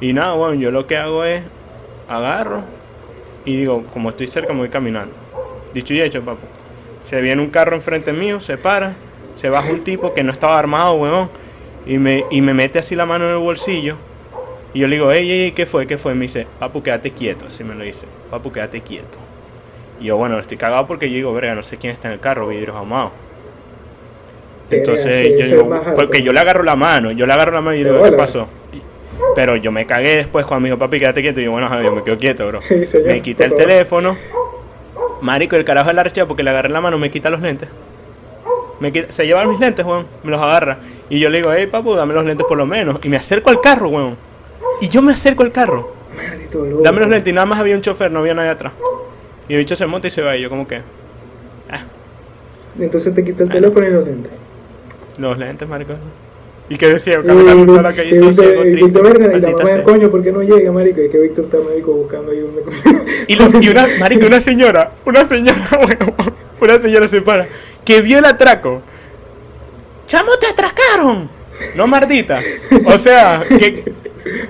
Y 0.00 0.12
nada, 0.12 0.32
bueno, 0.34 0.54
yo 0.54 0.70
lo 0.70 0.86
que 0.86 0.96
hago 0.96 1.24
es, 1.24 1.42
agarro 2.08 2.62
y 3.44 3.56
digo, 3.56 3.84
como 3.92 4.10
estoy 4.10 4.26
cerca, 4.26 4.52
me 4.52 4.60
voy 4.60 4.68
caminando. 4.68 5.12
Dicho 5.72 5.94
y 5.94 6.00
hecho, 6.00 6.22
papu. 6.22 6.46
Se 7.04 7.20
viene 7.20 7.40
un 7.40 7.50
carro 7.50 7.76
enfrente 7.76 8.12
mío, 8.12 8.40
se 8.40 8.58
para, 8.58 8.94
se 9.36 9.48
baja 9.48 9.70
un 9.70 9.84
tipo 9.84 10.12
que 10.12 10.22
no 10.22 10.32
estaba 10.32 10.58
armado, 10.58 10.94
weón, 10.94 11.30
y 11.86 11.98
me, 11.98 12.24
y 12.30 12.40
me 12.40 12.54
mete 12.54 12.78
así 12.78 12.94
la 12.94 13.06
mano 13.06 13.26
en 13.26 13.32
el 13.32 13.38
bolsillo. 13.38 13.96
Y 14.72 14.80
yo 14.80 14.88
le 14.88 14.96
digo, 14.96 15.10
ey, 15.10 15.30
ey, 15.30 15.52
¿qué 15.52 15.66
fue? 15.66 15.86
¿Qué 15.86 15.98
fue? 15.98 16.14
Me 16.14 16.22
dice, 16.22 16.46
papu, 16.58 16.82
quédate 16.82 17.10
quieto, 17.10 17.46
así 17.46 17.64
me 17.64 17.74
lo 17.74 17.84
dice. 17.84 18.06
Papu, 18.30 18.52
quédate 18.52 18.80
quieto. 18.82 19.18
Y 20.00 20.04
yo, 20.04 20.16
bueno, 20.16 20.38
estoy 20.38 20.56
cagado 20.56 20.86
porque 20.86 21.08
yo 21.08 21.16
digo, 21.16 21.32
verga, 21.32 21.54
no 21.54 21.62
sé 21.62 21.76
quién 21.76 21.92
está 21.92 22.08
en 22.08 22.14
el 22.14 22.20
carro, 22.20 22.46
vidrios. 22.48 22.76
Verga, 22.76 23.10
Entonces 24.70 25.26
sí, 25.26 25.34
yo 25.38 25.64
digo, 25.64 25.82
porque 25.96 26.22
yo 26.22 26.32
le 26.32 26.40
agarro 26.40 26.62
la 26.62 26.76
mano, 26.76 27.10
yo 27.10 27.26
le 27.26 27.32
agarro 27.32 27.52
la 27.52 27.60
mano 27.60 27.76
y 27.76 27.80
yo 27.80 27.84
le 27.86 27.92
digo, 27.92 28.04
¿qué 28.04 28.12
pasó? 28.12 28.48
Pero 29.34 29.56
yo 29.56 29.72
me 29.72 29.86
cagué 29.86 30.16
después 30.16 30.46
cuando 30.46 30.62
me 30.62 30.68
dijo, 30.68 30.78
papi, 30.78 31.00
quédate 31.00 31.20
quieto. 31.22 31.40
Y 31.40 31.44
yo, 31.44 31.52
bueno, 31.52 31.82
yo 31.82 31.92
me 31.92 32.04
quedo 32.04 32.18
quieto, 32.18 32.46
bro. 32.46 32.60
Sí, 32.68 32.86
señor, 32.86 33.08
me 33.08 33.20
quité 33.20 33.44
el 33.44 33.50
favor. 33.50 33.66
teléfono. 33.66 34.16
Marico, 35.20 35.56
el 35.56 35.64
carajo 35.64 35.88
de 35.88 35.94
la 35.94 36.26
porque 36.26 36.42
le 36.42 36.50
agarré 36.50 36.70
la 36.70 36.80
mano, 36.80 36.98
me 36.98 37.10
quita 37.10 37.28
los 37.28 37.40
lentes. 37.40 37.68
Me 38.80 38.92
quita- 38.92 39.12
se 39.12 39.26
lleva 39.26 39.44
mis 39.44 39.60
lentes, 39.60 39.84
weón. 39.84 40.06
Me 40.22 40.30
los 40.30 40.40
agarra. 40.40 40.78
Y 41.08 41.20
yo 41.20 41.28
le 41.30 41.38
digo, 41.38 41.52
hey, 41.52 41.66
papu, 41.66 41.94
dame 41.94 42.14
los 42.14 42.24
lentes 42.24 42.46
por 42.46 42.56
lo 42.58 42.66
menos. 42.66 42.98
Y 43.02 43.08
me 43.08 43.16
acerco 43.16 43.50
al 43.50 43.60
carro, 43.60 43.88
weón. 43.90 44.16
Y 44.80 44.88
yo 44.88 45.02
me 45.02 45.12
acerco 45.12 45.42
al 45.42 45.52
carro. 45.52 45.92
Maldito 46.16 46.64
loco. 46.64 46.82
Dame 46.82 47.00
los 47.00 47.08
lentes. 47.08 47.30
Y 47.30 47.34
nada 47.34 47.46
más 47.46 47.58
había 47.60 47.74
un 47.76 47.82
chofer, 47.82 48.10
no 48.10 48.20
había 48.20 48.34
nadie 48.34 48.50
atrás. 48.50 48.72
Y 49.48 49.54
el 49.54 49.58
bicho 49.60 49.76
se 49.76 49.86
monta 49.86 50.08
y 50.08 50.10
se 50.10 50.22
va. 50.22 50.36
Y 50.36 50.42
yo, 50.42 50.48
como 50.48 50.66
que, 50.66 50.76
ah, 51.70 51.82
Entonces 52.78 53.14
te 53.14 53.24
quita 53.24 53.42
el 53.42 53.48
teléfono 53.50 53.86
y 53.86 53.90
los 53.90 54.06
lentes. 54.06 54.32
los 55.18 55.38
lentes, 55.38 55.68
marico. 55.68 55.92
¿Y 56.68 56.76
qué 56.76 56.86
decía? 56.86 57.18
Y, 57.22 57.26
Caminando 57.26 57.74
por 57.74 57.82
la 57.82 57.90
y, 57.90 57.94
calle, 57.96 58.16
y, 58.16 58.20
triste. 58.20 58.42
verga, 59.02 59.36
y 59.36 59.40
la 59.40 59.50
mamá 59.50 59.70
del 59.70 59.82
coño, 59.82 60.08
¿por 60.08 60.22
qué 60.22 60.30
no 60.30 60.40
llega, 60.40 60.70
marico? 60.70 61.00
Y 61.02 61.08
que 61.10 61.18
Víctor 61.18 61.46
está 61.46 61.58
médico 61.58 61.90
buscando 61.92 62.30
ahí 62.30 62.38
un 62.42 62.52
Y, 63.26 63.34
lo- 63.34 63.60
y 63.60 63.68
una, 63.70 63.86
marico, 63.98 64.26
una 64.26 64.40
señora, 64.40 64.92
una 65.04 65.24
señora, 65.24 65.58
weón, 65.72 66.14
una 66.60 66.78
señora 66.78 67.08
se 67.08 67.22
para, 67.22 67.48
que 67.84 68.00
vio 68.02 68.18
el 68.18 68.24
atraco. 68.24 68.82
¡Chamo, 70.06 70.32
te 70.38 70.46
atracaron! 70.46 71.28
No, 71.74 71.86
mardita. 71.86 72.40
O 72.84 72.98
sea, 72.98 73.44
que, 73.48 73.92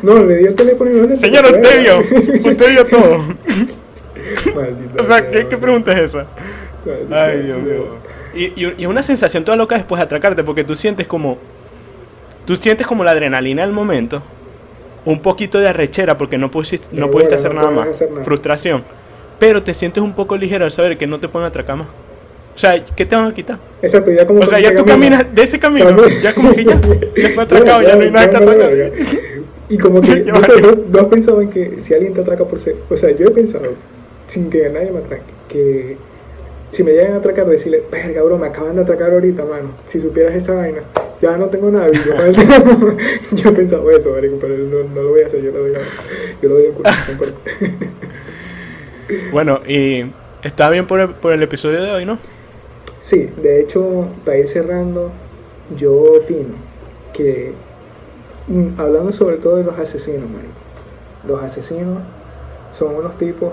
No, 0.03 0.17
le 0.25 0.39
dio 0.39 0.49
el 0.49 0.55
teléfono 0.55 0.91
y 0.91 0.95
los 0.95 1.03
lentes. 1.03 1.21
señora, 1.21 1.49
usted 1.51 1.81
vio, 1.83 2.51
usted 2.51 2.71
vio 2.71 2.87
todo. 2.87 3.19
Maldita 4.55 5.03
O 5.03 5.05
sea, 5.05 5.31
¿qué, 5.31 5.49
qué 5.49 5.57
pregunta 5.59 5.93
es 5.93 5.99
esa? 5.99 6.27
maldita 6.85 7.25
Ay, 7.25 7.43
Dios 7.43 7.59
mío. 7.63 7.85
Y, 8.33 8.45
y, 8.45 8.75
y 8.79 8.83
es 8.83 8.87
una 8.87 9.03
sensación 9.03 9.45
toda 9.45 9.57
loca 9.57 9.77
después 9.77 9.99
de 9.99 10.05
atracarte, 10.05 10.45
porque 10.45 10.63
tú 10.65 10.77
sientes 10.77 11.07
como, 11.07 11.37
tú 12.47 12.55
sientes 12.57 12.87
como 12.87 13.03
la 13.03 13.11
adrenalina 13.11 13.63
del 13.63 13.73
momento, 13.73 14.23
un 15.05 15.21
poquito 15.21 15.59
de 15.59 15.69
arrechera 15.69 16.17
porque 16.17 16.39
no 16.39 16.51
pudiste, 16.51 16.87
no 16.93 17.11
pudiste 17.11 17.35
hacer 17.35 17.53
no 17.55 17.61
nada 17.61 17.73
más, 17.73 17.89
hacer 17.89 18.11
nada. 18.11 18.25
frustración, 18.25 18.85
pero 19.39 19.63
te 19.63 19.75
sientes 19.75 20.03
un 20.03 20.13
poco 20.15 20.37
ligero 20.37 20.65
al 20.65 20.73
saber 20.73 20.97
que 20.97 21.07
no 21.07 21.19
te 21.19 21.29
pueden 21.29 21.49
atracar 21.49 21.77
más. 21.77 21.89
O 22.61 22.63
sea, 22.63 22.85
¿qué 22.95 23.07
te 23.07 23.17
van 23.17 23.25
a 23.31 23.33
quitar? 23.33 23.57
Exacto, 23.81 24.11
ya 24.13 24.27
como 24.27 24.41
O 24.41 24.45
sea, 24.45 24.61
ya 24.61 24.75
tú 24.75 24.85
camina. 24.85 25.17
caminas 25.17 25.35
de 25.35 25.43
ese 25.45 25.59
camino, 25.59 25.87
También. 25.97 26.21
ya 26.21 26.35
como 26.35 26.53
que 26.53 26.63
ya, 26.63 26.79
ya 27.17 27.29
fue 27.31 27.43
atracado, 27.43 27.81
ya 27.81 27.97
no 27.97 28.03
hay 28.03 28.11
nada 28.11 28.29
que 28.29 28.37
atracar. 28.37 28.93
Y 29.71 29.79
como 29.79 30.03
que 30.03 30.17
¿no, 30.27 30.41
no- 30.93 31.01
has 31.01 31.07
pensado 31.07 31.41
en 31.41 31.49
que 31.49 31.79
si 31.81 31.95
alguien 31.95 32.13
te 32.13 32.21
atraca 32.21 32.45
por 32.45 32.61
ser. 32.61 32.75
O 32.91 32.99
sea, 32.99 33.13
yo 33.17 33.29
he 33.29 33.31
pensado, 33.31 33.73
sin 34.27 34.51
que 34.51 34.69
nadie 34.69 34.91
me 34.91 34.99
atraque, 34.99 35.23
que 35.49 35.97
si 36.73 36.83
me 36.83 36.93
llegan 36.93 37.15
a 37.15 37.17
atracar, 37.17 37.47
decirle, 37.47 37.83
verga, 37.91 38.21
bro, 38.25 38.37
me 38.37 38.49
acaban 38.49 38.77
de 38.77 38.83
atracar 38.83 39.11
ahorita, 39.15 39.43
mano. 39.47 39.71
Si 39.89 39.99
supieras 39.99 40.35
esa 40.35 40.53
vaina. 40.53 40.83
Ya 41.23 41.39
no 41.39 41.47
tengo 41.47 41.71
nada. 41.71 41.89
Yo, 41.91 42.01
yo 43.37 43.49
he 43.49 43.53
pensado 43.53 43.91
eso, 43.91 44.11
marico, 44.11 44.37
pero 44.39 44.55
no, 44.59 44.83
no, 44.95 45.03
lo 45.03 45.09
voy 45.13 45.23
a 45.23 45.29
hacer. 45.29 45.41
Yo 45.41 45.51
lo 45.51 45.61
doy, 45.61 45.73
yo 46.43 46.49
lo 46.51 46.57
doy 46.57 46.67
en 46.67 46.73
curso. 46.73 46.93
bueno, 49.33 49.61
y 49.67 50.05
está 50.43 50.69
bien 50.69 50.87
por 50.87 51.01
el, 51.01 51.09
por 51.09 51.33
el 51.33 51.43
episodio 51.43 51.83
de 51.83 51.91
hoy, 51.93 52.05
¿no? 52.05 52.19
Sí, 53.01 53.31
de 53.43 53.61
hecho, 53.61 54.07
para 54.25 54.39
ir 54.39 54.49
cerrando, 54.49 55.11
yo 55.77 55.93
opino 55.95 56.55
que, 57.13 57.53
mm, 58.49 58.81
hablando 58.81 59.13
sobre 59.13 59.37
todo 59.37 59.57
de 59.57 59.65
los 59.65 59.79
asesinos, 59.79 60.29
marico, 60.29 60.53
los 61.27 61.43
asesinos 61.43 61.99
son 62.73 62.95
unos 62.95 63.17
tipos 63.19 63.53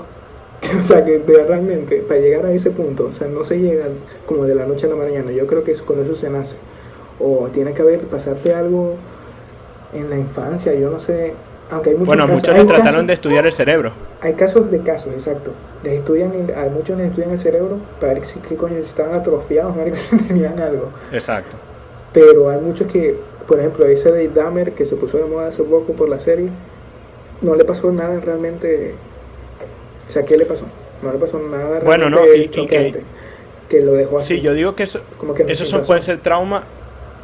o 0.80 0.84
sea, 0.84 1.06
que 1.06 1.20
realmente 1.20 1.98
para 1.98 2.20
llegar 2.20 2.46
a 2.46 2.52
ese 2.52 2.72
punto, 2.72 3.08
o 3.08 3.14
sea, 3.14 3.28
no 3.28 3.44
se 3.44 3.60
llega 3.60 3.86
como 4.26 4.46
de 4.46 4.56
la 4.56 4.66
noche 4.66 4.88
a 4.88 4.90
la 4.90 4.96
mañana. 4.96 5.32
Yo 5.32 5.46
creo 5.48 5.64
que 5.64 5.74
con 5.74 6.04
eso 6.04 6.16
se 6.16 6.30
nace. 6.30 6.56
O 7.20 7.48
tiene 7.54 7.74
que 7.74 7.82
haber, 7.82 8.02
pasarte 8.02 8.54
algo 8.54 8.96
en 9.94 10.10
la 10.10 10.18
infancia, 10.18 10.74
yo 10.74 10.90
no 10.90 11.00
sé. 11.00 11.34
Aunque 11.70 11.90
hay 11.90 11.96
muchos 11.96 12.08
bueno, 12.08 12.28
muchos 12.28 12.56
les 12.56 12.66
trataron 12.66 13.08
de 13.08 13.14
estudiar 13.14 13.46
el 13.46 13.54
cerebro. 13.54 13.92
Hay 14.22 14.34
casos 14.34 14.72
de 14.72 14.80
casos, 14.80 15.12
exacto. 15.14 15.52
Les 15.84 15.94
estudian, 16.00 16.32
a 16.56 16.70
muchos 16.70 16.98
les 16.98 17.10
estudian 17.10 17.32
el 17.32 17.40
cerebro 17.40 17.78
para 18.00 18.14
ver 18.14 18.26
si, 18.26 18.40
qué 18.40 18.56
coño, 18.56 18.78
estaban 18.78 19.16
atrofiados, 19.16 19.76
si 19.96 20.18
tenían 20.18 20.60
algo. 20.60 20.92
Exacto. 21.12 21.58
Pero 22.14 22.50
hay 22.50 22.62
muchos 22.62 22.92
que, 22.92 23.20
por 23.48 23.60
ejemplo, 23.60 23.86
ese 23.86 24.12
de 24.12 24.30
Dahmer 24.30 24.72
que 24.72 24.86
se 24.86 24.96
puso 24.96 25.18
de 25.18 25.26
moda 25.26 25.48
hace 25.48 25.64
poco 25.64 25.94
por 25.94 26.08
la 26.08 26.20
serie, 26.20 26.50
no 27.42 27.56
le 27.56 27.66
pasó 27.66 27.92
nada 27.92 28.20
realmente 28.20 28.96
o 30.08 30.12
sea, 30.12 30.24
¿qué 30.24 30.38
le 30.38 30.46
pasó? 30.46 30.64
No 31.02 31.12
le 31.12 31.20
pasó 31.20 31.40
nada 31.40 31.80
bueno, 31.82 32.10
no, 32.10 32.26
y, 32.34 32.48
que, 32.48 33.04
que, 33.70 33.82
lo 33.82 33.94
dejó 33.94 34.20
así. 34.20 34.36
Sí, 34.36 34.42
yo 34.42 34.54
digo 34.54 34.76
que 34.76 34.84
eso, 34.84 35.02
como 35.20 35.34
que 35.34 35.44
eso 35.48 35.84
puede 35.84 36.02
ser 36.02 36.20
trauma, 36.20 36.64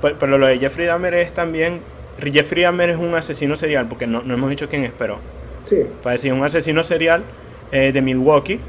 pero, 0.02 0.38
lo 0.38 0.48
de 0.48 0.60
Jeffrey 0.60 0.86
Dahmer 0.86 1.14
es 1.14 1.32
también... 1.32 1.80
Jeffrey 2.20 2.64
Dahmer 2.64 2.92
es 2.92 2.98
un 2.98 3.14
asesino 3.16 3.56
serial, 3.56 3.88
porque 3.88 4.08
no, 4.08 4.22
no 4.24 4.34
hemos 4.34 4.50
dicho 4.50 4.70
quién 4.70 4.84
es, 4.84 4.92
pero... 4.98 5.18
Sí. 5.68 5.78
Para 6.02 6.14
decir, 6.14 6.34
un 6.34 6.44
asesino 6.44 6.84
serial 6.84 7.24
eh, 7.72 7.92
de 7.94 8.02
Milwaukee 8.02 8.60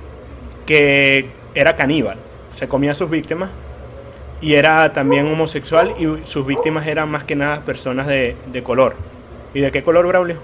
que 0.66 1.26
era 1.54 1.76
caníbal, 1.76 2.16
se 2.52 2.68
comía 2.68 2.92
a 2.92 2.94
sus 2.94 3.10
víctimas 3.10 3.50
y 4.40 4.54
era 4.54 4.92
también 4.92 5.26
homosexual 5.26 5.94
y 5.98 6.24
sus 6.24 6.46
víctimas 6.46 6.86
eran 6.86 7.10
más 7.10 7.24
que 7.24 7.36
nada 7.36 7.60
personas 7.60 8.06
de, 8.06 8.36
de 8.52 8.62
color. 8.62 8.94
¿Y 9.52 9.60
de 9.60 9.70
qué 9.70 9.82
color, 9.82 10.06
Braulio? 10.06 10.36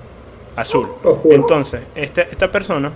Azul. 0.57 0.89
Entonces, 1.31 1.83
este, 1.95 2.23
esta 2.31 2.51
persona 2.51 2.93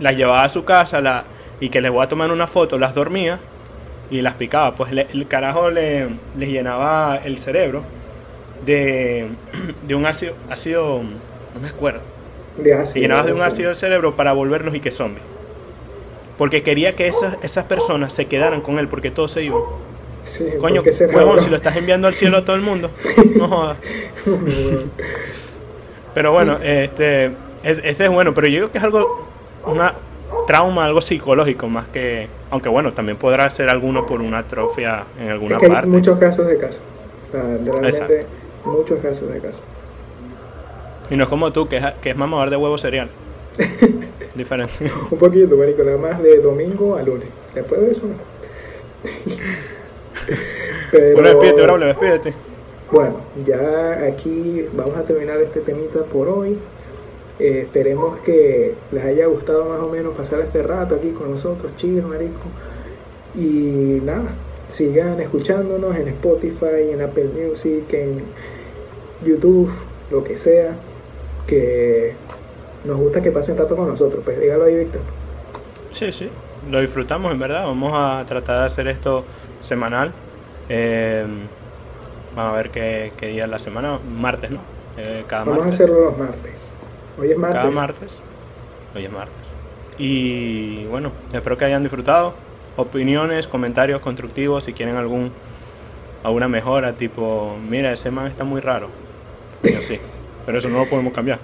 las 0.00 0.16
llevaba 0.16 0.42
a 0.42 0.48
su 0.48 0.64
casa 0.64 1.00
la, 1.00 1.24
y 1.60 1.68
que 1.68 1.80
les 1.80 1.90
voy 1.90 2.04
a 2.04 2.08
tomar 2.08 2.30
una 2.32 2.46
foto, 2.46 2.78
las 2.78 2.94
dormía 2.94 3.38
y 4.10 4.20
las 4.20 4.34
picaba. 4.34 4.74
Pues 4.74 4.92
el 4.92 5.26
carajo 5.28 5.70
le, 5.70 6.08
les 6.36 6.48
llenaba 6.48 7.20
el 7.24 7.38
cerebro 7.38 7.84
de, 8.64 9.28
de 9.86 9.94
un 9.94 10.06
ácido, 10.06 10.34
ácido, 10.48 11.02
no 11.54 11.60
me 11.60 11.68
acuerdo. 11.68 12.00
De 12.56 12.74
ácido, 12.74 13.00
llenaba 13.00 13.22
de 13.24 13.32
un 13.32 13.42
ácido 13.42 13.70
el 13.70 13.76
cerebro 13.76 14.16
para 14.16 14.32
volverlos 14.32 14.74
y 14.74 14.80
que 14.80 14.90
zombies. 14.90 15.22
Porque 16.38 16.62
quería 16.62 16.96
que 16.96 17.06
esas, 17.06 17.36
esas 17.42 17.64
personas 17.66 18.14
se 18.14 18.26
quedaran 18.26 18.60
con 18.62 18.78
él 18.78 18.88
porque 18.88 19.10
todos 19.10 19.32
se 19.32 19.44
iban. 19.44 19.60
Coño, 20.60 20.82
huevón, 21.12 21.40
si 21.40 21.50
lo 21.50 21.56
estás 21.56 21.76
enviando 21.76 22.06
al 22.06 22.14
cielo 22.14 22.38
a 22.38 22.44
todo 22.44 22.56
el 22.56 22.62
mundo, 22.62 22.90
no 23.36 23.48
jodas. 23.48 23.76
pero 26.14 26.32
bueno, 26.32 26.58
este, 26.62 27.32
ese 27.62 28.04
es 28.04 28.10
bueno, 28.10 28.32
pero 28.32 28.46
yo 28.46 28.54
digo 28.54 28.70
que 28.70 28.78
es 28.78 28.84
algo 28.84 29.28
una 29.66 29.94
trauma, 30.46 30.84
algo 30.84 31.00
psicológico 31.00 31.68
más 31.68 31.88
que, 31.88 32.28
aunque 32.50 32.68
bueno, 32.68 32.92
también 32.92 33.16
podrá 33.18 33.50
ser 33.50 33.68
alguno 33.68 34.06
por 34.06 34.20
una 34.20 34.38
atrofia 34.38 35.04
en 35.20 35.30
alguna 35.30 35.58
parte. 35.58 35.76
Hay 35.76 35.86
muchos 35.86 36.18
casos 36.18 36.46
de 36.46 36.58
caso, 36.58 36.78
realmente 37.32 38.26
muchos 38.64 39.00
casos 39.00 39.32
de 39.32 39.40
caso. 39.40 39.58
Y 41.10 41.16
no 41.16 41.24
es 41.24 41.28
como 41.28 41.52
tú, 41.52 41.68
que 41.68 41.78
es, 41.78 41.84
que 42.00 42.10
es 42.10 42.16
mamador 42.16 42.50
de 42.50 42.56
huevo 42.56 42.78
cereal. 42.78 43.08
Diferente. 44.34 44.90
Un 45.10 45.18
poquito, 45.18 45.56
marico, 45.56 45.82
nada 45.82 45.98
más 45.98 46.22
de 46.22 46.38
domingo 46.38 46.96
a 46.96 47.02
lunes. 47.02 47.28
Después 47.54 47.80
de 47.80 47.90
eso 47.90 48.02
no. 48.06 48.14
bueno, 51.14 51.28
despídete, 51.28 51.62
Braulio, 51.62 51.86
despídete. 51.88 52.34
Bueno, 52.92 53.16
ya 53.46 54.04
aquí 54.06 54.66
vamos 54.72 54.96
a 54.96 55.02
terminar 55.02 55.40
este 55.40 55.60
temita 55.60 56.00
por 56.04 56.28
hoy. 56.28 56.58
Eh, 57.38 57.62
esperemos 57.62 58.18
que 58.20 58.74
les 58.92 59.04
haya 59.04 59.26
gustado 59.26 59.64
más 59.64 59.80
o 59.80 59.88
menos 59.88 60.14
pasar 60.14 60.40
este 60.40 60.62
rato 60.62 60.96
aquí 60.96 61.10
con 61.10 61.30
nosotros, 61.30 61.74
chicos, 61.76 62.04
marico. 62.04 62.34
Y 63.34 64.00
nada, 64.04 64.34
sigan 64.70 65.20
escuchándonos 65.20 65.96
en 65.96 66.08
Spotify, 66.08 66.90
en 66.92 67.02
Apple 67.02 67.28
Music, 67.34 67.92
en 67.92 68.22
YouTube, 69.24 69.70
lo 70.10 70.24
que 70.24 70.38
sea. 70.38 70.74
Que 71.46 72.14
nos 72.84 72.96
gusta 72.98 73.20
que 73.20 73.30
pasen 73.30 73.56
rato 73.56 73.76
con 73.76 73.88
nosotros. 73.88 74.22
Pues 74.24 74.40
dígalo 74.40 74.64
ahí, 74.64 74.76
Víctor. 74.76 75.00
Sí, 75.92 76.12
sí, 76.12 76.30
lo 76.70 76.80
disfrutamos 76.80 77.32
en 77.32 77.38
verdad. 77.38 77.64
Vamos 77.64 77.92
a 77.94 78.24
tratar 78.26 78.60
de 78.60 78.66
hacer 78.66 78.88
esto 78.88 79.24
semanal. 79.62 80.12
Eh, 80.68 81.26
vamos 82.36 82.54
a 82.54 82.56
ver 82.56 82.70
qué, 82.70 83.12
día 83.20 83.44
es 83.44 83.50
la 83.50 83.58
semana. 83.58 83.98
Martes, 83.98 84.50
¿no? 84.50 84.60
Eh, 84.96 85.24
cada 85.26 85.44
Vamos 85.44 85.66
a 85.66 85.68
hacerlo 85.68 86.00
los 86.06 86.18
martes. 86.18 86.52
Hoy 87.18 87.32
es 87.32 87.38
martes. 87.38 87.60
Cada 87.60 87.70
martes. 87.70 88.22
Hoy 88.94 89.04
es 89.04 89.12
martes. 89.12 89.56
Y 89.98 90.84
bueno, 90.86 91.12
espero 91.32 91.58
que 91.58 91.64
hayan 91.64 91.82
disfrutado. 91.82 92.34
Opiniones, 92.76 93.46
comentarios 93.46 94.00
constructivos, 94.00 94.64
si 94.64 94.72
quieren 94.72 94.96
algún 94.96 95.32
alguna 96.22 96.48
mejora, 96.48 96.92
tipo, 96.92 97.56
mira, 97.68 97.92
ese 97.92 98.10
man 98.10 98.26
está 98.26 98.44
muy 98.44 98.60
raro. 98.60 98.88
Yo 99.62 99.80
sí, 99.80 99.98
pero 100.46 100.58
eso 100.58 100.68
no 100.68 100.78
lo 100.78 100.88
podemos 100.88 101.12
cambiar. 101.12 101.38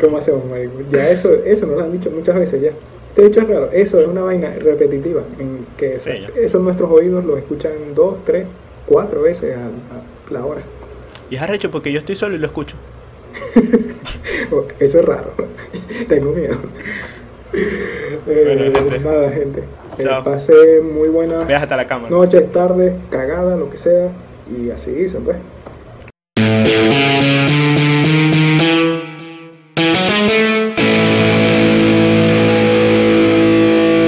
¿Cómo 0.00 0.18
hacemos, 0.18 0.42
Ya 0.90 1.10
eso, 1.10 1.32
eso 1.44 1.66
nos 1.66 1.76
lo 1.76 1.84
han 1.84 1.92
dicho 1.92 2.10
muchas 2.10 2.34
veces 2.34 2.62
ya. 2.62 2.70
Te 3.14 3.22
he 3.22 3.28
dicho 3.28 3.40
es 3.40 3.48
raro, 3.48 3.70
eso 3.72 3.98
es 3.98 4.06
una 4.06 4.22
vaina 4.22 4.50
repetitiva, 4.60 5.22
en 5.38 5.66
que 5.76 5.98
eso 6.36 6.58
nuestros 6.58 6.90
oídos 6.90 7.24
lo 7.24 7.36
escuchan 7.36 7.72
dos, 7.94 8.24
tres, 8.24 8.46
cuatro 8.86 9.22
veces 9.22 9.56
a, 9.56 10.32
la 10.32 10.44
hora. 10.44 10.62
Y 11.30 11.36
es 11.36 11.42
arrecho 11.42 11.70
porque 11.70 11.92
yo 11.92 11.98
estoy 11.98 12.16
solo 12.16 12.36
y 12.36 12.38
lo 12.38 12.46
escucho. 12.46 12.76
Eso 14.80 15.00
es 15.00 15.04
raro. 15.04 15.32
Tengo 16.08 16.32
miedo. 16.32 16.56
Eh, 17.52 19.00
nada, 19.02 19.30
gente. 19.30 19.62
Eh, 19.98 20.20
pase 20.24 20.80
muy 20.80 21.08
buena 21.08 21.38
hasta 21.38 21.76
la 21.76 21.86
cámara. 21.86 22.10
noche, 22.10 22.40
tarde, 22.42 22.94
cagada, 23.10 23.56
lo 23.56 23.70
que 23.70 23.76
sea. 23.76 24.10
Y 24.50 24.70
así 24.70 24.90
dicen, 24.90 25.24
pues. 25.24 25.36